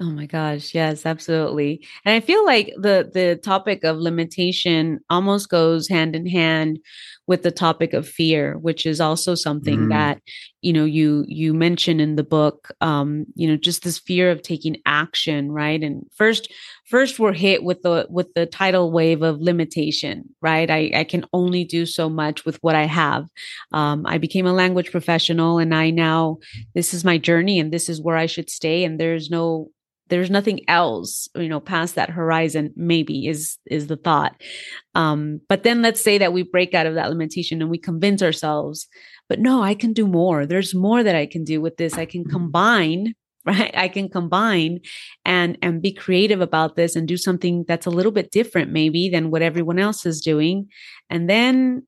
Oh 0.00 0.10
my 0.10 0.26
gosh, 0.26 0.74
yes, 0.74 1.06
absolutely. 1.06 1.86
And 2.04 2.16
I 2.16 2.18
feel 2.20 2.44
like 2.44 2.72
the 2.76 3.08
the 3.14 3.36
topic 3.44 3.84
of 3.84 3.96
limitation 3.96 4.98
almost 5.08 5.48
goes 5.48 5.88
hand 5.88 6.16
in 6.16 6.26
hand 6.26 6.80
with 7.28 7.44
the 7.44 7.52
topic 7.52 7.92
of 7.92 8.08
fear, 8.08 8.58
which 8.58 8.86
is 8.86 9.00
also 9.00 9.36
something 9.36 9.82
mm. 9.82 9.88
that 9.90 10.20
you 10.62 10.72
know 10.72 10.84
you 10.84 11.24
you 11.28 11.54
mention 11.54 12.00
in 12.00 12.16
the 12.16 12.24
book 12.24 12.72
um 12.80 13.24
you 13.36 13.46
know 13.46 13.56
just 13.56 13.84
this 13.84 14.00
fear 14.00 14.32
of 14.32 14.42
taking 14.42 14.78
action, 14.84 15.52
right? 15.52 15.80
And 15.80 16.04
first 16.16 16.52
first 16.84 17.18
we're 17.18 17.32
hit 17.32 17.64
with 17.64 17.82
the 17.82 18.06
with 18.08 18.32
the 18.34 18.46
tidal 18.46 18.92
wave 18.92 19.22
of 19.22 19.40
limitation, 19.40 20.24
right? 20.40 20.70
I 20.70 20.90
I 20.94 21.04
can 21.04 21.24
only 21.32 21.64
do 21.64 21.86
so 21.86 22.08
much 22.08 22.44
with 22.44 22.58
what 22.62 22.74
I 22.74 22.84
have. 22.84 23.26
Um 23.72 24.06
I 24.06 24.18
became 24.18 24.46
a 24.46 24.52
language 24.52 24.90
professional 24.90 25.58
and 25.58 25.74
I 25.74 25.90
now 25.90 26.38
this 26.74 26.94
is 26.94 27.04
my 27.04 27.18
journey 27.18 27.58
and 27.58 27.72
this 27.72 27.88
is 27.88 28.00
where 28.00 28.16
I 28.16 28.26
should 28.26 28.50
stay 28.50 28.84
and 28.84 29.00
there's 29.00 29.30
no 29.30 29.70
there's 30.08 30.30
nothing 30.30 30.60
else 30.68 31.28
you 31.34 31.48
know 31.48 31.60
past 31.60 31.94
that 31.94 32.10
horizon 32.10 32.72
maybe 32.76 33.26
is 33.26 33.58
is 33.66 33.86
the 33.86 33.96
thought 33.96 34.40
um 34.94 35.40
but 35.48 35.62
then 35.62 35.82
let's 35.82 36.02
say 36.02 36.18
that 36.18 36.32
we 36.32 36.42
break 36.42 36.74
out 36.74 36.86
of 36.86 36.94
that 36.94 37.08
limitation 37.08 37.62
and 37.62 37.70
we 37.70 37.78
convince 37.78 38.22
ourselves 38.22 38.86
but 39.28 39.38
no 39.38 39.62
i 39.62 39.74
can 39.74 39.92
do 39.92 40.06
more 40.06 40.44
there's 40.46 40.74
more 40.74 41.02
that 41.02 41.14
i 41.14 41.26
can 41.26 41.42
do 41.42 41.60
with 41.60 41.76
this 41.76 41.94
i 41.94 42.04
can 42.04 42.22
mm-hmm. 42.22 42.32
combine 42.32 43.14
right? 43.44 43.74
I 43.76 43.88
can 43.88 44.08
combine 44.08 44.80
and 45.24 45.58
and 45.62 45.82
be 45.82 45.92
creative 45.92 46.40
about 46.40 46.76
this 46.76 46.96
and 46.96 47.06
do 47.06 47.16
something 47.16 47.64
that's 47.68 47.86
a 47.86 47.90
little 47.90 48.12
bit 48.12 48.30
different 48.30 48.70
maybe 48.70 49.08
than 49.08 49.30
what 49.30 49.42
everyone 49.42 49.78
else 49.78 50.06
is 50.06 50.20
doing. 50.20 50.68
And 51.10 51.28
then 51.28 51.86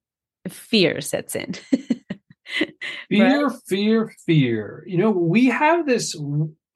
fear 0.48 1.00
sets 1.00 1.34
in 1.34 1.54
fear 3.08 3.46
right? 3.46 3.56
fear 3.66 4.14
fear. 4.24 4.84
You 4.86 4.98
know 4.98 5.10
we 5.10 5.46
have 5.46 5.86
this 5.86 6.16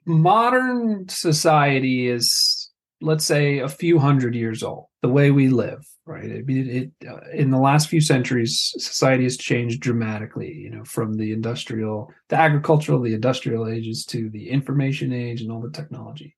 modern 0.06 1.08
society 1.08 2.08
is 2.08 2.70
let's 3.00 3.24
say 3.24 3.58
a 3.58 3.68
few 3.68 3.98
hundred 3.98 4.34
years 4.34 4.62
old 4.62 4.86
the 5.02 5.08
way 5.08 5.30
we 5.30 5.48
live 5.48 5.86
right? 6.06 6.24
I 6.24 6.42
it, 6.46 6.48
it, 6.48 7.08
uh, 7.08 7.20
in 7.32 7.50
the 7.50 7.58
last 7.58 7.88
few 7.88 8.00
centuries 8.00 8.72
society 8.76 9.24
has 9.24 9.36
changed 9.36 9.80
dramatically 9.80 10.52
you 10.52 10.70
know 10.70 10.84
from 10.84 11.14
the 11.14 11.32
industrial 11.32 12.12
the 12.28 12.36
agricultural 12.36 13.00
the 13.00 13.14
industrial 13.14 13.68
ages 13.68 14.04
to 14.06 14.30
the 14.30 14.50
information 14.50 15.12
age 15.12 15.42
and 15.42 15.52
all 15.52 15.60
the 15.60 15.70
technology. 15.70 16.36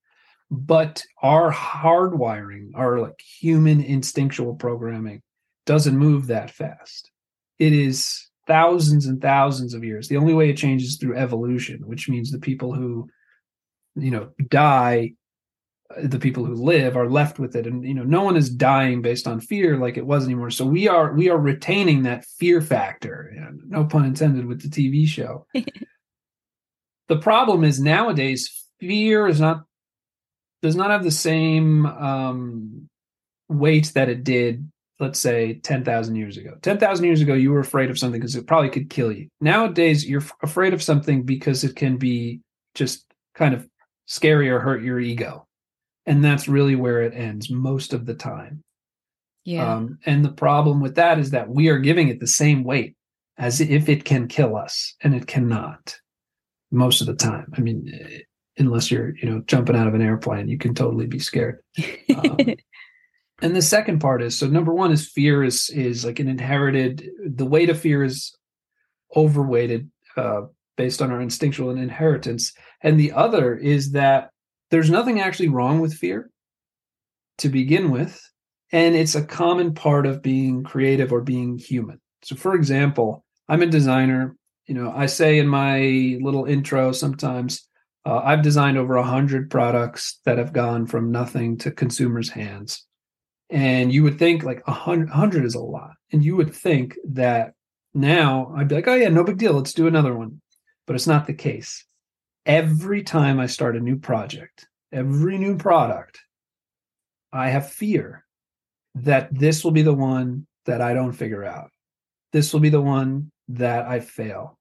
But 0.51 1.03
our 1.21 1.51
hardwiring 1.51 2.71
our 2.75 2.99
like 2.99 3.19
human 3.19 3.81
instinctual 3.81 4.55
programming 4.55 5.21
doesn't 5.65 5.97
move 5.97 6.27
that 6.27 6.51
fast. 6.51 7.09
It 7.57 7.73
is 7.73 8.29
thousands 8.45 9.05
and 9.05 9.21
thousands 9.21 9.73
of 9.73 9.83
years. 9.83 10.09
The 10.09 10.17
only 10.17 10.33
way 10.33 10.49
it 10.49 10.57
changes 10.57 10.97
through 10.97 11.17
evolution 11.17 11.81
which 11.85 12.09
means 12.09 12.31
the 12.31 12.39
people 12.39 12.73
who 12.73 13.09
you 13.95 14.11
know 14.11 14.29
die 14.49 15.13
the 16.01 16.19
people 16.19 16.45
who 16.45 16.55
live 16.55 16.95
are 16.95 17.09
left 17.09 17.39
with 17.39 17.55
it. 17.55 17.67
And 17.67 17.85
you 17.85 17.93
know 17.93 18.03
no 18.03 18.23
one 18.23 18.35
is 18.35 18.49
dying 18.49 19.01
based 19.01 19.27
on 19.27 19.39
fear 19.39 19.77
like 19.77 19.97
it 19.97 20.05
was 20.05 20.25
anymore. 20.25 20.51
So 20.51 20.65
we 20.65 20.87
are 20.87 21.13
we 21.13 21.29
are 21.29 21.37
retaining 21.37 22.03
that 22.03 22.25
fear 22.25 22.61
factor 22.61 23.31
no 23.67 23.85
pun 23.85 24.05
intended 24.05 24.45
with 24.45 24.61
the 24.61 24.69
tv 24.69 25.07
show. 25.07 25.45
The 27.09 27.17
problem 27.19 27.63
is 27.63 27.81
nowadays 27.81 28.65
fear 28.79 29.27
is 29.27 29.39
not 29.39 29.65
does 30.61 30.75
not 30.75 30.89
have 30.89 31.03
the 31.03 31.11
same 31.11 31.85
um 31.85 32.89
weight 33.49 33.91
that 33.93 34.09
it 34.09 34.23
did 34.23 34.69
let's 34.99 35.19
say 35.19 35.55
10,000 35.55 36.15
years 36.15 36.37
ago. 36.37 36.55
10,000 36.61 37.05
years 37.05 37.21
ago 37.21 37.33
you 37.33 37.51
were 37.51 37.59
afraid 37.59 37.89
of 37.89 37.99
something 37.99 38.21
because 38.21 38.35
it 38.35 38.47
probably 38.47 38.69
could 38.69 38.89
kill 38.89 39.11
you. 39.11 39.27
Nowadays 39.41 40.07
you're 40.07 40.23
afraid 40.41 40.73
of 40.73 40.81
something 40.81 41.23
because 41.23 41.63
it 41.63 41.75
can 41.75 41.97
be 41.97 42.39
just 42.73 43.05
kind 43.35 43.53
of 43.53 43.67
scary 44.05 44.49
or 44.49 44.59
hurt 44.59 44.81
your 44.81 44.99
ego. 44.99 45.45
And 46.05 46.23
that's 46.23 46.47
really 46.47 46.75
where 46.75 47.01
it 47.01 47.13
ends 47.13 47.49
most 47.49 47.93
of 47.93 48.05
the 48.05 48.13
time. 48.13 48.63
Yeah. 49.45 49.75
Um, 49.75 49.99
and 50.05 50.23
the 50.23 50.31
problem 50.31 50.81
with 50.81 50.95
that 50.95 51.19
is 51.19 51.31
that 51.31 51.49
we 51.49 51.67
are 51.69 51.79
giving 51.79 52.09
it 52.09 52.19
the 52.19 52.27
same 52.27 52.63
weight 52.63 52.95
as 53.37 53.59
if 53.61 53.89
it 53.89 54.05
can 54.05 54.27
kill 54.27 54.55
us, 54.55 54.95
and 55.01 55.15
it 55.15 55.27
cannot 55.27 55.95
most 56.71 57.01
of 57.01 57.07
the 57.07 57.15
time. 57.15 57.51
I 57.57 57.61
mean, 57.61 57.91
eh, 57.93 58.19
unless 58.57 58.91
you're, 58.91 59.15
you 59.17 59.29
know, 59.29 59.41
jumping 59.47 59.75
out 59.75 59.87
of 59.87 59.95
an 59.95 60.01
airplane, 60.01 60.47
you 60.47 60.57
can 60.57 60.75
totally 60.75 61.07
be 61.07 61.19
scared. 61.19 61.59
Um, 62.15 62.37
and 63.41 63.55
the 63.55 63.61
second 63.61 63.99
part 63.99 64.21
is 64.21 64.37
so 64.37 64.47
number 64.47 64.73
one 64.73 64.91
is 64.91 65.09
fear 65.09 65.43
is 65.43 65.69
is 65.71 66.05
like 66.05 66.19
an 66.19 66.27
inherited. 66.27 67.09
The 67.25 67.45
weight 67.45 67.69
of 67.69 67.79
fear 67.79 68.03
is 68.03 68.35
overweighted 69.15 69.89
uh, 70.15 70.41
based 70.77 71.01
on 71.01 71.11
our 71.11 71.21
instinctual 71.21 71.69
and 71.69 71.79
inheritance. 71.79 72.53
And 72.81 72.99
the 72.99 73.11
other 73.11 73.55
is 73.55 73.91
that 73.91 74.29
there's 74.73 74.89
nothing 74.89 75.21
actually 75.21 75.49
wrong 75.49 75.81
with 75.81 75.93
fear 75.93 76.31
to 77.37 77.47
begin 77.47 77.91
with. 77.91 78.19
And 78.71 78.95
it's 78.95 79.13
a 79.13 79.23
common 79.23 79.75
part 79.75 80.07
of 80.07 80.23
being 80.23 80.63
creative 80.63 81.13
or 81.13 81.21
being 81.21 81.59
human. 81.59 82.01
So, 82.23 82.35
for 82.35 82.55
example, 82.55 83.23
I'm 83.47 83.61
a 83.61 83.67
designer. 83.67 84.35
You 84.65 84.73
know, 84.73 84.91
I 84.91 85.05
say 85.05 85.37
in 85.37 85.47
my 85.47 86.17
little 86.21 86.45
intro 86.45 86.91
sometimes, 86.91 87.69
uh, 88.03 88.21
I've 88.23 88.41
designed 88.41 88.79
over 88.79 88.95
a 88.95 89.03
hundred 89.03 89.51
products 89.51 90.19
that 90.25 90.39
have 90.39 90.53
gone 90.53 90.87
from 90.87 91.11
nothing 91.11 91.59
to 91.59 91.69
consumers' 91.69 92.29
hands. 92.29 92.83
And 93.51 93.93
you 93.93 94.01
would 94.01 94.17
think 94.17 94.41
like 94.41 94.63
a 94.65 94.71
hundred 94.71 95.45
is 95.45 95.53
a 95.53 95.59
lot. 95.59 95.91
And 96.11 96.25
you 96.25 96.35
would 96.35 96.51
think 96.51 96.97
that 97.09 97.53
now 97.93 98.51
I'd 98.57 98.69
be 98.69 98.75
like, 98.75 98.87
oh 98.87 98.95
yeah, 98.95 99.09
no 99.09 99.23
big 99.23 99.37
deal. 99.37 99.53
Let's 99.53 99.73
do 99.73 99.85
another 99.85 100.15
one 100.15 100.41
but 100.85 100.95
it's 100.95 101.07
not 101.07 101.27
the 101.27 101.33
case. 101.33 101.85
Every 102.45 103.03
time 103.03 103.39
I 103.39 103.45
start 103.45 103.77
a 103.77 103.79
new 103.79 103.97
project, 103.97 104.67
every 104.91 105.37
new 105.37 105.57
product, 105.57 106.19
I 107.31 107.49
have 107.49 107.71
fear 107.71 108.25
that 108.95 109.29
this 109.31 109.63
will 109.63 109.71
be 109.71 109.81
the 109.81 109.93
one 109.93 110.45
that 110.65 110.81
I 110.81 110.93
don't 110.93 111.13
figure 111.13 111.43
out. 111.43 111.71
This 112.31 112.53
will 112.53 112.59
be 112.59 112.69
the 112.69 112.81
one 112.81 113.31
that 113.49 113.85
I 113.85 113.99
fail. 113.99 114.59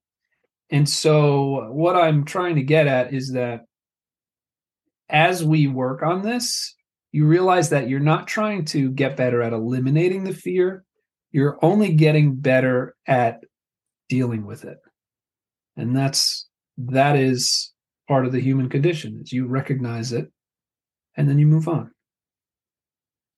And 0.70 0.88
so, 0.88 1.70
what 1.72 1.96
I'm 1.96 2.24
trying 2.24 2.56
to 2.56 2.62
get 2.62 2.86
at 2.86 3.12
is 3.12 3.32
that 3.32 3.62
as 5.08 5.44
we 5.44 5.66
work 5.66 6.02
on 6.02 6.22
this, 6.22 6.74
you 7.12 7.26
realize 7.26 7.68
that 7.68 7.88
you're 7.88 8.00
not 8.00 8.26
trying 8.26 8.64
to 8.66 8.90
get 8.90 9.16
better 9.16 9.42
at 9.42 9.52
eliminating 9.52 10.24
the 10.24 10.34
fear. 10.34 10.84
you're 11.30 11.58
only 11.62 11.94
getting 11.94 12.34
better 12.34 12.94
at 13.06 13.42
dealing 14.10 14.44
with 14.44 14.64
it. 14.64 14.78
And 15.78 15.96
that's 15.96 16.46
that 16.76 17.16
is 17.16 17.71
part 18.12 18.26
of 18.26 18.32
the 18.32 18.40
human 18.40 18.68
condition 18.68 19.18
is 19.22 19.32
you 19.32 19.46
recognize 19.46 20.12
it 20.12 20.30
and 21.16 21.30
then 21.30 21.38
you 21.38 21.46
move 21.46 21.66
on. 21.66 21.90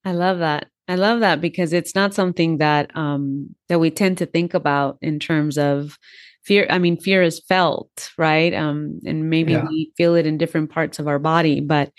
I 0.05 0.11
love 0.11 0.41
that. 0.41 0.67
I 0.89 0.97
love 0.97 1.21
that 1.21 1.41
because 1.41 1.73
it's 1.73 1.95
not 1.95 2.13
something 2.13 2.59
that 2.59 2.91
um 2.97 3.55
that 3.69 3.79
we 3.79 3.89
tend 3.93 4.19
to 4.19 4.27
think 4.27 4.53
about 4.53 4.99
in 5.01 5.21
terms 5.21 5.57
of 5.57 5.97
fear 6.43 6.67
i 6.69 6.79
mean 6.79 6.99
fear 6.99 7.23
is 7.23 7.41
felt 7.49 8.11
right 8.19 8.53
um 8.53 9.01
and 9.07 9.31
maybe 9.31 9.53
yeah. 9.53 9.65
we 9.67 9.93
feel 9.97 10.15
it 10.15 10.27
in 10.27 10.37
different 10.37 10.71
parts 10.71 10.99
of 10.99 11.09
our 11.09 11.19
body 11.19 11.61
but 11.61 11.91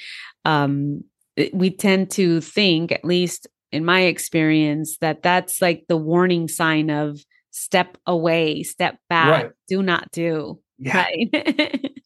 um 0.43 1.03
we 1.51 1.71
tend 1.71 2.11
to 2.11 2.41
think 2.41 2.91
at 2.91 3.03
least 3.03 3.47
in 3.71 3.83
my 3.83 4.01
experience 4.01 4.97
that 4.99 5.23
that's 5.23 5.63
like 5.63 5.85
the 5.87 5.97
warning 5.97 6.47
sign 6.47 6.91
of 6.91 7.17
step 7.49 7.97
away 8.05 8.61
step 8.61 8.99
back 9.09 9.43
right. 9.43 9.51
do 9.67 9.81
not 9.81 10.11
do 10.11 10.59
yeah. 10.77 10.97
right 10.97 11.29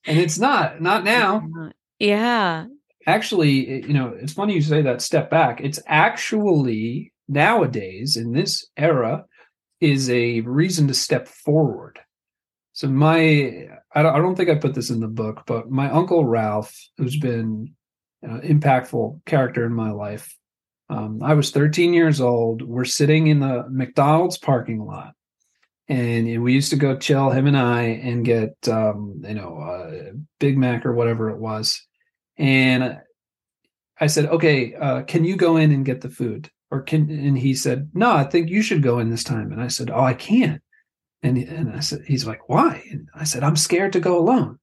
and 0.05 0.19
it's 0.19 0.39
not 0.39 0.82
not 0.82 1.03
now 1.03 1.47
yeah 1.99 2.65
actually 3.08 3.86
you 3.86 3.93
know 3.93 4.15
it's 4.19 4.34
funny 4.34 4.53
you 4.53 4.62
say 4.62 4.82
that 4.82 5.01
step 5.01 5.29
back 5.29 5.60
it's 5.62 5.79
actually 5.88 7.12
nowadays 7.27 8.15
in 8.15 8.34
this 8.34 8.65
era 8.77 9.25
is 9.82 10.10
a 10.10 10.41
reason 10.41 10.88
to 10.88 10.93
step 10.93 11.27
forward 11.27 11.99
so 12.73 12.88
my 12.88 13.67
I 13.93 14.03
don't, 14.03 14.15
I 14.15 14.19
don't 14.19 14.36
think 14.36 14.49
I 14.49 14.55
put 14.55 14.75
this 14.75 14.89
in 14.89 14.99
the 14.99 15.08
book, 15.08 15.43
but 15.45 15.69
my 15.69 15.89
uncle 15.89 16.25
Ralph, 16.25 16.73
who's 16.97 17.17
been 17.17 17.73
an 18.21 18.41
impactful 18.41 19.25
character 19.25 19.65
in 19.65 19.73
my 19.73 19.91
life. 19.91 20.36
Um, 20.89 21.21
I 21.23 21.34
was 21.34 21.51
13 21.51 21.93
years 21.93 22.21
old. 22.21 22.62
We're 22.62 22.86
sitting 22.86 23.27
in 23.27 23.39
the 23.39 23.65
McDonald's 23.69 24.38
parking 24.38 24.86
lot, 24.86 25.13
and 25.89 26.43
we 26.43 26.54
used 26.54 26.69
to 26.69 26.78
go 26.78 26.97
chill 26.97 27.32
him 27.32 27.47
and 27.47 27.58
I 27.58 27.82
and 27.82 28.23
get 28.23 28.56
um, 28.69 29.21
you 29.28 29.34
know 29.34 29.58
a 29.58 30.12
Big 30.39 30.58
Mac 30.58 30.86
or 30.86 30.93
whatever 30.93 31.30
it 31.30 31.39
was. 31.39 31.82
And 32.38 32.99
I 33.99 34.08
said, 34.08 34.28
"Okay, 34.28 34.75
uh, 34.75 35.04
can 35.04 35.25
you 35.25 35.36
go 35.36 35.58
in 35.58 35.71
and 35.71 35.86
get 35.86 36.02
the 36.02 36.10
food?" 36.10 36.49
Or 36.71 36.82
can 36.82 37.10
and 37.10 37.38
he 37.38 37.54
said, 37.56 37.89
"No, 37.93 38.12
I 38.12 38.23
think 38.23 38.49
you 38.49 38.62
should 38.62 38.84
go 38.84 38.99
in 38.99 39.10
this 39.10 39.23
time." 39.23 39.52
And 39.52 39.62
I 39.62 39.67
said, 39.67 39.89
"Oh, 39.89 40.04
I 40.04 40.13
can't." 40.13 40.62
And, 41.21 41.38
and 41.38 41.73
I 41.73 41.80
said, 41.80 42.04
he's 42.06 42.25
like, 42.25 42.47
why? 42.47 42.84
And 42.91 43.10
I 43.13 43.25
said, 43.25 43.43
I'm 43.43 43.58
scared 43.58 43.93
to 43.93 43.99
go 43.99 44.17
alone. 44.17 44.60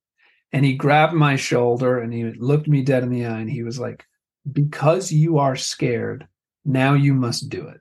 And 0.53 0.65
he 0.65 0.75
grabbed 0.75 1.12
my 1.12 1.37
shoulder 1.37 2.01
and 2.01 2.12
he 2.12 2.25
looked 2.25 2.69
me 2.69 2.83
dead 2.83 3.03
in 3.03 3.11
the 3.11 3.27
eye 3.27 3.41
and 3.41 3.51
he 3.51 3.62
was 3.62 3.79
like, 3.79 4.05
because 4.51 5.12
you 5.12 5.39
are 5.39 5.57
scared, 5.57 6.27
now 6.65 6.95
you 6.95 7.15
must 7.15 7.49
do 7.49 7.67
it. 7.69 7.81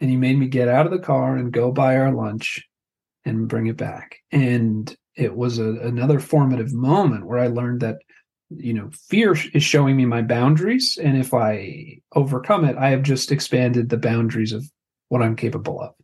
And 0.00 0.10
he 0.10 0.16
made 0.16 0.38
me 0.38 0.46
get 0.48 0.68
out 0.68 0.86
of 0.86 0.92
the 0.92 0.98
car 0.98 1.36
and 1.36 1.52
go 1.52 1.72
buy 1.72 1.96
our 1.96 2.12
lunch 2.12 2.62
and 3.24 3.48
bring 3.48 3.66
it 3.66 3.76
back. 3.76 4.16
And 4.32 4.94
it 5.16 5.34
was 5.34 5.58
a, 5.58 5.74
another 5.80 6.20
formative 6.20 6.72
moment 6.72 7.26
where 7.26 7.38
I 7.38 7.46
learned 7.46 7.80
that, 7.80 7.98
you 8.50 8.74
know, 8.74 8.90
fear 9.08 9.36
is 9.52 9.62
showing 9.62 9.96
me 9.96 10.04
my 10.04 10.22
boundaries. 10.22 10.98
And 11.02 11.16
if 11.16 11.32
I 11.32 11.98
overcome 12.14 12.64
it, 12.64 12.76
I 12.76 12.90
have 12.90 13.02
just 13.02 13.32
expanded 13.32 13.88
the 13.88 13.96
boundaries 13.96 14.52
of 14.52 14.64
what 15.08 15.22
I'm 15.22 15.36
capable 15.36 15.80
of. 15.80 15.94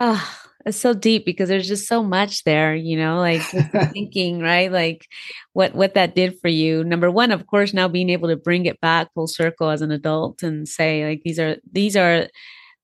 Oh, 0.00 0.40
it's 0.66 0.78
so 0.78 0.92
deep 0.94 1.24
because 1.24 1.48
there's 1.48 1.68
just 1.68 1.88
so 1.88 2.02
much 2.02 2.44
there, 2.44 2.74
you 2.74 2.96
know, 2.96 3.18
like 3.18 3.42
thinking, 3.92 4.40
right? 4.40 4.70
Like 4.70 5.06
what 5.52 5.74
what 5.74 5.94
that 5.94 6.14
did 6.14 6.38
for 6.40 6.48
you. 6.48 6.84
Number 6.84 7.10
one, 7.10 7.30
of 7.32 7.46
course, 7.46 7.72
now 7.72 7.88
being 7.88 8.10
able 8.10 8.28
to 8.28 8.36
bring 8.36 8.66
it 8.66 8.80
back 8.80 9.08
full 9.14 9.26
circle 9.26 9.70
as 9.70 9.82
an 9.82 9.90
adult 9.90 10.42
and 10.42 10.68
say, 10.68 11.06
like, 11.08 11.22
these 11.24 11.38
are 11.38 11.56
these 11.72 11.96
are 11.96 12.28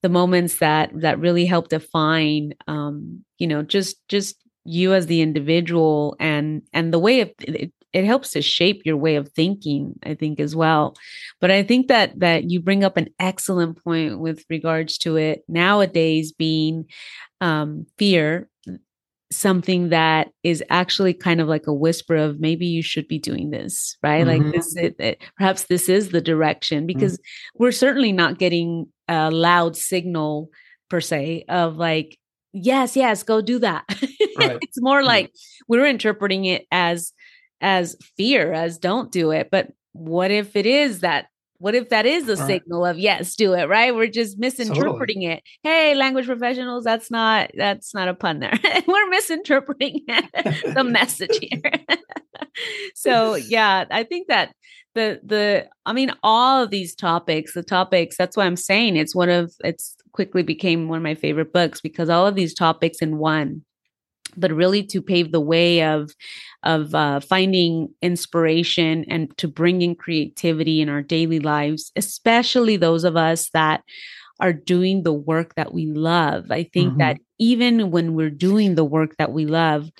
the 0.02 0.08
moments 0.08 0.58
that 0.58 0.90
that 1.00 1.18
really 1.18 1.46
help 1.46 1.68
define 1.68 2.54
um, 2.68 3.24
you 3.38 3.46
know, 3.46 3.62
just 3.62 3.96
just 4.08 4.36
you 4.64 4.94
as 4.94 5.06
the 5.06 5.20
individual 5.20 6.16
and 6.20 6.62
and 6.72 6.92
the 6.92 6.98
way 6.98 7.20
of 7.20 7.30
it, 7.40 7.72
it 7.92 8.04
helps 8.04 8.30
to 8.30 8.42
shape 8.42 8.82
your 8.84 8.96
way 8.96 9.16
of 9.16 9.28
thinking 9.30 9.94
i 10.04 10.14
think 10.14 10.40
as 10.40 10.54
well 10.54 10.94
but 11.40 11.50
i 11.50 11.62
think 11.62 11.88
that 11.88 12.18
that 12.18 12.50
you 12.50 12.60
bring 12.60 12.84
up 12.84 12.96
an 12.96 13.08
excellent 13.18 13.82
point 13.82 14.18
with 14.18 14.44
regards 14.50 14.98
to 14.98 15.16
it 15.16 15.42
nowadays 15.48 16.32
being 16.32 16.84
um, 17.40 17.86
fear 17.98 18.48
something 19.32 19.88
that 19.88 20.28
is 20.42 20.62
actually 20.70 21.12
kind 21.12 21.40
of 21.40 21.48
like 21.48 21.66
a 21.66 21.74
whisper 21.74 22.14
of 22.14 22.38
maybe 22.38 22.66
you 22.66 22.82
should 22.82 23.08
be 23.08 23.18
doing 23.18 23.50
this 23.50 23.96
right 24.02 24.24
mm-hmm. 24.24 24.44
like 24.44 24.54
this 24.54 24.76
it, 24.76 24.94
it, 24.98 25.22
perhaps 25.36 25.64
this 25.64 25.88
is 25.88 26.10
the 26.10 26.20
direction 26.20 26.84
mm. 26.84 26.86
because 26.86 27.14
mm-hmm. 27.14 27.62
we're 27.62 27.72
certainly 27.72 28.12
not 28.12 28.38
getting 28.38 28.86
a 29.08 29.30
loud 29.30 29.76
signal 29.76 30.48
per 30.88 31.00
se 31.00 31.44
of 31.48 31.76
like 31.76 32.18
yes 32.52 32.96
yes 32.96 33.24
go 33.24 33.40
do 33.40 33.58
that 33.58 33.84
right. 34.38 34.58
it's 34.62 34.80
more 34.80 35.02
mm. 35.02 35.06
like 35.06 35.32
we're 35.66 35.86
interpreting 35.86 36.44
it 36.44 36.64
as 36.70 37.12
as 37.60 37.96
fear, 38.16 38.52
as 38.52 38.78
don't 38.78 39.10
do 39.10 39.30
it. 39.30 39.48
But 39.50 39.72
what 39.92 40.30
if 40.30 40.56
it 40.56 40.66
is 40.66 41.00
that? 41.00 41.26
What 41.58 41.74
if 41.74 41.88
that 41.88 42.04
is 42.04 42.28
a 42.28 42.36
signal 42.36 42.84
of 42.84 42.98
yes, 42.98 43.34
do 43.34 43.54
it, 43.54 43.66
right? 43.66 43.94
We're 43.94 44.08
just 44.08 44.38
misinterpreting 44.38 45.22
totally. 45.22 45.38
it. 45.38 45.42
Hey, 45.62 45.94
language 45.94 46.26
professionals, 46.26 46.84
that's 46.84 47.10
not 47.10 47.50
that's 47.56 47.94
not 47.94 48.08
a 48.08 48.14
pun 48.14 48.40
there. 48.40 48.52
We're 48.86 49.08
misinterpreting 49.08 50.02
the 50.06 50.84
message 50.84 51.38
here. 51.40 51.72
so 52.94 53.36
yeah, 53.36 53.86
I 53.90 54.02
think 54.02 54.28
that 54.28 54.52
the 54.94 55.18
the 55.24 55.66
I 55.86 55.94
mean 55.94 56.12
all 56.22 56.62
of 56.62 56.68
these 56.68 56.94
topics, 56.94 57.54
the 57.54 57.62
topics, 57.62 58.18
that's 58.18 58.36
why 58.36 58.44
I'm 58.44 58.56
saying 58.56 58.96
it's 58.96 59.14
one 59.14 59.30
of 59.30 59.54
it's 59.64 59.96
quickly 60.12 60.42
became 60.42 60.88
one 60.88 60.98
of 60.98 61.02
my 61.02 61.14
favorite 61.14 61.54
books 61.54 61.80
because 61.80 62.10
all 62.10 62.26
of 62.26 62.34
these 62.34 62.52
topics 62.52 62.98
in 62.98 63.16
one 63.16 63.62
but 64.36 64.52
really 64.52 64.82
to 64.84 65.02
pave 65.02 65.32
the 65.32 65.40
way 65.40 65.82
of 65.82 66.10
of 66.62 66.94
uh, 66.94 67.20
finding 67.20 67.88
inspiration 68.02 69.04
and 69.08 69.36
to 69.38 69.46
bring 69.46 69.82
in 69.82 69.94
creativity 69.94 70.80
in 70.80 70.88
our 70.88 71.02
daily 71.02 71.38
lives, 71.38 71.92
especially 71.96 72.76
those 72.76 73.04
of 73.04 73.16
us 73.16 73.50
that 73.50 73.82
are 74.40 74.52
doing 74.52 75.02
the 75.02 75.12
work 75.12 75.54
that 75.54 75.72
we 75.72 75.86
love. 75.86 76.50
I 76.50 76.64
think 76.64 76.90
mm-hmm. 76.90 76.98
that 76.98 77.18
even 77.38 77.90
when 77.90 78.14
we're 78.14 78.30
doing 78.30 78.74
the 78.74 78.84
work 78.84 79.16
that 79.18 79.32
we 79.32 79.46
love, 79.46 79.90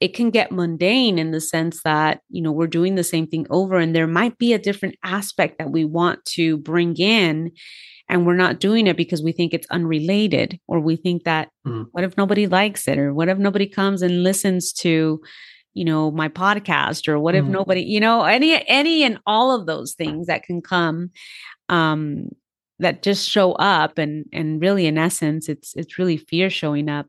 it 0.00 0.14
can 0.14 0.30
get 0.30 0.52
mundane 0.52 1.18
in 1.18 1.30
the 1.30 1.40
sense 1.40 1.82
that 1.82 2.20
you 2.28 2.42
know 2.42 2.52
we're 2.52 2.66
doing 2.66 2.94
the 2.94 3.04
same 3.04 3.26
thing 3.26 3.46
over 3.50 3.76
and 3.76 3.94
there 3.94 4.06
might 4.06 4.36
be 4.38 4.52
a 4.52 4.58
different 4.58 4.94
aspect 5.02 5.58
that 5.58 5.70
we 5.70 5.84
want 5.84 6.24
to 6.24 6.58
bring 6.58 6.96
in 6.96 7.50
and 8.08 8.26
we're 8.26 8.36
not 8.36 8.60
doing 8.60 8.86
it 8.86 8.96
because 8.96 9.22
we 9.22 9.32
think 9.32 9.52
it's 9.52 9.66
unrelated 9.70 10.60
or 10.68 10.80
we 10.80 10.96
think 10.96 11.24
that 11.24 11.48
mm. 11.66 11.86
what 11.92 12.04
if 12.04 12.16
nobody 12.16 12.46
likes 12.46 12.86
it 12.86 12.98
or 12.98 13.12
what 13.14 13.28
if 13.28 13.38
nobody 13.38 13.66
comes 13.66 14.02
and 14.02 14.22
listens 14.22 14.72
to 14.72 15.20
you 15.72 15.84
know 15.84 16.10
my 16.10 16.28
podcast 16.28 17.08
or 17.08 17.18
what 17.18 17.34
if 17.34 17.44
mm. 17.44 17.50
nobody 17.50 17.82
you 17.82 18.00
know 18.00 18.22
any 18.24 18.66
any 18.68 19.02
and 19.02 19.18
all 19.26 19.54
of 19.54 19.66
those 19.66 19.94
things 19.94 20.26
that 20.26 20.42
can 20.42 20.60
come 20.60 21.10
um 21.68 22.28
that 22.78 23.02
just 23.02 23.28
show 23.28 23.52
up 23.52 23.96
and 23.96 24.26
and 24.32 24.60
really 24.60 24.86
in 24.86 24.98
essence 24.98 25.48
it's 25.48 25.74
it's 25.76 25.98
really 25.98 26.18
fear 26.18 26.50
showing 26.50 26.88
up 26.88 27.06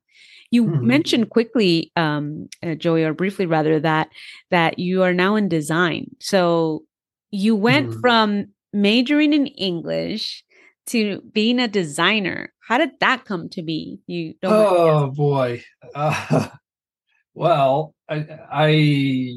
you 0.52 0.66
mm-hmm. 0.66 0.88
mentioned 0.88 1.30
quickly 1.30 1.92
um 1.96 2.48
uh, 2.64 2.76
joey 2.76 3.04
or 3.04 3.14
briefly 3.14 3.46
rather 3.46 3.80
that 3.80 4.10
that 4.52 4.80
you 4.80 5.04
are 5.04 5.14
now 5.14 5.36
in 5.36 5.48
design 5.48 6.08
so 6.20 6.84
you 7.32 7.56
went 7.56 7.90
mm. 7.90 8.02
from 8.02 8.48
majoring 8.74 9.34
in 9.34 9.48
english 9.48 10.44
to 10.88 11.22
being 11.34 11.60
a 11.60 11.68
designer. 11.68 12.54
How 12.68 12.78
did 12.78 12.92
that 13.00 13.26
come 13.26 13.50
to 13.50 13.62
be? 13.62 14.00
You 14.08 14.34
don't 14.42 14.54
Oh 14.54 15.12
boy. 15.12 15.64
Uh, 15.94 16.48
well, 17.34 17.94
I, 18.10 18.26
I 18.52 19.34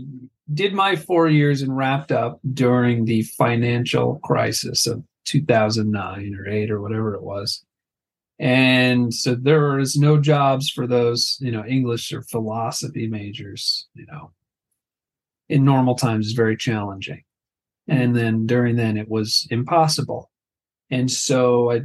did 0.53 0.73
my 0.73 0.97
four 0.97 1.29
years 1.29 1.63
and 1.63 1.77
wrapped 1.77 2.11
up 2.11 2.41
during 2.55 3.05
the 3.05 3.23
financial 3.23 4.21
crisis 4.25 4.87
of 4.87 5.05
2009 5.27 6.35
or 6.35 6.49
8 6.49 6.71
or 6.71 6.81
whatever 6.81 7.15
it 7.15 7.23
was. 7.23 7.65
And 8.41 9.15
so 9.15 9.35
there 9.35 9.79
is 9.79 9.97
no 9.97 10.19
jobs 10.19 10.71
for 10.71 10.87
those, 10.87 11.37
you 11.41 11.53
know, 11.53 11.65
English 11.65 12.13
or 12.13 12.23
philosophy 12.23 13.07
majors, 13.07 13.87
you 13.95 14.07
know. 14.07 14.33
In 15.49 15.65
normal 15.65 15.95
times 15.95 16.29
is 16.29 16.33
very 16.33 16.57
challenging. 16.57 17.23
Mm-hmm. 17.89 18.01
And 18.01 18.17
then 18.17 18.47
during 18.47 18.77
then 18.77 18.97
it 18.97 19.09
was 19.09 19.47
impossible 19.51 20.31
and 20.91 21.11
so 21.11 21.71
I, 21.71 21.83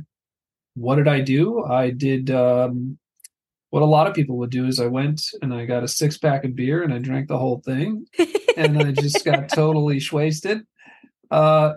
what 0.73 0.95
did 0.95 1.07
I 1.07 1.21
do? 1.21 1.63
I 1.63 1.91
did 1.91 2.31
um, 2.31 2.97
what 3.69 3.83
a 3.83 3.85
lot 3.85 4.07
of 4.07 4.13
people 4.13 4.37
would 4.37 4.49
do 4.49 4.65
is 4.65 4.79
I 4.79 4.87
went 4.87 5.21
and 5.41 5.53
I 5.53 5.65
got 5.65 5.83
a 5.83 5.87
six 5.87 6.17
pack 6.17 6.43
of 6.43 6.55
beer 6.55 6.83
and 6.83 6.93
I 6.93 6.99
drank 6.99 7.27
the 7.27 7.37
whole 7.37 7.61
thing 7.63 8.05
and 8.57 8.77
I 8.77 8.91
just 8.91 9.23
got 9.23 9.49
totally 9.49 10.01
wasted. 10.11 10.61
Uh, 11.29 11.73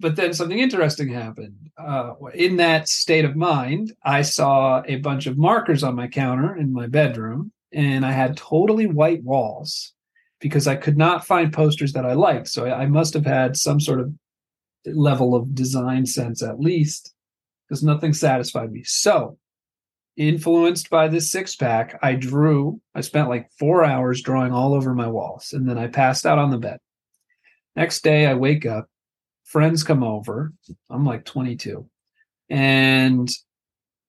but 0.00 0.16
then 0.16 0.32
something 0.34 0.58
interesting 0.58 1.08
happened. 1.12 1.70
Uh, 1.76 2.14
in 2.34 2.56
that 2.56 2.88
state 2.88 3.24
of 3.24 3.36
mind, 3.36 3.92
I 4.02 4.22
saw 4.22 4.82
a 4.86 4.96
bunch 4.96 5.26
of 5.26 5.38
markers 5.38 5.82
on 5.82 5.94
my 5.94 6.08
counter 6.08 6.56
in 6.56 6.72
my 6.72 6.86
bedroom 6.86 7.52
and 7.72 8.04
I 8.04 8.12
had 8.12 8.36
totally 8.36 8.86
white 8.86 9.22
walls 9.22 9.92
because 10.40 10.66
I 10.66 10.76
could 10.76 10.96
not 10.96 11.26
find 11.26 11.52
posters 11.52 11.92
that 11.92 12.06
I 12.06 12.14
liked. 12.14 12.48
So 12.48 12.66
I 12.66 12.86
must 12.86 13.14
have 13.14 13.26
had 13.26 13.56
some 13.56 13.78
sort 13.78 14.00
of 14.00 14.12
level 14.86 15.34
of 15.34 15.54
design 15.54 16.06
sense 16.06 16.42
at 16.42 16.60
least 16.60 17.14
because 17.68 17.82
nothing 17.82 18.12
satisfied 18.12 18.72
me. 18.72 18.82
So, 18.84 19.38
influenced 20.16 20.90
by 20.90 21.08
this 21.08 21.30
six 21.30 21.54
pack, 21.54 21.98
I 22.02 22.14
drew. 22.14 22.80
I 22.94 23.00
spent 23.00 23.28
like 23.28 23.50
four 23.58 23.84
hours 23.84 24.22
drawing 24.22 24.52
all 24.52 24.74
over 24.74 24.92
my 24.92 25.06
walls, 25.06 25.52
and 25.52 25.68
then 25.68 25.78
I 25.78 25.86
passed 25.86 26.26
out 26.26 26.38
on 26.38 26.50
the 26.50 26.58
bed. 26.58 26.78
Next 27.76 28.02
day, 28.02 28.26
I 28.26 28.34
wake 28.34 28.66
up, 28.66 28.88
friends 29.50 29.82
come 29.82 30.02
over. 30.02 30.52
I'm 30.88 31.04
like 31.04 31.24
22, 31.24 31.88
and 32.48 33.28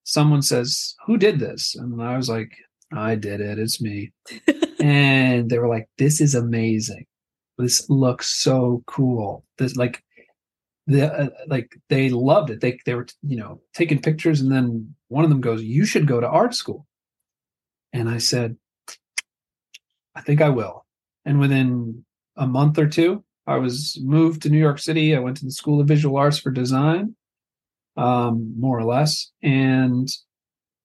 someone 0.03 0.41
says, 0.41 0.95
Who 1.05 1.17
did 1.17 1.39
this? 1.39 1.75
And 1.75 2.01
I 2.01 2.15
was 2.15 2.29
like, 2.29 2.51
I 2.93 3.15
did 3.15 3.41
it. 3.41 3.59
It's 3.59 3.81
me. 3.81 4.11
and 4.79 5.49
they 5.49 5.57
were 5.57 5.67
like, 5.67 5.89
This 5.97 6.21
is 6.21 6.35
amazing. 6.35 7.05
This 7.57 7.89
looks 7.89 8.27
so 8.27 8.83
cool. 8.87 9.45
This, 9.57 9.75
like, 9.75 10.03
the 10.87 11.13
uh, 11.13 11.29
like 11.47 11.77
they 11.89 12.09
loved 12.09 12.49
it. 12.49 12.59
They 12.59 12.79
they 12.85 12.95
were 12.95 13.07
you 13.21 13.37
know 13.37 13.61
taking 13.73 14.01
pictures, 14.01 14.41
and 14.41 14.51
then 14.51 14.95
one 15.09 15.23
of 15.23 15.29
them 15.29 15.41
goes, 15.41 15.61
"You 15.61 15.85
should 15.85 16.07
go 16.07 16.19
to 16.19 16.27
art 16.27 16.55
school." 16.55 16.87
And 17.93 18.09
I 18.09 18.17
said, 18.17 18.57
"I 20.15 20.21
think 20.21 20.41
I 20.41 20.49
will." 20.49 20.85
And 21.23 21.39
within 21.39 22.03
a 22.35 22.47
month 22.47 22.79
or 22.79 22.87
two, 22.87 23.23
I 23.47 23.57
was 23.57 23.99
moved 24.01 24.43
to 24.43 24.49
New 24.49 24.59
York 24.59 24.79
City. 24.79 25.15
I 25.15 25.19
went 25.19 25.37
to 25.37 25.45
the 25.45 25.51
School 25.51 25.81
of 25.81 25.87
Visual 25.87 26.17
Arts 26.17 26.37
for 26.37 26.51
Design, 26.51 27.15
um, 27.97 28.53
more 28.57 28.77
or 28.77 28.85
less, 28.85 29.31
and 29.41 30.07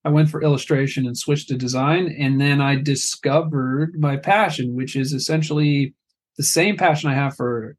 I 0.04 0.08
went 0.08 0.30
for 0.30 0.42
illustration 0.42 1.06
and 1.06 1.18
switched 1.18 1.48
to 1.48 1.56
design. 1.56 2.14
And 2.18 2.40
then 2.40 2.60
I 2.60 2.76
discovered 2.76 3.98
my 3.98 4.16
passion, 4.16 4.74
which 4.74 4.94
is 4.96 5.12
essentially 5.12 5.94
the 6.36 6.44
same 6.44 6.76
passion 6.76 7.10
I 7.10 7.14
have 7.14 7.36
for 7.36 7.76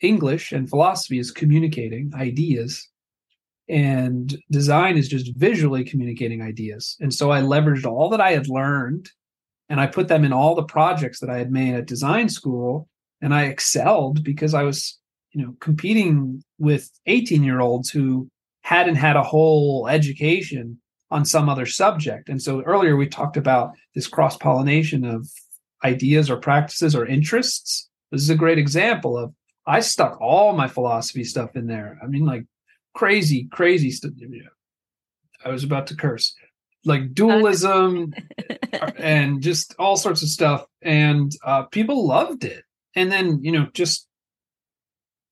English 0.00 0.52
and 0.52 0.68
philosophy 0.68 1.18
is 1.18 1.30
communicating 1.30 2.12
ideas, 2.14 2.88
and 3.68 4.36
design 4.50 4.96
is 4.96 5.08
just 5.08 5.34
visually 5.36 5.84
communicating 5.84 6.42
ideas. 6.42 6.96
And 7.00 7.12
so 7.12 7.30
I 7.30 7.40
leveraged 7.40 7.86
all 7.86 8.08
that 8.10 8.20
I 8.20 8.32
had 8.32 8.48
learned 8.48 9.10
and 9.68 9.80
I 9.80 9.86
put 9.86 10.08
them 10.08 10.24
in 10.24 10.32
all 10.32 10.54
the 10.54 10.62
projects 10.62 11.20
that 11.20 11.28
I 11.28 11.38
had 11.38 11.52
made 11.52 11.74
at 11.74 11.86
design 11.86 12.28
school. 12.28 12.88
And 13.20 13.34
I 13.34 13.44
excelled 13.44 14.22
because 14.22 14.54
I 14.54 14.62
was, 14.62 14.98
you 15.32 15.42
know, 15.42 15.54
competing 15.60 16.42
with 16.58 16.90
18 17.06 17.42
year 17.42 17.60
olds 17.60 17.90
who 17.90 18.28
hadn't 18.62 18.96
had 18.96 19.16
a 19.16 19.22
whole 19.22 19.88
education 19.88 20.78
on 21.10 21.24
some 21.24 21.48
other 21.48 21.66
subject. 21.66 22.28
And 22.28 22.42
so 22.42 22.62
earlier 22.62 22.96
we 22.96 23.06
talked 23.06 23.36
about 23.36 23.72
this 23.94 24.06
cross 24.06 24.36
pollination 24.36 25.04
of 25.04 25.28
ideas 25.84 26.30
or 26.30 26.36
practices 26.36 26.94
or 26.94 27.06
interests. 27.06 27.88
This 28.10 28.22
is 28.22 28.30
a 28.30 28.36
great 28.36 28.58
example 28.58 29.16
of 29.16 29.32
I 29.66 29.80
stuck 29.80 30.20
all 30.20 30.54
my 30.54 30.68
philosophy 30.68 31.24
stuff 31.24 31.54
in 31.54 31.66
there. 31.66 31.98
I 32.02 32.06
mean, 32.06 32.24
like 32.24 32.44
crazy, 32.94 33.48
crazy 33.52 33.90
stuff. 33.90 34.12
I 35.44 35.50
was 35.50 35.62
about 35.62 35.86
to 35.88 35.96
curse, 35.96 36.34
like 36.84 37.12
dualism 37.14 38.14
and 38.98 39.42
just 39.42 39.74
all 39.78 39.96
sorts 39.96 40.22
of 40.22 40.28
stuff. 40.28 40.64
And 40.82 41.32
uh, 41.44 41.64
people 41.64 42.06
loved 42.06 42.44
it. 42.44 42.64
And 42.98 43.12
then, 43.12 43.38
you 43.44 43.52
know, 43.52 43.68
just 43.74 44.08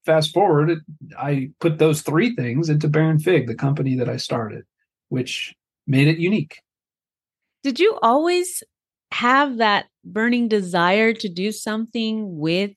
fast 0.05 0.33
forward, 0.33 0.79
I 1.19 1.51
put 1.59 1.79
those 1.79 2.01
three 2.01 2.33
things 2.37 2.69
into 2.69 2.89
Baronfig, 2.89 3.49
the 3.49 3.57
company 3.57 3.97
that 3.97 4.09
I 4.09 4.19
started, 4.19 4.63
which 5.09 5.53
made 5.85 6.07
it 6.07 6.19
unique. 6.19 6.61
Did 7.65 7.81
you 7.81 7.99
always 8.03 8.63
have 9.11 9.57
that 9.57 9.87
burning 10.05 10.47
desire 10.47 11.13
to 11.15 11.29
do 11.29 11.51
something 11.51 12.39
with 12.39 12.71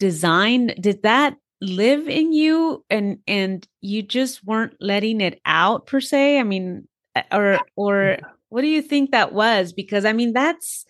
design? 0.00 0.68
Did 0.80 1.02
that 1.02 1.36
live 1.60 2.08
in 2.08 2.32
you 2.32 2.86
and 2.88 3.18
and 3.26 3.68
you 3.82 4.00
just 4.02 4.42
weren't 4.44 4.76
letting 4.80 5.20
it 5.20 5.42
out 5.44 5.86
per 5.86 6.00
se? 6.00 6.40
I 6.40 6.42
mean 6.42 6.88
eh, 7.14 7.22
or 7.30 7.60
or 7.76 8.16
what 8.48 8.62
do 8.62 8.68
you 8.68 8.80
think 8.80 9.10
that 9.10 9.34
was? 9.34 9.74
Because 9.74 10.06
i 10.06 10.14
mean 10.14 10.32
that's 10.32 10.86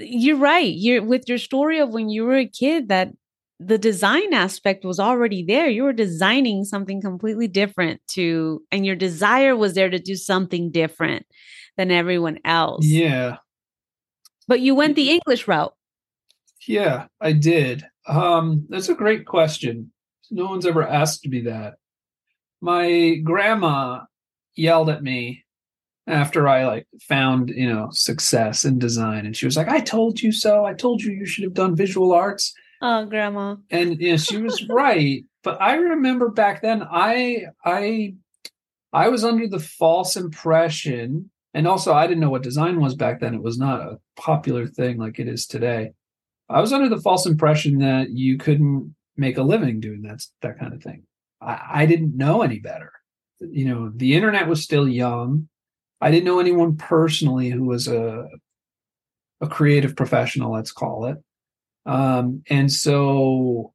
you're 0.00 0.36
right 0.36 0.74
you're 0.74 1.02
with 1.02 1.28
your 1.28 1.38
story 1.38 1.78
of 1.78 1.90
when 1.90 2.08
you 2.08 2.24
were 2.24 2.36
a 2.36 2.46
kid 2.46 2.88
that 2.88 3.10
the 3.58 3.78
design 3.78 4.32
aspect 4.32 4.84
was 4.84 4.98
already 4.98 5.44
there 5.44 5.68
you 5.68 5.82
were 5.82 5.92
designing 5.92 6.64
something 6.64 7.00
completely 7.00 7.46
different 7.48 8.00
to 8.08 8.62
and 8.72 8.86
your 8.86 8.96
desire 8.96 9.56
was 9.56 9.74
there 9.74 9.90
to 9.90 9.98
do 9.98 10.16
something 10.16 10.70
different 10.70 11.26
than 11.76 11.90
everyone 11.90 12.38
else 12.44 12.84
yeah 12.84 13.36
but 14.48 14.60
you 14.60 14.74
went 14.74 14.96
the 14.96 15.10
english 15.10 15.46
route 15.46 15.74
yeah, 16.66 17.06
I 17.20 17.32
did. 17.32 17.84
Um, 18.06 18.66
that's 18.68 18.88
a 18.88 18.94
great 18.94 19.26
question. 19.26 19.92
No 20.30 20.46
one's 20.46 20.66
ever 20.66 20.86
asked 20.86 21.26
me 21.26 21.42
that. 21.42 21.74
My 22.60 23.16
grandma 23.24 24.00
yelled 24.54 24.90
at 24.90 25.02
me 25.02 25.44
after 26.10 26.48
I 26.48 26.66
like 26.66 26.86
found, 27.02 27.50
you 27.50 27.72
know, 27.72 27.88
success 27.92 28.64
in 28.64 28.78
design. 28.78 29.26
And 29.26 29.36
she 29.36 29.46
was 29.46 29.56
like, 29.56 29.68
I 29.68 29.80
told 29.80 30.20
you 30.20 30.32
so. 30.32 30.64
I 30.64 30.74
told 30.74 31.02
you 31.02 31.12
you 31.12 31.26
should 31.26 31.44
have 31.44 31.54
done 31.54 31.76
visual 31.76 32.12
arts. 32.12 32.54
Oh, 32.82 33.04
grandma. 33.06 33.56
And 33.70 34.00
you 34.00 34.12
know, 34.12 34.16
she 34.16 34.38
was 34.38 34.66
right. 34.70 35.24
But 35.42 35.60
I 35.60 35.74
remember 35.76 36.28
back 36.28 36.62
then 36.62 36.82
I 36.82 37.46
I 37.64 38.14
I 38.92 39.08
was 39.08 39.24
under 39.24 39.46
the 39.46 39.60
false 39.60 40.16
impression, 40.16 41.30
and 41.54 41.66
also 41.66 41.94
I 41.94 42.06
didn't 42.06 42.20
know 42.20 42.30
what 42.30 42.42
design 42.42 42.80
was 42.80 42.94
back 42.94 43.20
then. 43.20 43.34
It 43.34 43.42
was 43.42 43.58
not 43.58 43.80
a 43.80 43.98
popular 44.16 44.66
thing 44.66 44.98
like 44.98 45.18
it 45.18 45.28
is 45.28 45.46
today. 45.46 45.92
I 46.48 46.60
was 46.60 46.72
under 46.72 46.88
the 46.88 47.00
false 47.00 47.26
impression 47.26 47.78
that 47.78 48.10
you 48.10 48.36
couldn't 48.36 48.94
make 49.16 49.38
a 49.38 49.42
living 49.42 49.80
doing 49.80 50.02
that 50.02 50.22
that 50.42 50.58
kind 50.58 50.74
of 50.74 50.82
thing. 50.82 51.04
I, 51.40 51.60
I 51.72 51.86
didn't 51.86 52.16
know 52.16 52.42
any 52.42 52.58
better. 52.58 52.92
You 53.40 53.66
know, 53.66 53.92
the 53.94 54.14
internet 54.14 54.48
was 54.48 54.62
still 54.62 54.88
young. 54.88 55.48
I 56.00 56.10
didn't 56.10 56.24
know 56.24 56.40
anyone 56.40 56.76
personally 56.76 57.50
who 57.50 57.64
was 57.64 57.88
a 57.88 58.28
a 59.40 59.48
creative 59.48 59.96
professional, 59.96 60.52
let's 60.52 60.72
call 60.72 61.06
it. 61.06 61.18
Um, 61.86 62.42
and 62.50 62.70
so 62.70 63.72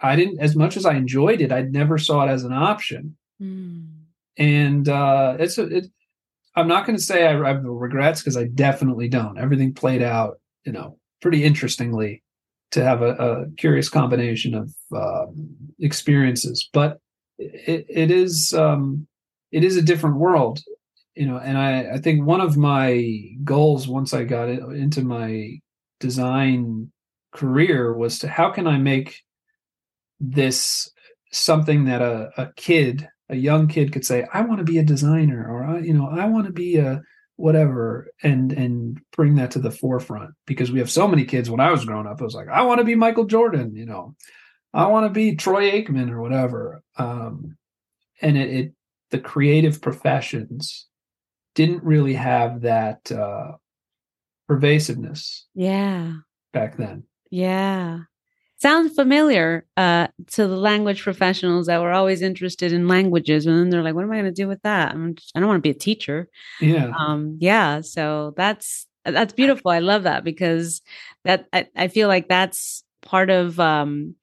I 0.00 0.16
didn't, 0.16 0.40
as 0.40 0.54
much 0.54 0.76
as 0.76 0.86
I 0.86 0.94
enjoyed 0.94 1.40
it, 1.40 1.52
I 1.52 1.62
never 1.62 1.98
saw 1.98 2.24
it 2.24 2.30
as 2.30 2.44
an 2.44 2.52
option. 2.52 3.16
Mm. 3.42 3.88
And 4.38 4.88
uh, 4.88 5.36
it's 5.38 5.58
a, 5.58 5.64
it, 5.66 5.86
I'm 6.54 6.68
not 6.68 6.86
going 6.86 6.96
to 6.96 7.02
say 7.02 7.26
I, 7.26 7.38
I 7.38 7.48
have 7.48 7.64
regrets 7.64 8.20
because 8.20 8.36
I 8.36 8.44
definitely 8.44 9.08
don't. 9.08 9.38
Everything 9.38 9.74
played 9.74 10.02
out, 10.02 10.38
you 10.64 10.72
know, 10.72 10.98
pretty 11.20 11.42
interestingly 11.44 12.22
to 12.70 12.84
have 12.84 13.02
a, 13.02 13.10
a 13.12 13.50
curious 13.56 13.88
combination 13.88 14.54
of 14.54 14.72
uh, 14.94 15.26
experiences. 15.80 16.68
But 16.72 17.00
it, 17.38 17.86
it 17.88 18.10
is 18.10 18.52
um, 18.52 19.06
it 19.52 19.64
is 19.64 19.76
a 19.76 19.82
different 19.82 20.16
world, 20.16 20.60
you 21.16 21.26
know. 21.26 21.38
And 21.38 21.58
I, 21.58 21.94
I 21.94 21.98
think 21.98 22.24
one 22.24 22.40
of 22.40 22.56
my 22.56 23.30
goals 23.44 23.88
once 23.88 24.14
I 24.14 24.24
got 24.24 24.48
into 24.48 25.02
my 25.02 25.60
design 26.00 26.92
career 27.32 27.92
was 27.92 28.20
to 28.20 28.28
how 28.28 28.50
can 28.50 28.66
I 28.66 28.78
make 28.78 29.22
this 30.20 30.90
something 31.32 31.86
that 31.86 32.02
a, 32.02 32.30
a 32.36 32.52
kid, 32.56 33.08
a 33.28 33.36
young 33.36 33.68
kid, 33.68 33.92
could 33.92 34.04
say, 34.04 34.26
I 34.32 34.42
want 34.42 34.58
to 34.58 34.64
be 34.64 34.78
a 34.78 34.84
designer, 34.84 35.46
or 35.48 35.64
I, 35.64 35.78
you 35.80 35.94
know, 35.94 36.08
I 36.08 36.26
want 36.26 36.46
to 36.46 36.52
be 36.52 36.76
a 36.76 37.02
whatever 37.36 38.08
and 38.22 38.52
and 38.52 38.98
bring 39.14 39.34
that 39.34 39.50
to 39.50 39.58
the 39.58 39.70
forefront 39.70 40.30
because 40.46 40.72
we 40.72 40.78
have 40.78 40.90
so 40.90 41.06
many 41.06 41.24
kids 41.24 41.50
when 41.50 41.60
i 41.60 41.70
was 41.70 41.84
growing 41.84 42.06
up 42.06 42.18
it 42.18 42.24
was 42.24 42.34
like 42.34 42.48
i 42.48 42.62
want 42.62 42.78
to 42.78 42.84
be 42.84 42.94
michael 42.94 43.26
jordan 43.26 43.76
you 43.76 43.84
know 43.84 44.14
i 44.72 44.86
want 44.86 45.04
to 45.04 45.10
be 45.10 45.36
troy 45.36 45.70
aikman 45.70 46.10
or 46.10 46.22
whatever 46.22 46.82
um 46.96 47.54
and 48.22 48.38
it, 48.38 48.50
it 48.50 48.72
the 49.10 49.18
creative 49.18 49.82
professions 49.82 50.86
didn't 51.56 51.82
really 51.82 52.14
have 52.14 52.60
that 52.60 53.10
uh 53.10 53.52
pervasiveness 54.48 55.46
yeah. 55.54 56.12
back 56.52 56.76
then. 56.76 57.02
Yeah. 57.30 58.00
Sounds 58.58 58.94
familiar 58.94 59.66
uh, 59.76 60.06
to 60.28 60.46
the 60.46 60.56
language 60.56 61.02
professionals 61.02 61.66
that 61.66 61.80
were 61.82 61.92
always 61.92 62.22
interested 62.22 62.72
in 62.72 62.88
languages 62.88 63.44
and 63.44 63.58
then 63.58 63.70
they're 63.70 63.82
like 63.82 63.94
what 63.94 64.04
am 64.04 64.12
i 64.12 64.14
going 64.14 64.24
to 64.26 64.30
do 64.30 64.46
with 64.46 64.62
that? 64.62 64.92
I'm 64.92 65.16
just, 65.16 65.32
i 65.34 65.40
don't 65.40 65.48
want 65.48 65.58
to 65.58 65.68
be 65.68 65.76
a 65.76 65.78
teacher. 65.78 66.28
Yeah. 66.60 66.92
Um 66.96 67.38
yeah 67.40 67.80
so 67.80 68.32
that's 68.36 68.86
that's 69.04 69.32
beautiful. 69.32 69.70
I 69.70 69.80
love 69.80 70.04
that 70.04 70.22
because 70.24 70.80
that 71.24 71.48
i, 71.52 71.66
I 71.76 71.88
feel 71.88 72.08
like 72.08 72.28
that's 72.28 72.84
part 73.02 73.30
of 73.30 73.58
um 73.58 74.14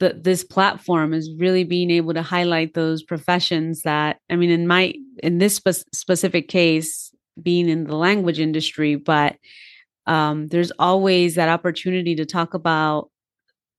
the, 0.00 0.18
this 0.20 0.42
platform 0.42 1.14
is 1.14 1.30
really 1.38 1.62
being 1.62 1.90
able 1.90 2.14
to 2.14 2.22
highlight 2.22 2.74
those 2.74 3.02
professions 3.02 3.82
that 3.82 4.18
i 4.30 4.36
mean 4.36 4.50
in 4.50 4.66
my 4.66 4.92
in 5.22 5.38
this 5.38 5.56
spe- 5.56 5.88
specific 5.94 6.48
case 6.48 7.14
being 7.40 7.68
in 7.68 7.84
the 7.84 7.96
language 7.96 8.40
industry 8.40 8.96
but 8.96 9.36
um, 10.06 10.48
there's 10.48 10.72
always 10.72 11.36
that 11.36 11.48
opportunity 11.48 12.16
to 12.16 12.26
talk 12.26 12.54
about 12.54 13.10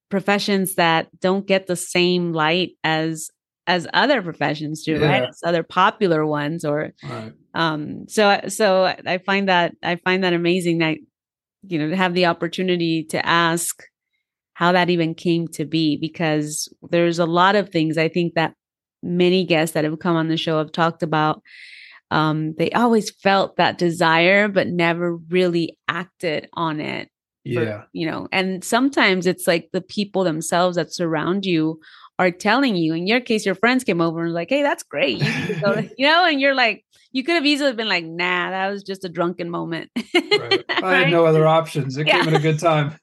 professions 0.10 0.76
that 0.76 1.08
don't 1.20 1.48
get 1.48 1.68
the 1.68 1.76
same 1.76 2.32
light 2.32 2.72
as 2.84 3.30
as 3.68 3.88
other 3.94 4.22
professions 4.22 4.84
do, 4.84 5.00
yeah. 5.00 5.08
right? 5.08 5.30
As 5.30 5.40
other 5.44 5.64
popular 5.64 6.26
ones, 6.26 6.66
or 6.66 6.94
right. 7.04 7.34
um. 7.54 8.08
So 8.08 8.42
so 8.48 8.86
I 9.06 9.18
find 9.20 9.50
that 9.50 9.74
I 9.84 9.96
find 9.98 10.24
that 10.24 10.34
amazing 10.34 10.80
that 10.80 10.98
you 11.64 11.80
know 11.80 11.90
to 11.90 11.96
have 11.96 12.14
the 12.14 12.28
opportunity 12.28 13.04
to 13.06 13.26
ask 13.26 13.84
how 14.62 14.72
that 14.72 14.92
even 14.92 15.16
came 15.16 15.48
to 15.48 15.66
be 15.66 15.98
because 15.98 16.72
there's 16.92 17.18
a 17.18 17.26
lot 17.26 17.56
of 17.56 17.70
things 17.70 17.98
I 17.98 18.08
think 18.08 18.36
that 18.36 18.54
many 19.02 19.44
guests 19.44 19.74
that 19.74 19.84
have 19.84 19.98
come 19.98 20.16
on 20.16 20.28
the 20.28 20.38
show 20.38 20.60
have 20.60 20.72
talked 20.72 21.02
about 21.02 21.42
um, 22.12 22.54
they 22.60 22.70
always 22.72 23.10
felt 23.10 23.56
that 23.56 23.80
desire 23.80 24.48
but 24.48 24.68
never 24.68 25.16
really 25.16 25.80
acted 25.88 26.48
on 26.54 26.80
it 26.80 27.10
for, 27.44 27.64
yeah 27.64 27.82
you 27.92 28.06
know 28.06 28.28
and 28.32 28.64
sometimes 28.64 29.26
it's 29.26 29.48
like 29.48 29.68
the 29.74 29.82
people 29.82 30.24
themselves 30.24 30.76
that 30.76 30.94
surround 30.94 31.44
you 31.44 31.80
are 32.20 32.30
telling 32.30 32.76
you 32.76 32.94
in 32.94 33.08
your 33.08 33.20
case 33.20 33.48
your 33.48 33.56
friends 33.56 33.84
came 33.84 34.00
over 34.00 34.20
and 34.20 34.28
was 34.28 34.36
like 34.36 34.50
hey 34.50 34.62
that's 34.62 34.84
great 34.84 35.18
you, 35.18 35.26
you 35.98 36.06
know 36.06 36.24
and 36.24 36.40
you're 36.40 36.54
like 36.54 36.86
you 37.14 37.24
could 37.24 37.34
have 37.34 37.48
easily 37.48 37.74
been 37.74 37.90
like 37.90 38.06
nah 38.06 38.52
that 38.52 38.68
was 38.68 38.84
just 38.84 39.04
a 39.04 39.10
drunken 39.10 39.50
moment 39.50 39.90
right. 40.14 40.64
i 40.70 40.82
right? 40.82 41.04
had 41.06 41.12
no 41.12 41.26
other 41.26 41.48
options 41.48 41.98
it 41.98 42.06
yeah. 42.06 42.20
came 42.20 42.36
at 42.36 42.40
a 42.40 42.44
good 42.44 42.60
time 42.60 42.96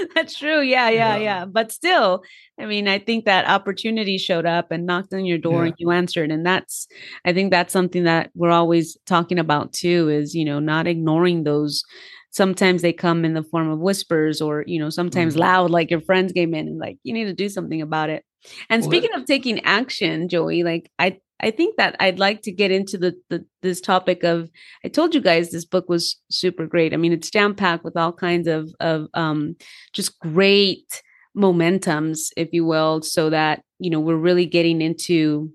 that's 0.14 0.38
true 0.38 0.60
yeah, 0.60 0.88
yeah, 0.88 1.16
yeah 1.16 1.16
yeah 1.16 1.44
but 1.44 1.72
still 1.72 2.22
i 2.58 2.66
mean 2.66 2.88
i 2.88 2.98
think 2.98 3.24
that 3.24 3.46
opportunity 3.46 4.18
showed 4.18 4.46
up 4.46 4.70
and 4.70 4.86
knocked 4.86 5.12
on 5.12 5.24
your 5.24 5.38
door 5.38 5.62
yeah. 5.62 5.68
and 5.68 5.74
you 5.78 5.90
answered 5.90 6.30
and 6.30 6.44
that's 6.44 6.86
i 7.24 7.32
think 7.32 7.50
that's 7.50 7.72
something 7.72 8.04
that 8.04 8.30
we're 8.34 8.50
always 8.50 8.96
talking 9.06 9.38
about 9.38 9.72
too 9.72 10.08
is 10.08 10.34
you 10.34 10.44
know 10.44 10.58
not 10.58 10.86
ignoring 10.86 11.44
those 11.44 11.84
sometimes 12.30 12.82
they 12.82 12.92
come 12.92 13.24
in 13.24 13.34
the 13.34 13.42
form 13.42 13.70
of 13.70 13.78
whispers 13.78 14.40
or 14.40 14.64
you 14.66 14.78
know 14.78 14.90
sometimes 14.90 15.34
mm-hmm. 15.34 15.42
loud 15.42 15.70
like 15.70 15.90
your 15.90 16.00
friends 16.00 16.32
came 16.32 16.54
in 16.54 16.68
and 16.68 16.78
like 16.78 16.98
you 17.02 17.12
need 17.12 17.24
to 17.24 17.32
do 17.32 17.48
something 17.48 17.82
about 17.82 18.10
it 18.10 18.24
and 18.70 18.82
well, 18.82 18.90
speaking 18.90 19.14
of 19.14 19.24
taking 19.24 19.60
action 19.64 20.28
joey 20.28 20.62
like 20.62 20.90
i 20.98 21.18
i 21.40 21.50
think 21.50 21.76
that 21.76 21.96
i'd 22.00 22.18
like 22.18 22.42
to 22.42 22.52
get 22.52 22.70
into 22.70 22.98
the, 22.98 23.14
the 23.30 23.44
this 23.62 23.80
topic 23.80 24.24
of 24.24 24.50
i 24.84 24.88
told 24.88 25.14
you 25.14 25.20
guys 25.20 25.50
this 25.50 25.64
book 25.64 25.88
was 25.88 26.20
super 26.30 26.66
great. 26.66 26.92
I 26.92 26.96
mean 26.96 27.12
it's 27.12 27.30
jam 27.30 27.54
packed 27.54 27.84
with 27.84 27.96
all 27.96 28.12
kinds 28.12 28.46
of 28.48 28.70
of 28.80 29.08
um 29.14 29.56
just 29.92 30.18
great 30.20 31.02
momentums 31.36 32.30
if 32.36 32.48
you 32.52 32.64
will 32.64 33.02
so 33.02 33.30
that 33.30 33.62
you 33.78 33.90
know 33.90 34.00
we're 34.00 34.16
really 34.16 34.46
getting 34.46 34.80
into 34.80 35.52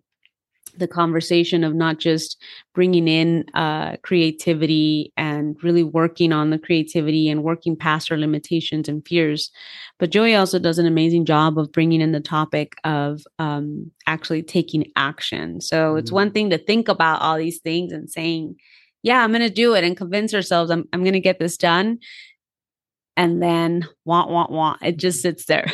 the 0.78 0.88
conversation 0.88 1.64
of 1.64 1.74
not 1.74 2.00
just 2.00 2.42
bringing 2.74 3.08
in 3.08 3.46
uh, 3.54 3.98
creativity 3.98 5.14
and 5.18 5.56
really 5.64 5.84
working 5.84 6.32
on 6.32 6.50
the 6.50 6.58
creativity 6.58 7.30
and 7.30 7.44
working 7.44 7.76
past 7.76 8.12
our 8.12 8.18
limitations 8.18 8.88
and 8.88 9.06
fears. 9.08 9.52
But 10.00 10.10
Joey 10.10 10.36
also 10.36 10.60
does 10.60 10.80
an 10.80 10.86
amazing 10.86 11.26
job 11.26 11.58
of 11.58 11.72
bringing 11.72 12.02
in 12.02 12.12
the 12.12 12.20
topic 12.20 12.76
of 12.84 13.22
um, 13.40 13.92
actually 14.08 14.44
taking 14.44 14.92
action. 14.96 15.62
So 15.62 15.90
mm-hmm. 15.90 16.00
it's 16.00 16.12
one 16.12 16.32
thing 16.32 16.50
to 16.50 16.58
think 16.58 16.88
about 16.88 17.22
all 17.22 17.38
these 17.38 17.60
things 17.60 17.92
and 17.92 18.10
saying, 18.10 18.56
yeah, 19.04 19.24
I'm 19.24 19.32
going 19.32 19.42
to 19.42 19.50
do 19.50 19.76
it 19.76 19.84
and 19.84 19.98
convince 19.98 20.34
ourselves 20.34 20.72
I'm, 20.72 20.88
I'm 20.94 21.04
going 21.04 21.14
to 21.14 21.20
get 21.20 21.40
this 21.40 21.58
done. 21.58 22.00
And 23.16 23.44
then 23.44 23.88
want, 24.06 24.32
want, 24.32 24.52
want. 24.52 24.82
It 24.82 24.98
just 24.98 25.22
sits 25.22 25.46
there. 25.46 25.72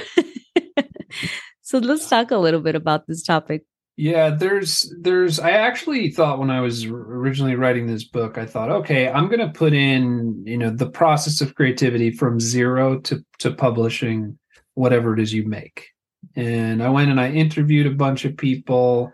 so 1.62 1.78
let's 1.78 2.10
talk 2.10 2.32
a 2.32 2.38
little 2.38 2.60
bit 2.60 2.76
about 2.76 3.08
this 3.08 3.24
topic. 3.24 3.64
Yeah, 4.00 4.30
there's 4.30 4.94
there's 5.02 5.42
I 5.42 5.52
actually 5.52 6.10
thought 6.10 6.40
when 6.40 6.50
I 6.50 6.62
was 6.62 6.86
originally 6.86 7.56
writing 7.56 7.86
this 7.86 8.06
book, 8.06 8.38
I 8.38 8.46
thought, 8.46 8.72
okay, 8.72 9.10
I'm 9.10 9.28
going 9.28 9.46
to 9.46 9.50
put 9.50 9.74
in, 9.74 10.42
you 10.48 10.58
know, 10.58 10.70
the 10.70 10.90
process 10.90 11.42
of 11.42 11.54
creativity 11.54 12.10
from 12.10 12.40
zero 12.40 13.02
to 13.02 13.26
to 13.40 13.52
publishing 13.52 14.40
whatever 14.76 15.14
it 15.14 15.20
is 15.20 15.34
you 15.34 15.46
make. 15.46 15.90
And 16.38 16.82
I 16.82 16.88
went 16.88 17.12
and 17.12 17.20
I 17.20 17.32
interviewed 17.32 17.88
a 17.88 17.96
bunch 17.96 18.24
of 18.24 18.38
people 18.38 19.12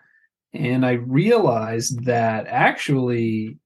and 0.53 0.85
I 0.85 0.91
realized 0.91 2.05
that 2.05 2.45
actually 2.45 3.57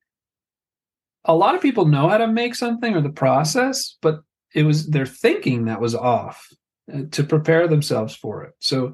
a 1.26 1.36
lot 1.36 1.54
of 1.54 1.62
people 1.62 1.84
know 1.84 2.08
how 2.08 2.20
to 2.20 2.28
make 2.30 2.56
something 2.56 2.96
or 2.96 3.02
the 3.02 3.10
process, 3.10 3.98
but 4.02 4.22
it 4.56 4.64
was 4.64 4.88
their 4.88 5.06
thinking 5.06 5.66
that 5.66 5.82
was 5.82 5.96
off 5.96 6.48
uh, 6.94 7.02
to 7.12 7.26
prepare 7.26 7.68
themselves 7.68 8.16
for 8.16 8.46
it. 8.46 8.54
So 8.60 8.94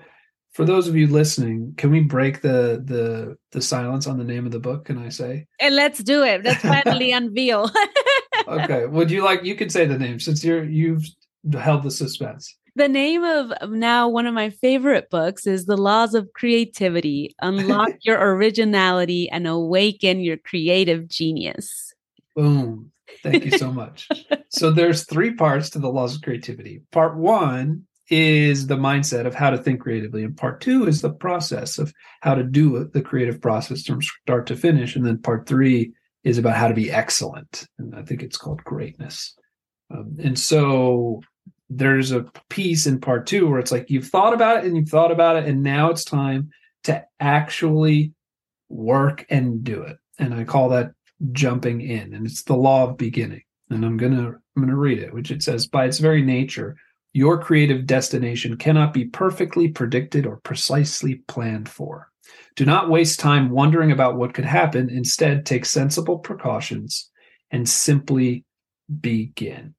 for 0.56 0.64
those 0.64 0.88
of 0.88 0.96
you 0.96 1.08
listening, 1.08 1.74
can 1.76 1.92
we 1.92 2.00
break 2.00 2.42
the 2.42 2.82
the 2.84 3.38
the 3.52 3.62
silence 3.62 4.08
on 4.08 4.18
the 4.18 4.24
name 4.24 4.46
of 4.46 4.54
the 4.54 4.60
book? 4.60 4.86
Can 4.86 4.98
I 4.98 5.10
say? 5.10 5.48
And 5.60 5.76
let's 5.76 6.02
do 6.02 6.24
it. 6.24 6.46
Let's 6.46 6.62
finally 6.62 7.12
unveil. 7.20 7.70
okay. 8.48 8.86
Would 8.86 9.12
you 9.12 9.22
like? 9.22 9.44
You 9.44 9.56
could 9.56 9.70
say 9.70 9.86
the 9.86 10.00
name 10.00 10.18
since 10.22 10.46
you're 10.46 10.64
you've 10.64 11.06
held 11.60 11.84
the 11.84 11.92
suspense. 11.92 12.58
The 12.78 12.88
name 12.88 13.26
of 13.26 13.52
now 13.70 14.08
one 14.08 14.28
of 14.28 14.34
my 14.34 14.50
favorite 14.50 15.10
books 15.10 15.46
is 15.46 15.66
The 15.66 15.76
Laws 15.76 16.14
of 16.14 16.32
Creativity: 16.34 17.36
Unlock 17.42 17.92
Your 18.04 18.18
Originality 18.18 19.30
and 19.30 19.48
Awaken 19.48 20.22
Your 20.22 20.38
Creative 20.38 21.06
Genius. 21.10 21.94
Boom. 22.34 22.94
Thank 23.24 23.44
you 23.44 23.58
so 23.58 23.74
much. 23.74 24.08
so 24.50 24.72
there's 24.72 25.04
three 25.06 25.34
parts 25.34 25.70
to 25.72 25.80
the 25.80 25.92
laws 25.92 26.16
of 26.16 26.22
creativity. 26.22 26.82
Part 26.92 27.18
one 27.18 27.88
is 28.10 28.68
the 28.68 28.78
mindset 28.78 29.26
of 29.26 29.34
how 29.34 29.50
to 29.50 29.58
think 29.58 29.82
creatively 29.82 30.24
and 30.24 30.38
part 30.38 30.62
two 30.62 30.86
is 30.86 31.02
the 31.02 31.14
process 31.14 31.80
of 31.80 31.92
how 32.22 32.36
to 32.36 32.44
do 32.44 32.90
the 32.94 33.02
creative 33.02 33.42
process 33.42 33.84
from 33.84 34.02
start 34.02 34.46
to 34.46 34.56
finish 34.56 34.96
and 34.96 35.06
then 35.06 35.18
part 35.18 35.48
three 35.48 35.92
is 36.24 36.38
about 36.38 36.56
how 36.56 36.68
to 36.68 36.74
be 36.74 36.92
excellent 36.92 37.68
and 37.80 37.96
i 37.96 38.02
think 38.04 38.22
it's 38.22 38.38
called 38.38 38.64
greatness. 38.64 39.36
Um, 39.92 40.18
and 40.22 40.38
so 40.38 41.22
there's 41.70 42.12
a 42.12 42.26
piece 42.50 42.86
in 42.86 43.00
part 43.00 43.28
two 43.28 43.48
where 43.50 43.60
it's 43.60 43.72
like 43.72 43.90
you've 43.90 44.08
thought 44.08 44.34
about 44.34 44.58
it 44.58 44.66
and 44.66 44.76
you've 44.76 44.90
thought 44.90 45.12
about 45.12 45.36
it 45.36 45.46
and 45.46 45.64
now 45.64 45.90
it's 45.90 46.04
time 46.04 46.52
to 46.84 47.04
actually 47.20 48.14
work 48.70 49.26
and 49.30 49.64
do 49.64 49.82
it. 49.82 49.98
And 50.20 50.34
i 50.34 50.44
call 50.44 50.70
that 50.70 50.92
jumping 51.32 51.82
in 51.82 52.14
and 52.14 52.26
it's 52.26 52.44
the 52.44 52.56
law 52.56 52.88
of 52.88 52.98
beginning. 52.98 53.42
And 53.70 53.84
i'm 53.84 53.98
gonna 53.98 54.30
i'm 54.30 54.62
gonna 54.62 54.76
read 54.76 55.00
it 55.00 55.14
which 55.14 55.32
it 55.32 55.42
says 55.42 55.68
by 55.68 55.86
its 55.86 56.00
very 56.00 56.22
nature 56.22 56.76
your 57.16 57.42
creative 57.42 57.86
destination 57.86 58.58
cannot 58.58 58.94
be 58.94 59.06
perfectly 59.06 59.70
predicted 59.70 60.26
or 60.26 60.36
precisely 60.36 61.16
planned 61.30 61.70
for. 61.70 62.12
Do 62.58 62.66
not 62.66 62.90
waste 62.90 63.22
time 63.22 63.52
wondering 63.52 63.94
about 63.94 64.18
what 64.18 64.34
could 64.34 64.44
happen. 64.44 64.90
Instead, 64.90 65.46
take 65.46 65.64
sensible 65.64 66.20
precautions 66.20 67.10
and 67.52 67.70
simply 67.70 68.44
begin. 69.00 69.76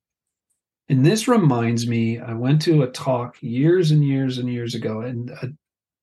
And 0.88 1.04
this 1.04 1.28
reminds 1.28 1.86
me, 1.86 2.18
I 2.18 2.32
went 2.32 2.62
to 2.62 2.84
a 2.84 2.90
talk 2.90 3.36
years 3.42 3.90
and 3.90 4.02
years 4.02 4.38
and 4.38 4.48
years 4.48 4.74
ago, 4.74 5.02
and 5.02 5.28
a 5.28 5.48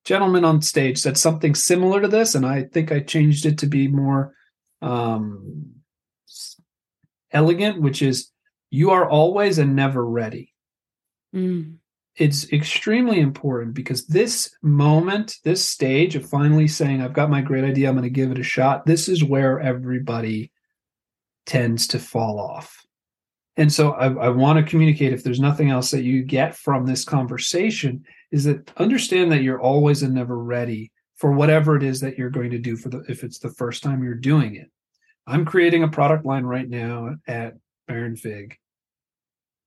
gentleman 0.06 0.46
on 0.46 0.62
stage 0.62 1.00
said 1.00 1.18
something 1.18 1.56
similar 1.56 2.00
to 2.00 2.08
this, 2.08 2.36
and 2.36 2.46
I 2.46 2.66
think 2.66 2.92
I 2.92 3.00
changed 3.00 3.48
it 3.48 3.58
to 3.60 3.66
be 3.66 3.88
more 3.88 4.36
um, 4.84 5.66
elegant, 7.32 7.82
which 7.82 8.04
is 8.04 8.30
you 8.70 8.92
are 8.92 9.10
always 9.10 9.58
and 9.58 9.76
never 9.76 10.06
ready. 10.06 10.53
Mm. 11.34 11.78
It's 12.16 12.52
extremely 12.54 13.20
important 13.20 13.74
because 13.74 14.06
this 14.06 14.56
moment, 14.62 15.38
this 15.44 15.68
stage 15.68 16.16
of 16.16 16.30
finally 16.30 16.68
saying, 16.68 17.02
I've 17.02 17.14
got 17.14 17.30
my 17.30 17.42
great 17.42 17.64
idea, 17.64 17.90
I'm 17.90 17.96
going 17.96 18.04
to 18.04 18.10
give 18.10 18.32
it 18.32 18.38
a 18.38 18.44
shot, 18.44 18.86
this 18.86 19.10
is 19.10 19.24
where 19.24 19.60
everybody 19.60 20.52
tends 21.46 21.88
to 21.88 22.00
fall 22.00 22.40
off. 22.40 22.86
And 23.58 23.72
so 23.72 23.92
I, 23.92 24.08
I 24.26 24.30
want 24.30 24.58
to 24.58 24.70
communicate 24.70 25.14
if 25.14 25.24
there's 25.24 25.40
nothing 25.40 25.70
else 25.70 25.92
that 25.92 26.04
you 26.04 26.24
get 26.24 26.56
from 26.56 26.86
this 26.86 27.04
conversation, 27.04 28.04
is 28.32 28.44
that 28.46 28.72
understand 28.78 29.32
that 29.32 29.44
you're 29.44 29.62
always 29.62 30.04
and 30.04 30.14
never 30.14 30.38
ready 30.38 30.92
for 31.16 31.32
whatever 31.32 31.76
it 31.76 31.84
is 31.84 32.00
that 32.02 32.18
you're 32.18 32.30
going 32.30 32.52
to 32.52 32.60
do 32.60 32.76
for 32.76 32.90
the 32.90 33.04
if 33.08 33.24
it's 33.24 33.40
the 33.40 33.52
first 33.52 33.84
time 33.84 34.04
you're 34.04 34.16
doing 34.16 34.56
it. 34.56 34.70
I'm 35.28 35.46
creating 35.46 35.84
a 35.84 35.88
product 35.88 36.26
line 36.26 36.44
right 36.44 36.68
now 36.68 37.16
at 37.28 37.54
Baronfig, 37.90 38.54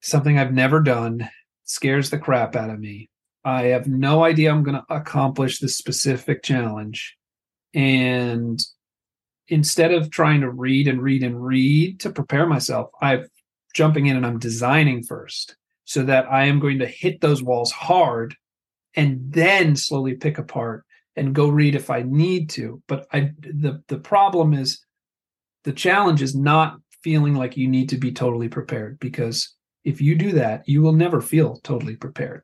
something 0.00 0.38
I've 0.38 0.52
never 0.52 0.80
done 0.80 1.28
scares 1.66 2.08
the 2.10 2.18
crap 2.18 2.56
out 2.56 2.70
of 2.70 2.80
me. 2.80 3.10
I 3.44 3.64
have 3.66 3.86
no 3.86 4.24
idea 4.24 4.50
I'm 4.50 4.62
going 4.62 4.76
to 4.76 4.94
accomplish 4.94 5.58
this 5.58 5.76
specific 5.76 6.42
challenge. 6.42 7.16
And 7.74 8.60
instead 9.48 9.92
of 9.92 10.10
trying 10.10 10.40
to 10.40 10.50
read 10.50 10.88
and 10.88 11.00
read 11.00 11.22
and 11.22 11.44
read 11.44 12.00
to 12.00 12.10
prepare 12.10 12.46
myself, 12.46 12.90
I'm 13.00 13.26
jumping 13.74 14.06
in 14.06 14.16
and 14.16 14.26
I'm 14.26 14.38
designing 14.38 15.02
first 15.02 15.56
so 15.84 16.02
that 16.04 16.26
I 16.26 16.46
am 16.46 16.58
going 16.58 16.80
to 16.80 16.86
hit 16.86 17.20
those 17.20 17.42
walls 17.42 17.70
hard 17.70 18.34
and 18.94 19.32
then 19.32 19.76
slowly 19.76 20.14
pick 20.14 20.38
apart 20.38 20.84
and 21.14 21.34
go 21.34 21.48
read 21.48 21.74
if 21.74 21.90
I 21.90 22.02
need 22.02 22.50
to. 22.50 22.82
But 22.88 23.06
I 23.12 23.32
the 23.40 23.82
the 23.88 23.98
problem 23.98 24.54
is 24.54 24.84
the 25.64 25.72
challenge 25.72 26.22
is 26.22 26.34
not 26.34 26.78
feeling 27.02 27.34
like 27.34 27.56
you 27.56 27.68
need 27.68 27.90
to 27.90 27.98
be 27.98 28.12
totally 28.12 28.48
prepared 28.48 28.98
because 28.98 29.54
if 29.86 30.00
you 30.00 30.16
do 30.16 30.32
that, 30.32 30.68
you 30.68 30.82
will 30.82 30.92
never 30.92 31.20
feel 31.20 31.60
totally 31.62 31.94
prepared 31.94 32.42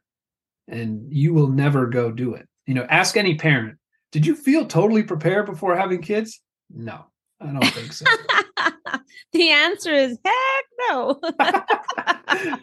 and 0.68 1.12
you 1.12 1.34
will 1.34 1.49
never 1.49 1.86
go 1.86 2.12
do 2.12 2.34
it. 2.34 2.49
You 2.66 2.74
know, 2.74 2.86
ask 2.88 3.16
any 3.16 3.34
parent, 3.34 3.78
did 4.12 4.24
you 4.24 4.36
feel 4.36 4.64
totally 4.64 5.03
prepared 5.03 5.47
before 5.47 5.76
having 5.76 6.01
kids? 6.01 6.40
No, 6.70 7.05
I 7.40 7.47
don't 7.47 7.66
think 7.66 7.93
so. 7.93 8.05
the 9.32 9.51
answer 9.51 9.93
is 9.93 10.16
heck 10.24 10.64
no. 10.88 11.20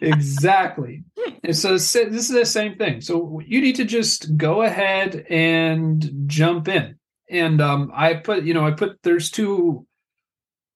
exactly. 0.00 1.04
And 1.44 1.54
so 1.54 1.72
this 1.72 1.94
is 1.94 2.28
the 2.28 2.46
same 2.46 2.76
thing. 2.76 3.02
So 3.02 3.42
you 3.46 3.60
need 3.60 3.76
to 3.76 3.84
just 3.84 4.34
go 4.38 4.62
ahead 4.62 5.26
and 5.28 6.24
jump 6.26 6.68
in. 6.68 6.96
And 7.28 7.60
um, 7.60 7.92
I 7.94 8.14
put, 8.14 8.44
you 8.44 8.54
know, 8.54 8.66
I 8.66 8.70
put 8.70 8.98
there's 9.02 9.30
two 9.30 9.86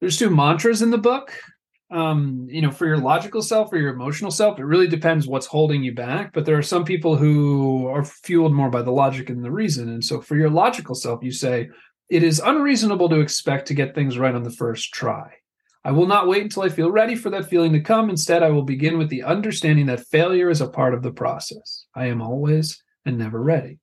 there's 0.03 0.19
two 0.19 0.29
mantras 0.29 0.83
in 0.83 0.91
the 0.91 0.99
book 0.99 1.33
um, 1.95 2.49
you 2.51 2.61
know, 2.61 2.73
for 2.73 2.87
your 2.87 2.99
logical 2.99 3.41
self 3.41 3.73
or 3.73 3.79
your 3.79 3.95
emotional 3.95 4.33
self, 4.33 4.59
it 4.59 4.65
really 4.65 4.89
depends 4.89 5.29
what's 5.29 5.47
holding 5.47 5.85
you 5.85 5.95
back. 5.95 6.33
But 6.33 6.45
there 6.45 6.59
are 6.59 6.63
some 6.63 6.85
people 6.85 7.17
who 7.17 7.87
are 7.87 8.05
fueled 8.05 8.53
more 8.53 8.69
by 8.69 8.83
the 8.83 8.91
logic 8.91 9.31
and 9.31 9.45
the 9.45 9.53
reason. 9.53 9.89
And 9.89 10.05
so 10.05 10.21
for 10.21 10.35
your 10.37 10.51
logical 10.51 10.97
self, 10.97 11.23
you 11.23 11.31
say, 11.31 11.71
it 12.11 12.25
is 12.25 12.41
unreasonable 12.41 13.09
to 13.11 13.21
expect 13.21 13.69
to 13.69 13.75
get 13.75 13.95
things 13.95 14.19
right 14.19 14.35
on 14.35 14.43
the 14.43 14.51
first 14.51 14.93
try. 14.93 15.35
I 15.85 15.93
will 15.93 16.07
not 16.07 16.27
wait 16.27 16.43
until 16.43 16.65
I 16.65 16.69
feel 16.69 16.91
ready 16.91 17.15
for 17.15 17.31
that 17.31 17.49
feeling 17.49 17.73
to 17.75 17.81
come. 17.81 18.11
Instead, 18.11 18.43
I 18.43 18.51
will 18.51 18.65
begin 18.65 18.99
with 18.99 19.09
the 19.09 19.23
understanding 19.23 19.87
that 19.87 20.07
failure 20.07 20.51
is 20.51 20.61
a 20.61 20.69
part 20.69 20.95
of 20.95 21.03
the 21.03 21.13
process. 21.13 21.87
I 21.95 22.07
am 22.07 22.21
always 22.21 22.83
and 23.07 23.19
never 23.19 23.41
ready. 23.41 23.79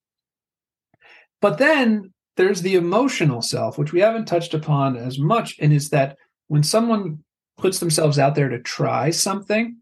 But 1.40 1.60
then 1.60 2.12
there's 2.36 2.62
the 2.62 2.76
emotional 2.76 3.42
self, 3.42 3.78
which 3.78 3.94
we 3.94 4.02
haven't 4.02 4.26
touched 4.26 4.54
upon 4.54 4.98
as 4.98 5.18
much, 5.18 5.56
and 5.60 5.72
is 5.72 5.90
that 5.92 6.18
when 6.50 6.64
someone 6.64 7.24
puts 7.62 7.80
themselves 7.80 8.20
out 8.20 8.36
there 8.36 8.50
to 8.50 8.60
try 8.60 9.12
something, 9.12 9.78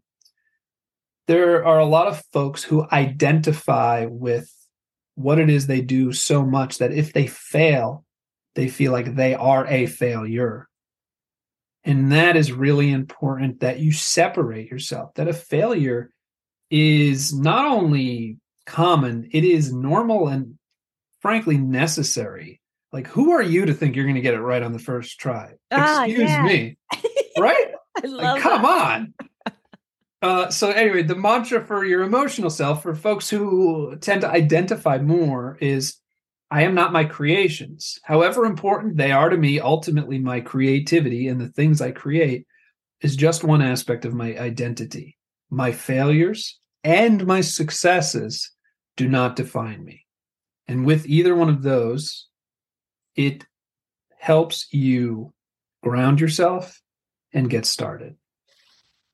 there 1.26 1.64
are 1.64 1.78
a 1.78 1.86
lot 1.86 2.08
of 2.08 2.22
folks 2.32 2.62
who 2.62 2.86
identify 2.92 4.06
with 4.06 4.52
what 5.14 5.38
it 5.38 5.50
is 5.50 5.66
they 5.66 5.80
do 5.80 6.12
so 6.12 6.44
much 6.44 6.78
that 6.78 6.92
if 6.92 7.12
they 7.12 7.26
fail, 7.26 8.04
they 8.54 8.68
feel 8.68 8.92
like 8.92 9.14
they 9.14 9.34
are 9.34 9.66
a 9.66 9.86
failure. 9.86 10.68
And 11.84 12.12
that 12.12 12.36
is 12.36 12.52
really 12.52 12.90
important 12.90 13.60
that 13.60 13.78
you 13.78 13.92
separate 13.92 14.70
yourself, 14.70 15.14
that 15.14 15.28
a 15.28 15.32
failure 15.32 16.10
is 16.70 17.32
not 17.32 17.64
only 17.64 18.38
common, 18.66 19.28
it 19.32 19.44
is 19.44 19.72
normal 19.72 20.28
and 20.28 20.58
frankly 21.20 21.58
necessary. 21.58 22.60
Like, 22.92 23.06
who 23.06 23.32
are 23.32 23.42
you 23.42 23.66
to 23.66 23.74
think 23.74 23.94
you're 23.94 24.04
going 24.04 24.16
to 24.16 24.20
get 24.20 24.34
it 24.34 24.40
right 24.40 24.62
on 24.62 24.72
the 24.72 24.78
first 24.78 25.18
try? 25.20 25.52
Ah, 25.70 26.04
Excuse 26.04 26.28
yeah. 26.28 26.42
me. 26.42 26.76
Right? 27.38 27.72
like, 28.04 28.42
come 28.42 28.64
on. 28.64 29.14
Uh, 30.22 30.50
so 30.50 30.68
anyway, 30.70 31.02
the 31.02 31.14
mantra 31.14 31.64
for 31.64 31.82
your 31.82 32.02
emotional 32.02 32.50
self, 32.50 32.82
for 32.82 32.94
folks 32.94 33.30
who 33.30 33.96
tend 34.02 34.20
to 34.20 34.28
identify 34.28 34.98
more, 34.98 35.56
is 35.62 35.96
I 36.50 36.64
am 36.64 36.74
not 36.74 36.92
my 36.92 37.04
creations. 37.04 37.98
However 38.02 38.44
important 38.44 38.98
they 38.98 39.12
are 39.12 39.30
to 39.30 39.36
me, 39.38 39.60
ultimately, 39.60 40.18
my 40.18 40.40
creativity 40.40 41.28
and 41.28 41.40
the 41.40 41.48
things 41.48 41.80
I 41.80 41.92
create 41.92 42.46
is 43.00 43.16
just 43.16 43.44
one 43.44 43.62
aspect 43.62 44.04
of 44.04 44.12
my 44.12 44.36
identity. 44.36 45.16
My 45.48 45.72
failures 45.72 46.58
and 46.84 47.26
my 47.26 47.40
successes 47.40 48.50
do 48.96 49.08
not 49.08 49.36
define 49.36 49.84
me. 49.84 50.04
And 50.68 50.84
with 50.84 51.06
either 51.06 51.34
one 51.34 51.48
of 51.48 51.62
those, 51.62 52.28
it 53.16 53.46
helps 54.18 54.66
you 54.72 55.32
ground 55.82 56.20
yourself 56.20 56.80
and 57.32 57.50
get 57.50 57.66
started. 57.66 58.16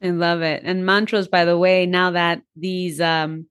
I 0.03 0.11
love 0.11 0.43
it. 0.43 0.63
And 0.65 0.85
mantras, 0.85 1.29
by 1.29 1.45
the 1.45 1.59
way, 1.59 1.87
now 1.87 2.11
that 2.11 2.43
these 2.55 3.01
um, 3.01 3.47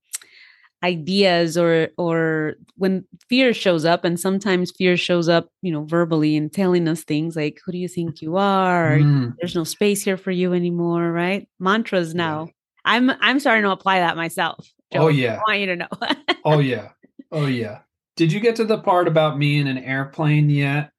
ideas 0.86 1.58
or 1.58 1.90
or 1.98 2.54
when 2.76 3.04
fear 3.28 3.54
shows 3.54 3.86
up 3.86 4.06
and 4.06 4.20
sometimes 4.20 4.72
fear 4.72 4.96
shows 4.96 5.28
up 5.28 5.50
you 5.64 5.72
know 5.72 5.84
verbally 5.84 6.38
and 6.38 6.54
telling 6.54 6.88
us 6.88 7.04
things 7.04 7.36
like 7.36 7.60
who 7.66 7.72
do 7.72 7.78
you 7.80 7.88
think 7.88 8.22
you 8.22 8.38
are 8.38 8.98
mm. 9.00 9.34
there's 9.40 9.56
no 9.56 9.64
space 9.64 10.04
here 10.04 10.18
for 10.18 10.30
you 10.30 10.54
anymore 10.54 11.12
right 11.12 11.48
mantras 11.60 12.14
now 12.14 12.46
yeah. 12.46 12.52
i'm 12.86 13.10
i'm 13.20 13.40
starting 13.40 13.64
to 13.64 13.72
apply 13.72 14.00
that 14.00 14.16
myself 14.16 14.72
Joe. 14.94 15.06
oh 15.06 15.08
yeah 15.08 15.40
i 15.48 15.50
want 15.50 15.60
you 15.60 15.66
to 15.68 15.76
know 15.76 15.88
oh 16.46 16.60
yeah 16.60 16.90
oh 17.32 17.48
yeah 17.48 17.80
did 18.16 18.32
you 18.32 18.40
get 18.40 18.58
to 18.58 18.64
the 18.64 18.78
part 18.78 19.08
about 19.08 19.40
me 19.40 19.60
in 19.60 19.66
an 19.66 19.80
airplane 19.80 20.52
yet 20.52 20.92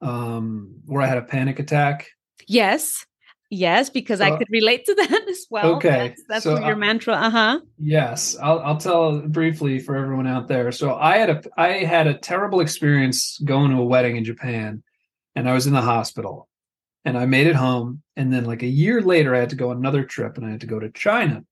um 0.00 0.76
where 0.86 1.02
i 1.02 1.06
had 1.06 1.18
a 1.18 1.22
panic 1.22 1.58
attack 1.58 2.08
yes 2.50 3.06
Yes, 3.52 3.90
because 3.90 4.20
uh, 4.20 4.24
I 4.24 4.38
could 4.38 4.48
relate 4.48 4.84
to 4.86 4.94
that 4.98 5.28
as 5.28 5.46
well. 5.50 5.74
Okay, 5.74 6.08
that's, 6.08 6.22
that's 6.28 6.44
so 6.44 6.64
your 6.64 6.76
mantra. 6.76 7.14
Uh 7.14 7.30
huh. 7.30 7.60
Yes, 7.78 8.36
I'll 8.40 8.60
I'll 8.60 8.76
tell 8.76 9.20
briefly 9.20 9.80
for 9.80 9.96
everyone 9.96 10.28
out 10.28 10.46
there. 10.46 10.70
So 10.70 10.94
I 10.94 11.16
had 11.18 11.30
a 11.30 11.42
I 11.56 11.68
had 11.84 12.06
a 12.06 12.14
terrible 12.14 12.60
experience 12.60 13.40
going 13.44 13.72
to 13.72 13.78
a 13.78 13.84
wedding 13.84 14.16
in 14.16 14.24
Japan, 14.24 14.84
and 15.34 15.48
I 15.48 15.52
was 15.52 15.66
in 15.66 15.72
the 15.72 15.80
hospital, 15.80 16.48
and 17.04 17.18
I 17.18 17.26
made 17.26 17.48
it 17.48 17.56
home, 17.56 18.02
and 18.16 18.32
then 18.32 18.44
like 18.44 18.62
a 18.62 18.68
year 18.68 19.02
later, 19.02 19.34
I 19.34 19.40
had 19.40 19.50
to 19.50 19.56
go 19.56 19.72
another 19.72 20.04
trip, 20.04 20.36
and 20.36 20.46
I 20.46 20.50
had 20.50 20.60
to 20.60 20.68
go 20.68 20.78
to 20.78 20.90
China, 20.90 21.42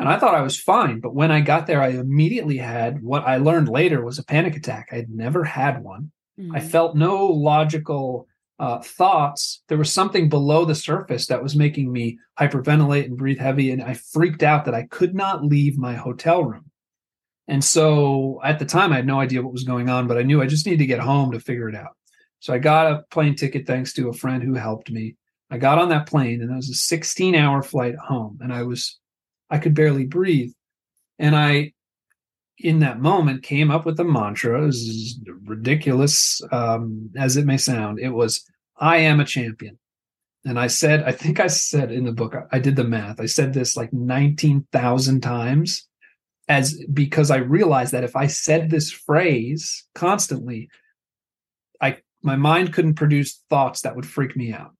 and 0.00 0.08
I 0.08 0.18
thought 0.18 0.34
I 0.34 0.42
was 0.42 0.58
fine, 0.58 0.98
but 0.98 1.14
when 1.14 1.30
I 1.30 1.42
got 1.42 1.68
there, 1.68 1.80
I 1.80 1.90
immediately 1.90 2.56
had 2.56 3.04
what 3.04 3.22
I 3.22 3.36
learned 3.36 3.68
later 3.68 4.04
was 4.04 4.18
a 4.18 4.24
panic 4.24 4.56
attack. 4.56 4.88
I 4.90 4.96
had 4.96 5.10
never 5.10 5.44
had 5.44 5.84
one. 5.84 6.10
Mm-hmm. 6.40 6.56
I 6.56 6.60
felt 6.60 6.96
no 6.96 7.26
logical 7.26 8.26
uh, 8.60 8.78
thoughts, 8.80 9.62
there 9.68 9.78
was 9.78 9.90
something 9.90 10.28
below 10.28 10.66
the 10.66 10.74
surface 10.74 11.26
that 11.26 11.42
was 11.42 11.56
making 11.56 11.90
me 11.90 12.18
hyperventilate 12.38 13.06
and 13.06 13.16
breathe 13.16 13.38
heavy. 13.38 13.70
And 13.70 13.82
I 13.82 13.94
freaked 13.94 14.42
out 14.42 14.66
that 14.66 14.74
I 14.74 14.82
could 14.90 15.14
not 15.14 15.42
leave 15.42 15.78
my 15.78 15.94
hotel 15.94 16.44
room. 16.44 16.70
And 17.48 17.64
so 17.64 18.38
at 18.44 18.58
the 18.58 18.66
time, 18.66 18.92
I 18.92 18.96
had 18.96 19.06
no 19.06 19.18
idea 19.18 19.40
what 19.40 19.54
was 19.54 19.64
going 19.64 19.88
on, 19.88 20.06
but 20.06 20.18
I 20.18 20.22
knew 20.22 20.42
I 20.42 20.46
just 20.46 20.66
needed 20.66 20.80
to 20.80 20.86
get 20.86 21.00
home 21.00 21.32
to 21.32 21.40
figure 21.40 21.70
it 21.70 21.74
out. 21.74 21.96
So 22.40 22.52
I 22.52 22.58
got 22.58 22.92
a 22.92 23.02
plane 23.10 23.34
ticket 23.34 23.66
thanks 23.66 23.94
to 23.94 24.10
a 24.10 24.14
friend 24.14 24.42
who 24.42 24.54
helped 24.54 24.90
me. 24.90 25.16
I 25.50 25.56
got 25.56 25.78
on 25.78 25.88
that 25.88 26.06
plane 26.06 26.42
and 26.42 26.50
it 26.50 26.54
was 26.54 26.68
a 26.68 26.74
16 26.74 27.34
hour 27.34 27.62
flight 27.62 27.96
home 27.96 28.38
and 28.42 28.52
I 28.52 28.64
was, 28.64 28.98
I 29.48 29.56
could 29.56 29.74
barely 29.74 30.04
breathe. 30.04 30.52
And 31.18 31.34
I, 31.34 31.72
in 32.62 32.80
that 32.80 33.00
moment, 33.00 33.42
came 33.42 33.70
up 33.70 33.86
with 33.86 33.98
a 34.00 34.04
mantra, 34.04 34.66
as 34.66 35.18
ridiculous 35.44 36.40
um, 36.52 37.10
as 37.16 37.36
it 37.36 37.46
may 37.46 37.56
sound. 37.56 37.98
It 37.98 38.10
was, 38.10 38.44
I 38.78 38.98
am 38.98 39.20
a 39.20 39.24
champion. 39.24 39.78
And 40.44 40.58
I 40.58 40.68
said, 40.68 41.02
I 41.02 41.12
think 41.12 41.38
I 41.38 41.48
said 41.48 41.92
in 41.92 42.04
the 42.04 42.12
book, 42.12 42.34
I 42.50 42.58
did 42.58 42.76
the 42.76 42.84
math. 42.84 43.20
I 43.20 43.26
said 43.26 43.52
this 43.52 43.76
like 43.76 43.92
19,000 43.92 45.20
times 45.20 45.86
as 46.48 46.82
because 46.92 47.30
I 47.30 47.36
realized 47.36 47.92
that 47.92 48.04
if 48.04 48.16
I 48.16 48.26
said 48.26 48.70
this 48.70 48.90
phrase 48.90 49.86
constantly, 49.94 50.68
I 51.80 51.98
my 52.22 52.36
mind 52.36 52.72
couldn't 52.72 52.94
produce 52.94 53.42
thoughts 53.48 53.82
that 53.82 53.94
would 53.94 54.06
freak 54.06 54.36
me 54.36 54.52
out. 54.52 54.72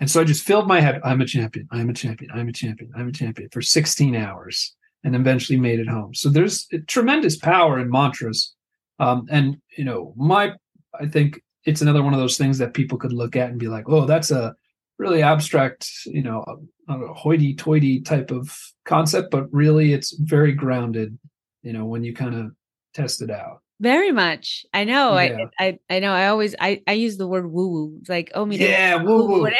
And 0.00 0.10
so 0.10 0.20
I 0.20 0.24
just 0.24 0.44
filled 0.44 0.66
my 0.66 0.80
head, 0.80 1.00
I'm 1.04 1.20
a 1.20 1.26
champion, 1.26 1.68
I'm 1.70 1.90
a 1.90 1.92
champion, 1.92 2.30
I'm 2.32 2.48
a 2.48 2.52
champion, 2.52 2.90
I'm 2.96 3.08
a 3.08 3.12
champion 3.12 3.48
for 3.52 3.62
16 3.62 4.16
hours 4.16 4.74
and 5.04 5.14
eventually 5.14 5.58
made 5.58 5.78
it 5.78 5.88
home. 5.88 6.14
So 6.14 6.28
there's 6.28 6.66
tremendous 6.88 7.36
power 7.36 7.78
in 7.78 7.90
mantras. 7.90 8.54
Um, 8.98 9.26
and 9.30 9.58
you 9.76 9.84
know, 9.84 10.14
my 10.16 10.54
I 10.98 11.06
think 11.06 11.40
it's 11.64 11.82
another 11.82 12.02
one 12.02 12.14
of 12.14 12.20
those 12.20 12.38
things 12.38 12.58
that 12.58 12.74
people 12.74 12.98
could 12.98 13.12
look 13.12 13.36
at 13.36 13.50
and 13.50 13.58
be 13.58 13.68
like, 13.68 13.88
oh, 13.88 14.04
that's 14.04 14.30
a 14.30 14.54
really 14.98 15.22
abstract, 15.22 15.90
you 16.06 16.22
know, 16.22 16.44
hoity-toity 16.88 18.02
type 18.02 18.30
of 18.30 18.56
concept, 18.84 19.30
but 19.30 19.52
really 19.52 19.92
it's 19.92 20.16
very 20.18 20.52
grounded, 20.52 21.18
you 21.62 21.72
know, 21.72 21.84
when 21.84 22.04
you 22.04 22.14
kind 22.14 22.34
of 22.34 22.52
test 22.92 23.20
it 23.20 23.30
out. 23.30 23.63
Very 23.80 24.12
much. 24.12 24.64
I 24.72 24.84
know. 24.84 25.18
Yeah. 25.18 25.46
I, 25.58 25.66
I 25.66 25.78
I 25.96 25.98
know. 25.98 26.12
I 26.12 26.28
always 26.28 26.54
I 26.60 26.82
I 26.86 26.92
use 26.92 27.16
the 27.16 27.26
word 27.26 27.50
woo 27.50 27.68
woo. 27.68 27.96
It's 28.00 28.08
like 28.08 28.30
oh 28.34 28.46
me. 28.46 28.56
Yeah, 28.56 29.02
woo 29.02 29.26
woo. 29.26 29.50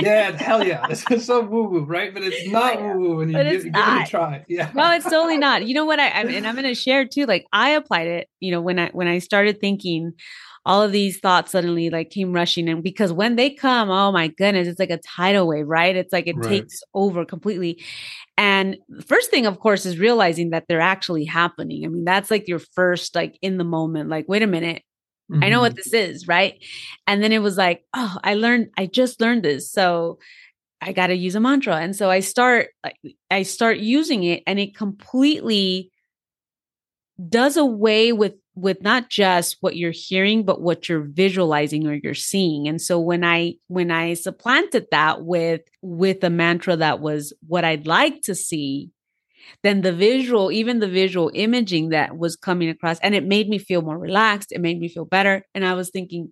yeah, 0.00 0.36
hell 0.36 0.62
yeah. 0.62 0.86
It's 0.90 1.24
so 1.24 1.40
woo 1.40 1.64
woo, 1.64 1.84
right? 1.84 2.12
But 2.12 2.24
it's 2.24 2.48
not 2.52 2.80
woo 2.82 2.98
woo 2.98 3.16
when 3.16 3.30
you 3.30 3.42
give, 3.42 3.64
give, 3.64 3.74
it 3.74 3.76
a 3.76 4.06
try. 4.06 4.44
Yeah. 4.48 4.70
Well, 4.74 4.92
it's 4.92 5.06
totally 5.06 5.38
not. 5.38 5.66
You 5.66 5.74
know 5.74 5.86
what? 5.86 5.98
I, 5.98 6.08
I 6.08 6.22
and 6.24 6.46
I'm 6.46 6.56
going 6.56 6.64
to 6.68 6.74
share 6.74 7.06
too. 7.06 7.24
Like 7.24 7.46
I 7.52 7.70
applied 7.70 8.06
it. 8.06 8.28
You 8.38 8.52
know 8.52 8.60
when 8.60 8.78
I 8.78 8.90
when 8.90 9.08
I 9.08 9.18
started 9.18 9.60
thinking 9.60 10.12
all 10.68 10.82
of 10.82 10.92
these 10.92 11.18
thoughts 11.18 11.52
suddenly 11.52 11.88
like 11.88 12.10
came 12.10 12.30
rushing 12.30 12.68
in 12.68 12.82
because 12.82 13.10
when 13.10 13.36
they 13.36 13.48
come, 13.48 13.88
oh 13.88 14.12
my 14.12 14.28
goodness, 14.28 14.68
it's 14.68 14.78
like 14.78 14.90
a 14.90 14.98
tidal 14.98 15.48
wave, 15.48 15.66
right? 15.66 15.96
It's 15.96 16.12
like 16.12 16.26
it 16.26 16.36
right. 16.36 16.46
takes 16.46 16.82
over 16.92 17.24
completely. 17.24 17.82
And 18.36 18.76
the 18.86 19.02
first 19.02 19.30
thing, 19.30 19.46
of 19.46 19.60
course, 19.60 19.86
is 19.86 19.98
realizing 19.98 20.50
that 20.50 20.66
they're 20.68 20.82
actually 20.82 21.24
happening. 21.24 21.86
I 21.86 21.88
mean, 21.88 22.04
that's 22.04 22.30
like 22.30 22.46
your 22.46 22.58
first, 22.58 23.14
like 23.14 23.38
in 23.40 23.56
the 23.56 23.64
moment, 23.64 24.10
like, 24.10 24.26
wait 24.28 24.42
a 24.42 24.46
minute, 24.46 24.82
mm-hmm. 25.32 25.42
I 25.42 25.48
know 25.48 25.60
what 25.60 25.72
mm-hmm. 25.72 25.90
this 25.90 25.94
is, 25.94 26.28
right? 26.28 26.62
And 27.06 27.24
then 27.24 27.32
it 27.32 27.38
was 27.38 27.56
like, 27.56 27.82
oh, 27.94 28.18
I 28.22 28.34
learned, 28.34 28.68
I 28.76 28.84
just 28.84 29.22
learned 29.22 29.44
this. 29.44 29.72
So 29.72 30.18
I 30.82 30.92
got 30.92 31.06
to 31.06 31.16
use 31.16 31.34
a 31.34 31.40
mantra. 31.40 31.76
And 31.76 31.96
so 31.96 32.10
I 32.10 32.20
start, 32.20 32.68
I 33.30 33.42
start 33.42 33.78
using 33.78 34.22
it 34.22 34.42
and 34.46 34.60
it 34.60 34.76
completely 34.76 35.90
does 37.26 37.56
away 37.56 38.12
with 38.12 38.34
with 38.60 38.82
not 38.82 39.08
just 39.08 39.56
what 39.60 39.76
you're 39.76 39.92
hearing 39.92 40.44
but 40.44 40.60
what 40.60 40.88
you're 40.88 41.06
visualizing 41.08 41.86
or 41.86 41.94
you're 41.94 42.14
seeing. 42.14 42.68
And 42.68 42.80
so 42.80 42.98
when 42.98 43.24
i 43.24 43.54
when 43.68 43.90
i 43.90 44.14
supplanted 44.14 44.86
that 44.90 45.24
with 45.24 45.62
with 45.82 46.22
a 46.24 46.30
mantra 46.30 46.76
that 46.76 47.00
was 47.00 47.32
what 47.46 47.64
i'd 47.64 47.86
like 47.86 48.20
to 48.22 48.34
see 48.34 48.90
then 49.62 49.80
the 49.82 49.92
visual 49.92 50.50
even 50.52 50.80
the 50.80 50.88
visual 50.88 51.30
imaging 51.34 51.90
that 51.90 52.18
was 52.18 52.36
coming 52.36 52.68
across 52.68 52.98
and 53.00 53.14
it 53.14 53.24
made 53.24 53.48
me 53.48 53.58
feel 53.58 53.82
more 53.82 53.98
relaxed 53.98 54.52
it 54.52 54.60
made 54.60 54.78
me 54.78 54.88
feel 54.88 55.04
better. 55.04 55.42
And 55.54 55.64
i 55.64 55.74
was 55.74 55.90
thinking 55.90 56.30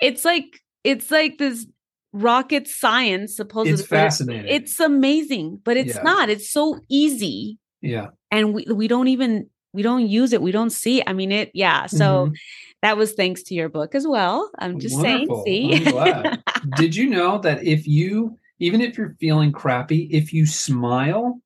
it's 0.00 0.24
like 0.24 0.60
it's 0.84 1.10
like 1.10 1.38
this 1.38 1.66
rocket 2.12 2.68
science 2.68 3.36
supposedly. 3.36 3.80
It's 3.80 3.86
fascinating. 3.86 4.52
It's 4.52 4.80
amazing 4.80 5.60
but 5.64 5.76
it's 5.76 5.96
yeah. 5.96 6.02
not. 6.02 6.28
It's 6.28 6.50
so 6.50 6.80
easy. 6.90 7.58
Yeah. 7.80 8.08
And 8.30 8.54
we, 8.54 8.64
we 8.64 8.88
don't 8.88 9.08
even 9.08 9.48
we 9.72 9.82
don't 9.82 10.06
use 10.06 10.32
it 10.32 10.42
we 10.42 10.52
don't 10.52 10.70
see 10.70 11.02
i 11.06 11.12
mean 11.12 11.32
it 11.32 11.50
yeah 11.54 11.86
so 11.86 12.26
mm-hmm. 12.26 12.34
that 12.82 12.96
was 12.96 13.12
thanks 13.12 13.42
to 13.42 13.54
your 13.54 13.68
book 13.68 13.94
as 13.94 14.06
well 14.06 14.50
i'm 14.58 14.78
just 14.78 14.96
Wonderful. 14.96 15.44
saying 15.44 15.84
see 15.84 15.92
did 16.76 16.94
you 16.94 17.08
know 17.08 17.38
that 17.38 17.64
if 17.64 17.86
you 17.86 18.38
even 18.62 18.80
if 18.80 18.96
you're 18.96 19.16
feeling 19.18 19.50
crappy, 19.50 20.08
if 20.12 20.32
you 20.32 20.46
smile, 20.46 21.40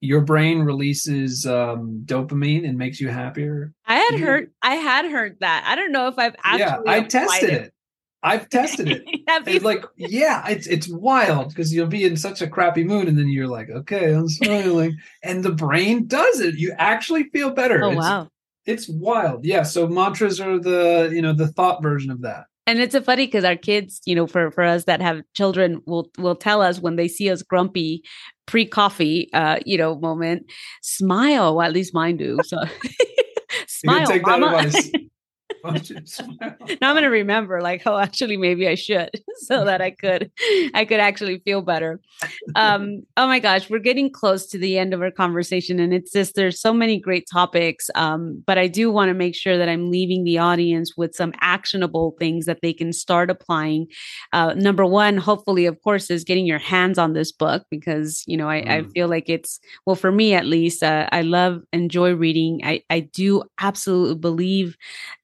your 0.00 0.20
brain 0.20 0.60
releases 0.60 1.44
um, 1.44 2.02
dopamine 2.04 2.66
and 2.66 2.78
makes 2.78 3.00
you 3.00 3.08
happier. 3.08 3.72
I 3.84 3.96
had 3.96 4.20
heard 4.20 4.52
I 4.62 4.76
had 4.76 5.06
heard 5.06 5.38
that. 5.40 5.64
I 5.66 5.74
don't 5.74 5.90
know 5.90 6.06
if 6.06 6.16
I've 6.16 6.36
actually 6.44 6.84
Yeah, 6.86 6.92
I 6.92 7.00
tested 7.00 7.50
it. 7.50 7.62
it. 7.62 7.74
I've 8.22 8.48
tested 8.48 8.88
it. 8.88 9.02
it's 9.46 9.64
like, 9.64 9.84
yeah, 9.96 10.46
it's 10.48 10.66
it's 10.66 10.88
wild 10.88 11.50
because 11.50 11.72
you'll 11.72 11.86
be 11.86 12.04
in 12.04 12.16
such 12.16 12.42
a 12.42 12.48
crappy 12.48 12.84
mood, 12.84 13.08
and 13.08 13.18
then 13.18 13.28
you're 13.28 13.46
like, 13.46 13.70
okay, 13.70 14.14
I'm 14.14 14.28
smiling, 14.28 14.96
and 15.22 15.44
the 15.44 15.52
brain 15.52 16.06
does 16.06 16.40
it. 16.40 16.56
You 16.56 16.74
actually 16.78 17.24
feel 17.30 17.50
better. 17.50 17.82
Oh 17.84 17.90
it's, 17.90 17.98
wow, 17.98 18.28
it's 18.66 18.88
wild. 18.88 19.44
Yeah. 19.44 19.62
So 19.62 19.86
mantras 19.86 20.40
are 20.40 20.58
the 20.58 21.10
you 21.12 21.22
know 21.22 21.32
the 21.32 21.48
thought 21.48 21.82
version 21.82 22.10
of 22.10 22.22
that. 22.22 22.46
And 22.66 22.80
it's 22.80 22.94
a 22.94 23.00
funny 23.00 23.26
because 23.26 23.44
our 23.44 23.56
kids, 23.56 24.00
you 24.04 24.14
know, 24.14 24.26
for 24.26 24.50
for 24.50 24.64
us 24.64 24.84
that 24.84 25.00
have 25.00 25.22
children, 25.34 25.80
will 25.86 26.10
will 26.18 26.36
tell 26.36 26.60
us 26.60 26.80
when 26.80 26.96
they 26.96 27.08
see 27.08 27.30
us 27.30 27.42
grumpy 27.42 28.02
pre 28.46 28.66
coffee, 28.66 29.30
uh, 29.32 29.58
you 29.64 29.78
know, 29.78 29.96
moment, 29.96 30.50
smile. 30.82 31.56
Well, 31.56 31.66
at 31.66 31.72
least 31.72 31.94
mine 31.94 32.16
do. 32.16 32.38
So. 32.44 32.58
smile, 33.66 34.06
take 34.06 34.22
mama. 34.22 34.70
that 35.64 36.78
now 36.80 36.90
I'm 36.90 36.94
going 36.94 37.02
to 37.02 37.08
remember 37.08 37.60
like, 37.60 37.82
oh, 37.86 37.98
actually, 37.98 38.36
maybe 38.36 38.68
I 38.68 38.74
should 38.74 39.10
so 39.36 39.64
that 39.64 39.80
I 39.80 39.90
could, 39.90 40.30
I 40.74 40.84
could 40.84 41.00
actually 41.00 41.38
feel 41.40 41.62
better. 41.62 42.00
Um, 42.54 43.02
oh 43.16 43.26
my 43.26 43.38
gosh, 43.38 43.68
we're 43.70 43.78
getting 43.78 44.10
close 44.10 44.46
to 44.48 44.58
the 44.58 44.78
end 44.78 44.94
of 44.94 45.02
our 45.02 45.10
conversation 45.10 45.80
and 45.80 45.92
it's 45.92 46.12
just, 46.12 46.34
there's 46.34 46.60
so 46.60 46.72
many 46.72 46.98
great 46.98 47.26
topics. 47.30 47.90
Um, 47.94 48.42
but 48.46 48.58
I 48.58 48.66
do 48.66 48.90
want 48.90 49.08
to 49.08 49.14
make 49.14 49.34
sure 49.34 49.58
that 49.58 49.68
I'm 49.68 49.90
leaving 49.90 50.24
the 50.24 50.38
audience 50.38 50.96
with 50.96 51.14
some 51.14 51.32
actionable 51.40 52.16
things 52.18 52.46
that 52.46 52.60
they 52.62 52.72
can 52.72 52.92
start 52.92 53.30
applying. 53.30 53.86
Uh, 54.32 54.54
number 54.54 54.86
one, 54.86 55.16
hopefully, 55.16 55.66
of 55.66 55.80
course, 55.82 56.10
is 56.10 56.24
getting 56.24 56.46
your 56.46 56.58
hands 56.58 56.98
on 56.98 57.12
this 57.12 57.32
book 57.32 57.64
because, 57.70 58.24
you 58.26 58.36
know, 58.36 58.48
I, 58.48 58.62
mm. 58.62 58.68
I 58.68 58.82
feel 58.90 59.08
like 59.08 59.28
it's, 59.28 59.60
well, 59.86 59.96
for 59.96 60.12
me 60.12 60.34
at 60.34 60.46
least, 60.46 60.82
uh, 60.82 61.08
I 61.12 61.22
love, 61.22 61.62
enjoy 61.72 62.14
reading. 62.14 62.60
I, 62.64 62.82
I 62.90 63.00
do 63.00 63.42
absolutely 63.60 64.16
believe 64.16 64.76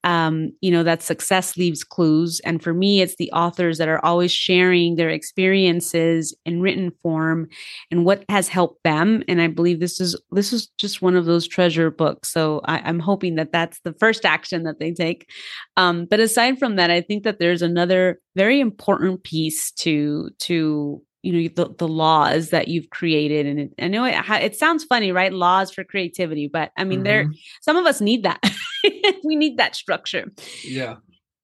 um, 0.05 0.34
you 0.61 0.71
know, 0.71 0.83
that 0.83 1.03
success 1.03 1.57
leaves 1.57 1.85
clues. 1.85 2.41
And 2.45 2.63
for 2.63 2.75
me, 2.75 3.01
it's 3.01 3.17
the 3.17 3.31
authors 3.33 3.79
that 3.79 3.89
are 3.89 4.05
always 4.05 4.33
sharing 4.33 4.97
their 4.97 5.11
experiences 5.11 6.35
in 6.45 6.61
written 6.61 6.93
form 7.03 7.49
and 7.91 8.05
what 8.05 8.25
has 8.29 8.49
helped 8.49 8.83
them. 8.85 9.23
And 9.29 9.41
I 9.41 9.49
believe 9.49 9.81
this 9.81 10.01
is 10.01 10.21
this 10.31 10.53
is 10.53 10.69
just 10.79 11.03
one 11.03 11.17
of 11.17 11.25
those 11.25 11.49
treasure 11.49 11.91
books. 11.91 12.33
So 12.33 12.61
I, 12.65 12.89
am 12.89 12.99
hoping 12.99 13.35
that 13.37 13.53
that's 13.53 13.81
the 13.81 13.95
first 13.95 14.25
action 14.25 14.63
that 14.65 14.79
they 14.79 14.93
take. 14.93 15.29
Um, 15.77 16.07
but 16.07 16.21
aside 16.21 16.59
from 16.59 16.77
that, 16.77 16.91
I 16.91 17.01
think 17.01 17.25
that 17.25 17.39
there's 17.39 17.63
another 17.63 18.21
very 18.37 18.61
important 18.61 19.25
piece 19.25 19.71
to 19.73 20.31
to 20.41 21.03
you 21.25 21.33
know 21.33 21.49
the, 21.57 21.75
the 21.79 21.89
laws 21.89 22.51
that 22.51 22.69
you've 22.69 22.91
created 22.91 23.47
and 23.47 23.59
it, 23.59 23.71
i 23.81 23.89
know 23.89 24.05
it, 24.05 24.15
it 24.43 24.55
sounds 24.55 24.85
funny 24.85 25.11
right 25.11 25.33
laws 25.33 25.73
for 25.73 25.83
creativity 25.83 26.49
but 26.53 26.71
i 26.77 26.85
mean 26.85 26.99
mm-hmm. 26.99 27.05
there 27.05 27.33
some 27.63 27.77
of 27.77 27.87
us 27.87 28.01
need 28.01 28.25
that 28.25 28.41
we 29.25 29.37
need 29.37 29.57
that 29.59 29.75
structure 29.75 30.31
yeah 30.63 30.97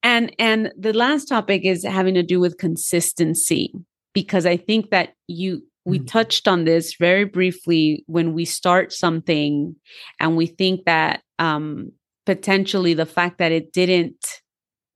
and 0.02 0.34
and 0.38 0.72
the 0.78 0.92
last 0.92 1.26
topic 1.26 1.64
is 1.64 1.84
having 1.84 2.14
to 2.14 2.22
do 2.22 2.40
with 2.40 2.58
consistency 2.58 3.72
because 4.14 4.46
i 4.46 4.56
think 4.56 4.90
that 4.90 5.14
you 5.26 5.62
we 5.84 5.98
mm-hmm. 5.98 6.06
touched 6.06 6.46
on 6.46 6.64
this 6.64 6.94
very 6.96 7.24
briefly 7.24 8.04
when 8.06 8.32
we 8.32 8.44
start 8.44 8.92
something 8.92 9.74
and 10.18 10.36
we 10.36 10.46
think 10.46 10.84
that 10.84 11.22
um 11.38 11.90
potentially 12.26 12.94
the 12.94 13.06
fact 13.06 13.38
that 13.38 13.52
it 13.52 13.72
didn't 13.72 14.40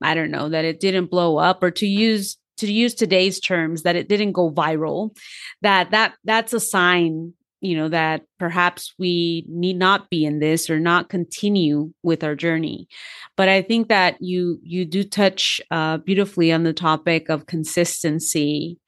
i 0.02 0.14
don't 0.14 0.30
know 0.30 0.48
that 0.48 0.64
it 0.64 0.80
didn't 0.80 1.10
blow 1.10 1.36
up 1.36 1.62
or 1.62 1.70
to 1.70 1.86
use 1.86 2.36
to 2.56 2.72
use 2.72 2.94
today's 2.94 3.40
terms 3.40 3.82
that 3.82 3.96
it 3.96 4.08
didn't 4.08 4.32
go 4.32 4.50
viral 4.50 5.16
that 5.62 5.90
that 5.90 6.14
that's 6.24 6.52
a 6.52 6.60
sign 6.60 7.32
you 7.64 7.76
know 7.76 7.88
that 7.88 8.22
perhaps 8.38 8.94
we 8.98 9.44
need 9.48 9.76
not 9.76 10.10
be 10.10 10.24
in 10.24 10.38
this 10.38 10.68
or 10.68 10.78
not 10.78 11.08
continue 11.08 11.92
with 12.02 12.22
our 12.22 12.34
journey 12.34 12.86
but 13.36 13.48
i 13.48 13.62
think 13.62 13.88
that 13.88 14.16
you 14.20 14.58
you 14.62 14.84
do 14.84 15.02
touch 15.02 15.60
uh, 15.70 15.96
beautifully 15.98 16.52
on 16.52 16.62
the 16.64 16.72
topic 16.72 17.28
of 17.28 17.46
consistency 17.46 18.78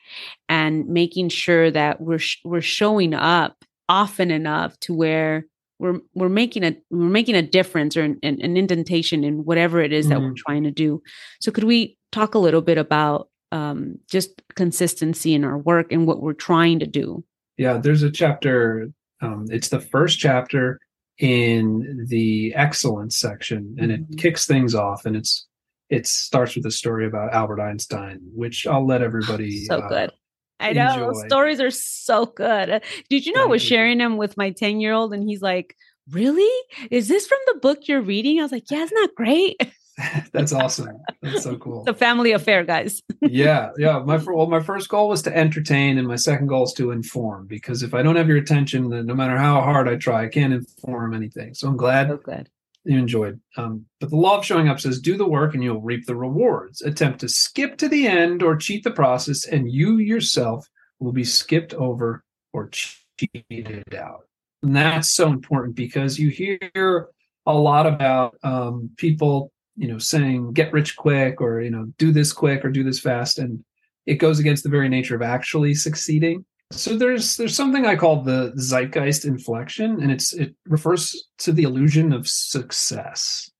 and 0.48 0.86
making 0.88 1.28
sure 1.28 1.70
that 1.70 2.00
we're 2.00 2.18
sh- 2.18 2.40
we're 2.44 2.60
showing 2.60 3.14
up 3.14 3.64
often 3.88 4.30
enough 4.30 4.78
to 4.80 4.94
where 4.94 5.46
we're 5.78 6.00
we're 6.14 6.28
making 6.28 6.64
a 6.64 6.76
we're 6.90 7.06
making 7.08 7.34
a 7.34 7.42
difference 7.42 7.96
or 7.96 8.02
an, 8.02 8.18
an 8.22 8.56
indentation 8.56 9.24
in 9.24 9.44
whatever 9.44 9.80
it 9.80 9.92
is 9.92 10.06
mm-hmm. 10.06 10.14
that 10.14 10.20
we're 10.20 10.26
mm-hmm. 10.28 10.46
trying 10.46 10.64
to 10.64 10.70
do 10.70 11.02
so 11.40 11.50
could 11.50 11.64
we 11.64 11.96
talk 12.12 12.34
a 12.34 12.38
little 12.38 12.62
bit 12.62 12.78
about 12.78 13.28
um, 13.52 13.98
just 14.10 14.42
consistency 14.54 15.34
in 15.34 15.44
our 15.44 15.58
work 15.58 15.92
and 15.92 16.06
what 16.06 16.20
we're 16.20 16.32
trying 16.32 16.80
to 16.80 16.86
do. 16.86 17.24
Yeah, 17.56 17.78
there's 17.78 18.02
a 18.02 18.10
chapter. 18.10 18.90
Um, 19.20 19.46
it's 19.50 19.68
the 19.68 19.80
first 19.80 20.18
chapter 20.18 20.80
in 21.18 22.06
the 22.08 22.54
excellence 22.54 23.16
section, 23.16 23.76
and 23.78 23.90
it 23.90 24.02
mm-hmm. 24.02 24.16
kicks 24.16 24.46
things 24.46 24.74
off. 24.74 25.06
And 25.06 25.16
it's 25.16 25.46
it 25.88 26.06
starts 26.06 26.56
with 26.56 26.66
a 26.66 26.70
story 26.70 27.06
about 27.06 27.32
Albert 27.32 27.60
Einstein, 27.60 28.20
which 28.34 28.66
I'll 28.66 28.86
let 28.86 29.02
everybody. 29.02 29.64
so 29.64 29.78
uh, 29.78 29.88
good. 29.88 30.12
I 30.58 30.72
know 30.72 31.10
enjoy. 31.10 31.26
stories 31.26 31.60
are 31.60 31.70
so 31.70 32.26
good. 32.26 32.82
Did 33.10 33.26
you 33.26 33.32
know 33.32 33.40
Thank 33.40 33.48
I 33.48 33.52
was 33.52 33.62
sharing 33.62 33.98
them 33.98 34.16
with 34.16 34.36
my 34.36 34.50
10 34.50 34.80
year 34.80 34.92
old 34.92 35.12
and 35.12 35.28
he's 35.28 35.42
like, 35.42 35.76
Really? 36.10 36.50
Is 36.90 37.08
this 37.08 37.26
from 37.26 37.38
the 37.46 37.58
book 37.60 37.88
you're 37.88 38.00
reading? 38.00 38.38
I 38.38 38.42
was 38.42 38.52
like, 38.52 38.70
Yeah, 38.70 38.82
isn't 38.82 38.94
that 38.94 39.14
great? 39.16 39.60
That's 40.32 40.52
awesome. 40.52 40.98
That's 41.22 41.42
so 41.42 41.56
cool. 41.56 41.80
It's 41.80 41.90
a 41.90 41.94
family 41.94 42.32
affair, 42.32 42.64
guys. 42.64 43.02
yeah, 43.22 43.70
yeah. 43.78 43.98
My 44.00 44.16
well, 44.16 44.46
my 44.46 44.60
first 44.60 44.88
goal 44.88 45.08
was 45.08 45.22
to 45.22 45.34
entertain, 45.36 45.96
and 45.96 46.06
my 46.06 46.16
second 46.16 46.48
goal 46.48 46.64
is 46.64 46.74
to 46.74 46.90
inform. 46.90 47.46
Because 47.46 47.82
if 47.82 47.94
I 47.94 48.02
don't 48.02 48.16
have 48.16 48.28
your 48.28 48.36
attention, 48.36 48.90
then 48.90 49.06
no 49.06 49.14
matter 49.14 49.38
how 49.38 49.60
hard 49.62 49.88
I 49.88 49.96
try, 49.96 50.24
I 50.24 50.28
can't 50.28 50.52
inform 50.52 51.14
anything. 51.14 51.54
So 51.54 51.68
I'm 51.68 51.78
glad 51.78 52.08
so 52.08 52.18
good. 52.18 52.50
you 52.84 52.98
enjoyed. 52.98 53.40
Um, 53.56 53.86
but 54.00 54.10
the 54.10 54.16
law 54.16 54.38
of 54.38 54.44
showing 54.44 54.68
up 54.68 54.80
says, 54.80 55.00
"Do 55.00 55.16
the 55.16 55.28
work, 55.28 55.54
and 55.54 55.64
you'll 55.64 55.80
reap 55.80 56.04
the 56.04 56.16
rewards." 56.16 56.82
Attempt 56.82 57.20
to 57.20 57.28
skip 57.28 57.78
to 57.78 57.88
the 57.88 58.06
end 58.06 58.42
or 58.42 58.56
cheat 58.56 58.84
the 58.84 58.90
process, 58.90 59.46
and 59.46 59.70
you 59.70 59.96
yourself 59.96 60.68
will 60.98 61.12
be 61.12 61.24
skipped 61.24 61.72
over 61.72 62.22
or 62.52 62.68
cheated 62.70 63.94
out. 63.94 64.26
And 64.62 64.76
that's 64.76 65.10
so 65.10 65.28
important 65.28 65.74
because 65.74 66.18
you 66.18 66.28
hear 66.28 67.08
a 67.46 67.54
lot 67.54 67.86
about 67.86 68.36
um, 68.42 68.90
people 68.96 69.52
you 69.76 69.88
know 69.88 69.98
saying 69.98 70.52
get 70.52 70.72
rich 70.72 70.96
quick 70.96 71.40
or 71.40 71.60
you 71.60 71.70
know 71.70 71.86
do 71.98 72.12
this 72.12 72.32
quick 72.32 72.64
or 72.64 72.70
do 72.70 72.82
this 72.82 73.00
fast 73.00 73.38
and 73.38 73.64
it 74.06 74.14
goes 74.14 74.38
against 74.38 74.62
the 74.62 74.70
very 74.70 74.88
nature 74.88 75.16
of 75.16 75.22
actually 75.22 75.74
succeeding. 75.74 76.44
So 76.72 76.96
there's 76.96 77.36
there's 77.36 77.54
something 77.54 77.86
i 77.86 77.94
call 77.94 78.22
the 78.22 78.52
zeitgeist 78.56 79.24
inflection 79.24 80.02
and 80.02 80.10
it's 80.10 80.32
it 80.32 80.54
refers 80.66 81.28
to 81.38 81.52
the 81.52 81.64
illusion 81.64 82.12
of 82.12 82.28
success. 82.28 83.50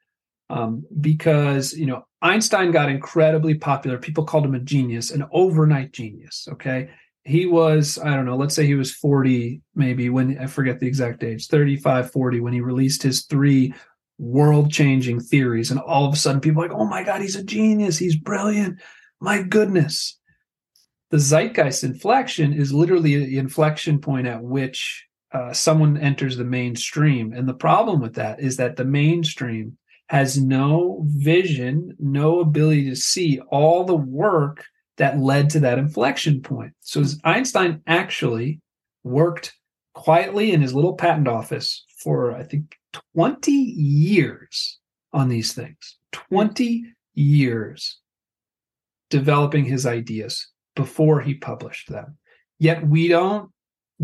Um, 0.48 0.84
because 1.00 1.72
you 1.72 1.86
know 1.86 2.06
einstein 2.22 2.70
got 2.70 2.88
incredibly 2.88 3.54
popular. 3.54 3.98
People 3.98 4.24
called 4.24 4.44
him 4.44 4.54
a 4.54 4.60
genius 4.60 5.10
an 5.10 5.24
overnight 5.32 5.92
genius 5.92 6.48
okay? 6.52 6.90
He 7.24 7.46
was 7.46 7.98
i 7.98 8.14
don't 8.14 8.24
know 8.24 8.36
let's 8.36 8.54
say 8.54 8.66
he 8.66 8.76
was 8.76 8.94
40 8.94 9.60
maybe 9.74 10.10
when 10.10 10.38
i 10.38 10.46
forget 10.46 10.78
the 10.78 10.86
exact 10.86 11.24
age 11.24 11.48
35 11.48 12.12
40 12.12 12.38
when 12.38 12.52
he 12.52 12.60
released 12.60 13.02
his 13.02 13.24
three 13.24 13.74
world 14.18 14.70
changing 14.70 15.20
theories. 15.20 15.70
And 15.70 15.80
all 15.80 16.06
of 16.06 16.14
a 16.14 16.16
sudden, 16.16 16.40
people 16.40 16.62
are 16.62 16.68
like, 16.68 16.76
oh 16.76 16.86
my 16.86 17.02
God, 17.02 17.20
he's 17.20 17.36
a 17.36 17.44
genius. 17.44 17.98
He's 17.98 18.16
brilliant. 18.16 18.80
My 19.20 19.42
goodness. 19.42 20.18
The 21.10 21.18
zeitgeist 21.18 21.84
inflection 21.84 22.52
is 22.52 22.72
literally 22.72 23.24
the 23.24 23.38
inflection 23.38 24.00
point 24.00 24.26
at 24.26 24.42
which 24.42 25.06
uh, 25.32 25.52
someone 25.52 25.96
enters 25.96 26.36
the 26.36 26.44
mainstream. 26.44 27.32
And 27.32 27.48
the 27.48 27.54
problem 27.54 28.00
with 28.00 28.14
that 28.14 28.40
is 28.40 28.56
that 28.56 28.76
the 28.76 28.84
mainstream 28.84 29.76
has 30.08 30.40
no 30.40 31.02
vision, 31.06 31.94
no 31.98 32.40
ability 32.40 32.88
to 32.88 32.96
see 32.96 33.40
all 33.50 33.84
the 33.84 33.96
work 33.96 34.64
that 34.96 35.18
led 35.18 35.50
to 35.50 35.60
that 35.60 35.78
inflection 35.78 36.40
point. 36.40 36.72
So 36.80 37.02
Einstein 37.24 37.82
actually 37.86 38.60
worked 39.04 39.54
quietly 39.94 40.52
in 40.52 40.60
his 40.60 40.74
little 40.74 40.94
patent 40.94 41.28
office 41.28 41.84
for, 42.02 42.34
I 42.34 42.42
think, 42.42 42.76
20 43.14 43.50
years 43.52 44.78
on 45.12 45.28
these 45.28 45.52
things, 45.52 45.98
hmm. 46.14 46.34
20 46.34 46.84
years 47.14 48.00
developing 49.10 49.64
his 49.64 49.86
ideas 49.86 50.48
before 50.74 51.20
he 51.20 51.34
published 51.34 51.88
them. 51.88 52.18
Yet 52.58 52.86
we 52.86 53.08
don't 53.08 53.50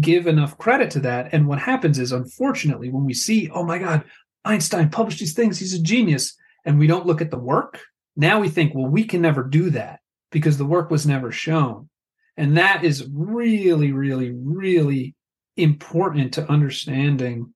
give 0.00 0.26
enough 0.26 0.56
credit 0.58 0.90
to 0.92 1.00
that. 1.00 1.32
And 1.32 1.46
what 1.46 1.58
happens 1.58 1.98
is, 1.98 2.12
unfortunately, 2.12 2.88
when 2.88 3.04
we 3.04 3.14
see, 3.14 3.50
oh 3.50 3.64
my 3.64 3.78
God, 3.78 4.04
Einstein 4.44 4.88
published 4.88 5.20
these 5.20 5.34
things, 5.34 5.58
he's 5.58 5.74
a 5.74 5.82
genius, 5.82 6.34
and 6.64 6.78
we 6.78 6.86
don't 6.86 7.06
look 7.06 7.20
at 7.20 7.30
the 7.30 7.38
work, 7.38 7.80
now 8.16 8.40
we 8.40 8.48
think, 8.48 8.74
well, 8.74 8.86
we 8.86 9.04
can 9.04 9.22
never 9.22 9.42
do 9.42 9.70
that 9.70 10.00
because 10.30 10.58
the 10.58 10.64
work 10.64 10.90
was 10.90 11.06
never 11.06 11.32
shown. 11.32 11.88
And 12.36 12.56
that 12.56 12.84
is 12.84 13.08
really, 13.12 13.92
really, 13.92 14.32
really 14.32 15.14
important 15.56 16.34
to 16.34 16.50
understanding 16.50 17.52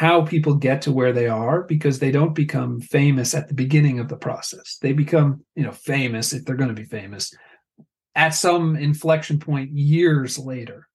how 0.00 0.22
people 0.22 0.54
get 0.54 0.80
to 0.80 0.90
where 0.90 1.12
they 1.12 1.26
are 1.26 1.60
because 1.64 1.98
they 1.98 2.10
don't 2.10 2.34
become 2.34 2.80
famous 2.80 3.34
at 3.34 3.48
the 3.48 3.54
beginning 3.54 3.98
of 3.98 4.08
the 4.08 4.16
process. 4.16 4.78
They 4.80 4.94
become, 4.94 5.44
you 5.54 5.62
know, 5.62 5.72
famous 5.72 6.32
if 6.32 6.46
they're 6.46 6.56
going 6.56 6.74
to 6.74 6.82
be 6.82 6.88
famous 6.88 7.34
at 8.14 8.30
some 8.30 8.76
inflection 8.76 9.38
point 9.38 9.72
years 9.72 10.38
later. 10.38 10.88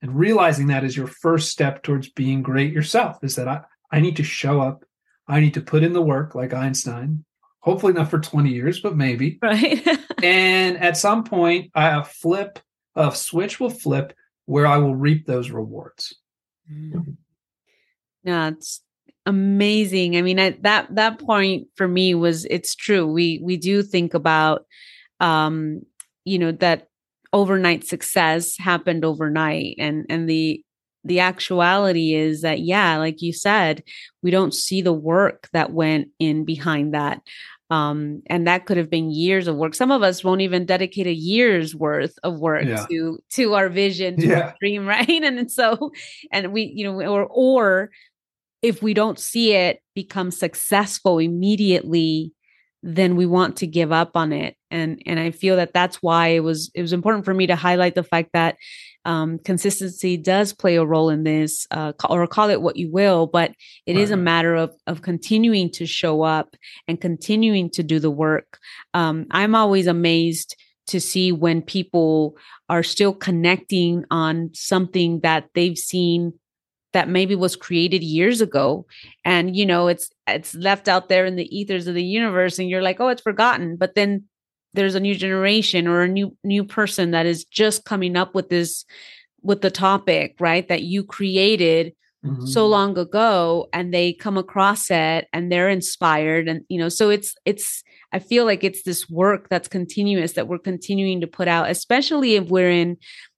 And 0.00 0.16
realizing 0.16 0.68
that 0.68 0.84
is 0.84 0.96
your 0.96 1.08
first 1.08 1.50
step 1.50 1.82
towards 1.82 2.10
being 2.10 2.40
great 2.40 2.72
yourself 2.72 3.18
is 3.24 3.34
that 3.34 3.48
I, 3.48 3.62
I 3.90 3.98
need 3.98 4.14
to 4.18 4.22
show 4.22 4.60
up. 4.60 4.84
I 5.26 5.40
need 5.40 5.54
to 5.54 5.60
put 5.60 5.82
in 5.82 5.92
the 5.92 6.00
work 6.00 6.36
like 6.36 6.54
Einstein, 6.54 7.24
hopefully 7.58 7.94
not 7.94 8.10
for 8.10 8.20
20 8.20 8.48
years, 8.48 8.78
but 8.78 8.96
maybe. 8.96 9.40
Right. 9.42 9.84
and 10.22 10.78
at 10.78 10.96
some 10.96 11.24
point, 11.24 11.72
a 11.74 12.04
flip, 12.04 12.60
a 12.94 13.12
switch 13.12 13.58
will 13.58 13.70
flip 13.70 14.12
where 14.44 14.68
I 14.68 14.76
will 14.76 14.94
reap 14.94 15.26
those 15.26 15.50
rewards. 15.50 16.14
Mm. 16.72 17.16
No, 18.24 18.48
it's 18.48 18.80
amazing. 19.26 20.16
I 20.16 20.22
mean, 20.22 20.38
I, 20.38 20.50
that 20.62 20.94
that 20.94 21.18
point 21.18 21.68
for 21.76 21.88
me 21.88 22.14
was 22.14 22.44
it's 22.46 22.74
true. 22.74 23.06
We 23.06 23.40
we 23.42 23.56
do 23.56 23.82
think 23.82 24.14
about 24.14 24.66
um 25.20 25.82
you 26.24 26.38
know 26.38 26.52
that 26.52 26.88
overnight 27.32 27.84
success 27.84 28.56
happened 28.58 29.04
overnight 29.04 29.76
and 29.78 30.04
and 30.08 30.28
the 30.28 30.62
the 31.04 31.18
actuality 31.18 32.14
is 32.14 32.42
that 32.42 32.60
yeah 32.60 32.96
like 32.96 33.22
you 33.22 33.32
said 33.32 33.82
we 34.22 34.30
don't 34.30 34.54
see 34.54 34.82
the 34.82 34.92
work 34.92 35.48
that 35.52 35.72
went 35.72 36.08
in 36.18 36.44
behind 36.44 36.94
that 36.94 37.20
um, 37.70 38.20
and 38.26 38.46
that 38.46 38.66
could 38.66 38.76
have 38.76 38.90
been 38.90 39.10
years 39.10 39.48
of 39.48 39.56
work 39.56 39.74
some 39.74 39.90
of 39.90 40.02
us 40.02 40.22
won't 40.22 40.42
even 40.42 40.66
dedicate 40.66 41.06
a 41.06 41.14
year's 41.14 41.74
worth 41.74 42.14
of 42.22 42.38
work 42.38 42.66
yeah. 42.66 42.84
to 42.90 43.18
to 43.30 43.54
our 43.54 43.70
vision 43.70 44.16
to 44.18 44.26
yeah. 44.26 44.40
our 44.40 44.54
dream 44.60 44.86
right 44.86 45.08
and 45.08 45.50
so 45.50 45.90
and 46.30 46.52
we 46.52 46.70
you 46.74 46.84
know 46.84 47.00
or 47.00 47.24
or 47.24 47.90
if 48.62 48.82
we 48.82 48.94
don't 48.94 49.18
see 49.18 49.52
it 49.52 49.80
become 49.94 50.30
successful 50.30 51.18
immediately 51.18 52.32
then 52.84 53.14
we 53.14 53.26
want 53.26 53.56
to 53.56 53.66
give 53.66 53.92
up 53.92 54.16
on 54.16 54.32
it 54.32 54.56
and 54.70 55.00
and 55.06 55.20
i 55.20 55.30
feel 55.30 55.56
that 55.56 55.72
that's 55.72 55.96
why 55.96 56.28
it 56.28 56.40
was 56.40 56.70
it 56.74 56.82
was 56.82 56.92
important 56.92 57.24
for 57.24 57.34
me 57.34 57.46
to 57.46 57.56
highlight 57.56 57.94
the 57.94 58.02
fact 58.02 58.30
that 58.32 58.56
um, 59.04 59.40
consistency 59.40 60.16
does 60.16 60.52
play 60.52 60.76
a 60.76 60.84
role 60.84 61.10
in 61.10 61.24
this 61.24 61.66
uh, 61.72 61.92
or 62.08 62.24
call 62.28 62.50
it 62.50 62.62
what 62.62 62.76
you 62.76 62.90
will 62.90 63.26
but 63.26 63.52
it 63.86 63.94
right. 63.94 64.02
is 64.02 64.10
a 64.10 64.16
matter 64.16 64.54
of 64.54 64.72
of 64.86 65.02
continuing 65.02 65.70
to 65.70 65.86
show 65.86 66.22
up 66.22 66.56
and 66.86 67.00
continuing 67.00 67.70
to 67.70 67.82
do 67.82 67.98
the 67.98 68.10
work 68.10 68.58
um, 68.94 69.26
i'm 69.30 69.54
always 69.54 69.86
amazed 69.86 70.56
to 70.88 71.00
see 71.00 71.30
when 71.30 71.62
people 71.62 72.36
are 72.68 72.82
still 72.82 73.14
connecting 73.14 74.04
on 74.10 74.50
something 74.52 75.20
that 75.20 75.48
they've 75.54 75.78
seen 75.78 76.32
that 76.92 77.08
maybe 77.08 77.34
was 77.34 77.56
created 77.56 78.02
years 78.02 78.40
ago 78.40 78.86
and 79.24 79.56
you 79.56 79.66
know 79.66 79.88
it's 79.88 80.10
it's 80.26 80.54
left 80.54 80.88
out 80.88 81.08
there 81.08 81.24
in 81.24 81.36
the 81.36 81.56
ethers 81.56 81.86
of 81.86 81.94
the 81.94 82.04
universe 82.04 82.58
and 82.58 82.68
you're 82.68 82.82
like 82.82 83.00
oh 83.00 83.08
it's 83.08 83.22
forgotten 83.22 83.76
but 83.76 83.94
then 83.94 84.24
there's 84.74 84.94
a 84.94 85.00
new 85.00 85.14
generation 85.14 85.86
or 85.86 86.02
a 86.02 86.08
new 86.08 86.36
new 86.44 86.64
person 86.64 87.10
that 87.10 87.26
is 87.26 87.44
just 87.44 87.84
coming 87.84 88.16
up 88.16 88.34
with 88.34 88.48
this 88.48 88.84
with 89.42 89.60
the 89.60 89.70
topic 89.70 90.36
right 90.40 90.68
that 90.68 90.82
you 90.82 91.04
created 91.04 91.94
mm-hmm. 92.24 92.46
so 92.46 92.66
long 92.66 92.96
ago 92.96 93.68
and 93.72 93.92
they 93.92 94.12
come 94.12 94.38
across 94.38 94.90
it 94.90 95.26
and 95.32 95.50
they're 95.50 95.68
inspired 95.68 96.48
and 96.48 96.62
you 96.68 96.78
know 96.78 96.88
so 96.88 97.10
it's 97.10 97.34
it's 97.44 97.82
i 98.12 98.18
feel 98.18 98.44
like 98.44 98.64
it's 98.64 98.82
this 98.82 99.08
work 99.08 99.48
that's 99.48 99.68
continuous 99.68 100.32
that 100.32 100.48
we're 100.48 100.58
continuing 100.58 101.20
to 101.20 101.26
put 101.26 101.48
out 101.48 101.70
especially 101.70 102.36
if 102.36 102.48
we're 102.48 102.70
in 102.70 102.96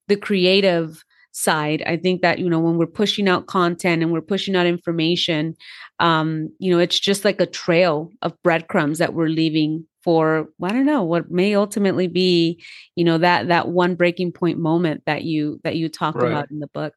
the 0.08 0.16
creative 0.16 1.04
side. 1.34 1.82
I 1.84 1.96
think 1.96 2.22
that 2.22 2.38
you 2.38 2.48
know 2.48 2.60
when 2.60 2.78
we're 2.78 2.86
pushing 2.86 3.28
out 3.28 3.46
content 3.46 4.02
and 4.02 4.12
we're 4.12 4.20
pushing 4.20 4.54
out 4.54 4.66
information 4.66 5.56
um 5.98 6.48
you 6.58 6.70
know 6.70 6.78
it's 6.78 6.98
just 6.98 7.24
like 7.24 7.40
a 7.40 7.46
trail 7.46 8.10
of 8.22 8.40
breadcrumbs 8.42 8.98
that 8.98 9.14
we're 9.14 9.28
leaving 9.28 9.86
for 10.02 10.48
i 10.62 10.68
don't 10.68 10.86
know 10.86 11.02
what 11.02 11.30
may 11.30 11.54
ultimately 11.54 12.06
be 12.06 12.62
you 12.94 13.04
know 13.04 13.18
that 13.18 13.48
that 13.48 13.68
one 13.68 13.94
breaking 13.94 14.32
point 14.32 14.58
moment 14.58 15.02
that 15.06 15.24
you 15.24 15.60
that 15.64 15.76
you 15.76 15.88
talk 15.88 16.14
right. 16.16 16.28
about 16.28 16.50
in 16.50 16.60
the 16.60 16.68
book. 16.68 16.94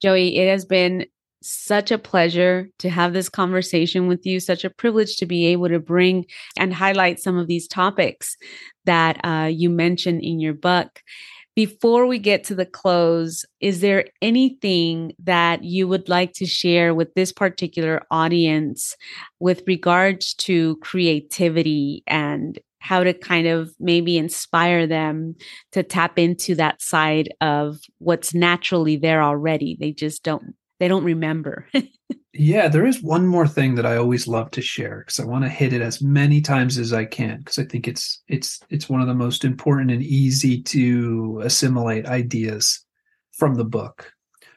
Joey 0.00 0.36
it 0.36 0.48
has 0.48 0.64
been 0.64 1.06
such 1.44 1.90
a 1.90 1.98
pleasure 1.98 2.68
to 2.78 2.88
have 2.88 3.12
this 3.12 3.28
conversation 3.28 4.06
with 4.06 4.24
you 4.24 4.38
such 4.38 4.64
a 4.64 4.70
privilege 4.70 5.16
to 5.16 5.26
be 5.26 5.46
able 5.46 5.68
to 5.68 5.80
bring 5.80 6.24
and 6.56 6.72
highlight 6.72 7.20
some 7.20 7.36
of 7.36 7.48
these 7.48 7.66
topics 7.66 8.36
that 8.84 9.20
uh, 9.24 9.46
you 9.46 9.68
mentioned 9.68 10.22
in 10.22 10.40
your 10.40 10.54
book 10.54 11.00
before 11.54 12.06
we 12.06 12.18
get 12.18 12.44
to 12.44 12.54
the 12.54 12.66
close, 12.66 13.44
is 13.60 13.80
there 13.80 14.06
anything 14.22 15.12
that 15.22 15.64
you 15.64 15.86
would 15.86 16.08
like 16.08 16.32
to 16.34 16.46
share 16.46 16.94
with 16.94 17.12
this 17.14 17.32
particular 17.32 18.02
audience 18.10 18.96
with 19.38 19.62
regards 19.66 20.34
to 20.34 20.76
creativity 20.76 22.02
and 22.06 22.58
how 22.78 23.04
to 23.04 23.12
kind 23.12 23.46
of 23.46 23.72
maybe 23.78 24.18
inspire 24.18 24.86
them 24.86 25.36
to 25.70 25.82
tap 25.82 26.18
into 26.18 26.54
that 26.54 26.82
side 26.82 27.28
of 27.40 27.78
what's 27.98 28.34
naturally 28.34 28.96
there 28.96 29.22
already? 29.22 29.76
They 29.78 29.92
just 29.92 30.22
don't 30.22 30.54
they 30.80 30.88
don't 30.88 31.04
remember. 31.04 31.68
yeah, 32.34 32.68
there 32.68 32.86
is 32.86 33.02
one 33.02 33.26
more 33.26 33.46
thing 33.46 33.74
that 33.74 33.84
I 33.84 33.96
always 33.96 34.26
love 34.26 34.50
to 34.52 34.62
share 34.62 35.00
because 35.00 35.20
I 35.20 35.26
want 35.26 35.44
to 35.44 35.50
hit 35.50 35.74
it 35.74 35.82
as 35.82 36.00
many 36.00 36.40
times 36.40 36.78
as 36.78 36.92
I 36.92 37.04
can 37.04 37.38
because 37.38 37.58
I 37.58 37.64
think 37.64 37.86
it's 37.86 38.22
it's 38.26 38.60
it's 38.70 38.88
one 38.88 39.02
of 39.02 39.06
the 39.06 39.14
most 39.14 39.44
important 39.44 39.90
and 39.90 40.02
easy 40.02 40.62
to 40.62 41.42
assimilate 41.44 42.06
ideas 42.06 42.84
from 43.32 43.54
the 43.54 43.64
book. 43.64 44.12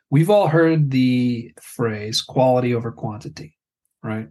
We've 0.10 0.30
all 0.30 0.48
heard 0.48 0.90
the 0.90 1.52
phrase 1.62 2.22
quality 2.22 2.74
over 2.74 2.94
quantity, 2.94 3.58
right? 4.02 4.30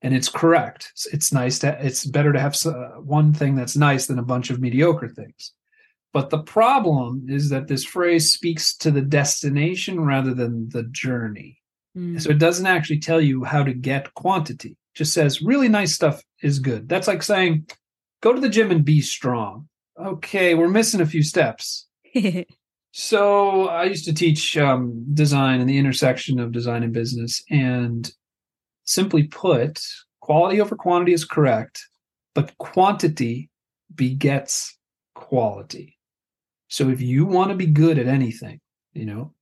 And 0.00 0.12
it's 0.12 0.28
correct. 0.28 0.90
It's 1.12 1.32
nice 1.32 1.60
to 1.60 1.78
it's 1.84 2.04
better 2.04 2.32
to 2.32 2.40
have 2.40 2.56
uh, 2.66 3.00
one 3.00 3.32
thing 3.32 3.54
that's 3.54 3.76
nice 3.76 4.06
than 4.06 4.18
a 4.18 4.24
bunch 4.24 4.50
of 4.50 4.60
mediocre 4.60 5.08
things. 5.08 5.52
But 6.12 6.30
the 6.30 6.42
problem 6.42 7.26
is 7.28 7.50
that 7.50 7.68
this 7.68 7.84
phrase 7.84 8.32
speaks 8.32 8.76
to 8.78 8.90
the 8.90 9.00
destination 9.00 10.00
rather 10.00 10.34
than 10.34 10.68
the 10.70 10.82
journey. 10.84 11.61
Mm. 11.96 12.20
So 12.20 12.30
it 12.30 12.38
doesn't 12.38 12.66
actually 12.66 13.00
tell 13.00 13.20
you 13.20 13.44
how 13.44 13.62
to 13.62 13.72
get 13.72 14.14
quantity. 14.14 14.70
It 14.70 14.96
just 14.96 15.12
says 15.12 15.42
really 15.42 15.68
nice 15.68 15.94
stuff 15.94 16.22
is 16.42 16.58
good. 16.58 16.88
That's 16.88 17.08
like 17.08 17.22
saying 17.22 17.66
go 18.22 18.32
to 18.32 18.40
the 18.40 18.48
gym 18.48 18.70
and 18.70 18.84
be 18.84 19.00
strong. 19.00 19.68
Okay, 19.98 20.54
we're 20.54 20.68
missing 20.68 21.00
a 21.00 21.06
few 21.06 21.22
steps. 21.22 21.86
so 22.92 23.68
I 23.68 23.84
used 23.84 24.06
to 24.06 24.14
teach 24.14 24.56
um, 24.56 25.04
design 25.12 25.60
and 25.60 25.68
the 25.68 25.78
intersection 25.78 26.40
of 26.40 26.52
design 26.52 26.82
and 26.82 26.92
business. 26.92 27.42
And 27.50 28.10
simply 28.84 29.24
put, 29.24 29.80
quality 30.20 30.60
over 30.60 30.76
quantity 30.76 31.12
is 31.12 31.24
correct, 31.24 31.86
but 32.34 32.56
quantity 32.58 33.50
begets 33.94 34.78
quality. 35.14 35.98
So 36.68 36.88
if 36.88 37.02
you 37.02 37.26
want 37.26 37.50
to 37.50 37.56
be 37.56 37.66
good 37.66 37.98
at 37.98 38.06
anything, 38.06 38.60
you 38.94 39.04
know, 39.04 39.34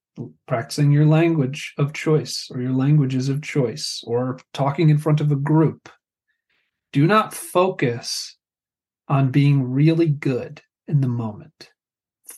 practicing 0.46 0.92
your 0.92 1.06
language 1.06 1.74
of 1.78 1.92
choice 1.92 2.48
or 2.50 2.60
your 2.60 2.72
languages 2.72 3.28
of 3.28 3.42
choice 3.42 4.02
or 4.06 4.38
talking 4.52 4.90
in 4.90 4.98
front 4.98 5.20
of 5.20 5.30
a 5.30 5.36
group, 5.36 5.88
do 6.92 7.06
not 7.06 7.34
focus 7.34 8.36
on 9.08 9.30
being 9.30 9.62
really 9.62 10.08
good 10.08 10.62
in 10.88 11.00
the 11.00 11.08
moment. 11.08 11.70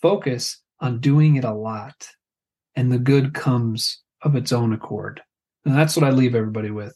Focus 0.01 0.61
on 0.81 1.01
doing 1.01 1.37
it 1.37 1.45
a 1.45 1.53
lot, 1.53 2.09
and 2.75 2.91
the 2.91 2.99
good 2.99 3.35
comes 3.35 4.03
of 4.23 4.35
its 4.35 4.53
own 4.53 4.73
accord. 4.73 5.23
And 5.65 5.77
that's 5.77 5.97
what 5.97 6.05
I 6.05 6.11
leave 6.11 6.35
everybody 6.35 6.71
with. 6.71 6.95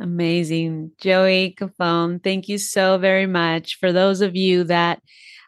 Amazing. 0.00 0.92
Joey 1.00 1.56
Cofone, 1.58 2.22
thank 2.22 2.48
you 2.48 2.58
so 2.58 2.98
very 2.98 3.26
much. 3.26 3.78
For 3.78 3.92
those 3.92 4.20
of 4.20 4.36
you 4.36 4.64
that 4.64 5.02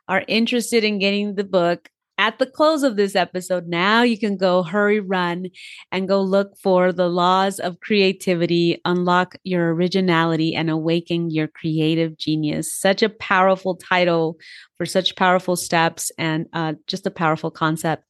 are 0.08 0.24
interested 0.26 0.82
in 0.82 0.98
getting 0.98 1.34
the 1.34 1.44
book, 1.44 1.88
at 2.20 2.38
the 2.38 2.44
close 2.44 2.82
of 2.82 2.96
this 2.96 3.16
episode, 3.16 3.66
now 3.66 4.02
you 4.02 4.18
can 4.18 4.36
go 4.36 4.62
hurry, 4.62 5.00
run, 5.00 5.46
and 5.90 6.06
go 6.06 6.20
look 6.20 6.54
for 6.62 6.92
the 6.92 7.08
laws 7.08 7.58
of 7.58 7.80
creativity, 7.80 8.78
unlock 8.84 9.36
your 9.42 9.74
originality, 9.74 10.54
and 10.54 10.68
awaken 10.68 11.30
your 11.30 11.48
creative 11.48 12.18
genius. 12.18 12.74
Such 12.74 13.02
a 13.02 13.08
powerful 13.08 13.74
title 13.74 14.36
for 14.76 14.84
such 14.84 15.16
powerful 15.16 15.56
steps 15.56 16.12
and 16.18 16.46
uh, 16.52 16.74
just 16.86 17.06
a 17.06 17.10
powerful 17.10 17.50
concept. 17.50 18.04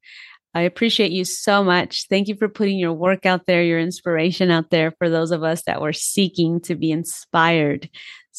I 0.54 0.62
appreciate 0.62 1.12
you 1.12 1.24
so 1.24 1.62
much. 1.62 2.08
Thank 2.08 2.26
you 2.26 2.34
for 2.34 2.48
putting 2.48 2.80
your 2.80 2.92
work 2.92 3.24
out 3.24 3.46
there, 3.46 3.62
your 3.62 3.78
inspiration 3.78 4.50
out 4.50 4.70
there 4.70 4.90
for 4.98 5.08
those 5.08 5.30
of 5.30 5.44
us 5.44 5.62
that 5.62 5.80
were 5.80 5.92
seeking 5.92 6.60
to 6.62 6.74
be 6.74 6.90
inspired. 6.90 7.88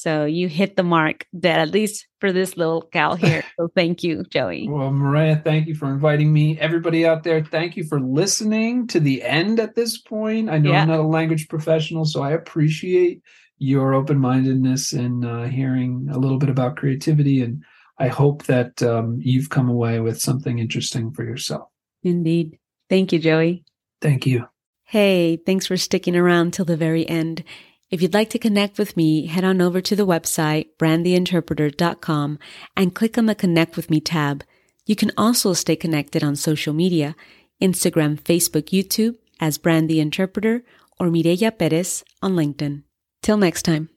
So 0.02 0.26
you 0.26 0.47
hit 0.47 0.78
the 0.78 0.84
mark 0.84 1.28
that 1.32 1.60
at 1.60 1.70
least 1.70 2.08
for 2.20 2.32
this 2.32 2.58
little 2.58 2.89
gal 2.91 3.16
here. 3.16 3.43
So 3.60 3.68
thank 3.76 4.02
you, 4.02 4.24
Joey. 4.24 4.68
Well, 4.68 4.89
Mireya, 4.89 5.43
thank 5.43 5.68
you 5.68 5.76
for 5.76 5.88
inviting 5.91 6.34
me. 6.34 6.58
Everybody 6.58 7.06
out 7.06 7.22
there, 7.22 7.43
thank 7.43 7.78
you 7.78 7.84
for 7.84 7.99
listening 7.99 8.88
to 8.88 8.99
the 8.99 9.22
end 9.22 9.60
at 9.60 9.76
this 9.76 9.99
point. 9.99 10.49
I 10.49 10.58
know 10.58 10.72
yeah. 10.72 10.82
I'm 10.82 10.88
not 10.88 10.99
a 10.99 11.04
language 11.04 11.47
professional, 11.47 12.06
so 12.06 12.24
I 12.24 12.32
appreciate 12.32 13.22
your 13.60 13.93
open 13.93 14.18
mindedness 14.18 14.93
and 14.93 15.24
uh, 15.24 15.43
hearing 15.43 16.08
a 16.12 16.18
little 16.18 16.39
bit 16.39 16.49
about 16.49 16.78
creativity. 16.78 17.43
And 17.43 17.64
I 17.99 18.08
hope 18.08 18.45
that 18.45 18.82
um, 18.82 19.20
you've 19.22 19.52
come 19.52 19.70
away 19.70 19.99
with 19.99 20.20
something 20.20 20.58
interesting 20.58 21.12
for 21.12 21.24
yourself. 21.24 21.68
Indeed. 22.02 22.58
Thank 22.89 23.14
you, 23.14 23.20
Joey. 23.20 23.64
Thank 24.02 24.26
you. 24.26 24.47
Hey, 24.86 25.38
thanks 25.38 25.68
for 25.68 25.78
sticking 25.78 26.16
around 26.16 26.54
till 26.54 26.66
the 26.66 26.78
very 26.78 27.08
end. 27.08 27.43
If 27.92 28.02
you'd 28.02 28.14
like 28.14 28.30
to 28.30 28.39
connect 28.39 28.80
with 28.80 28.96
me, 28.96 29.26
head 29.26 29.44
on 29.44 29.62
over 29.62 29.82
to 29.82 29.96
the 29.98 30.08
website, 30.08 30.70
brandtheinterpreter.com, 30.80 32.39
and 32.78 32.96
click 32.96 33.18
on 33.18 33.26
the 33.26 33.36
Connect 33.36 33.76
with 33.76 33.89
Me 33.89 34.00
tab. 34.00 34.46
You 34.86 34.96
can 34.96 35.12
also 35.18 35.52
stay 35.52 35.76
connected 35.76 36.24
on 36.24 36.38
social 36.38 36.74
media, 36.74 37.18
Instagram, 37.62 38.20
Facebook, 38.20 38.70
YouTube, 38.70 39.18
as 39.42 39.58
Brand 39.58 39.89
the 39.89 40.00
Interpreter, 40.00 40.64
or 41.00 41.08
Mireya 41.08 41.52
Perez 41.58 42.06
on 42.22 42.34
LinkedIn. 42.34 42.84
Till 43.22 43.38
next 43.38 43.64
time. 43.64 43.91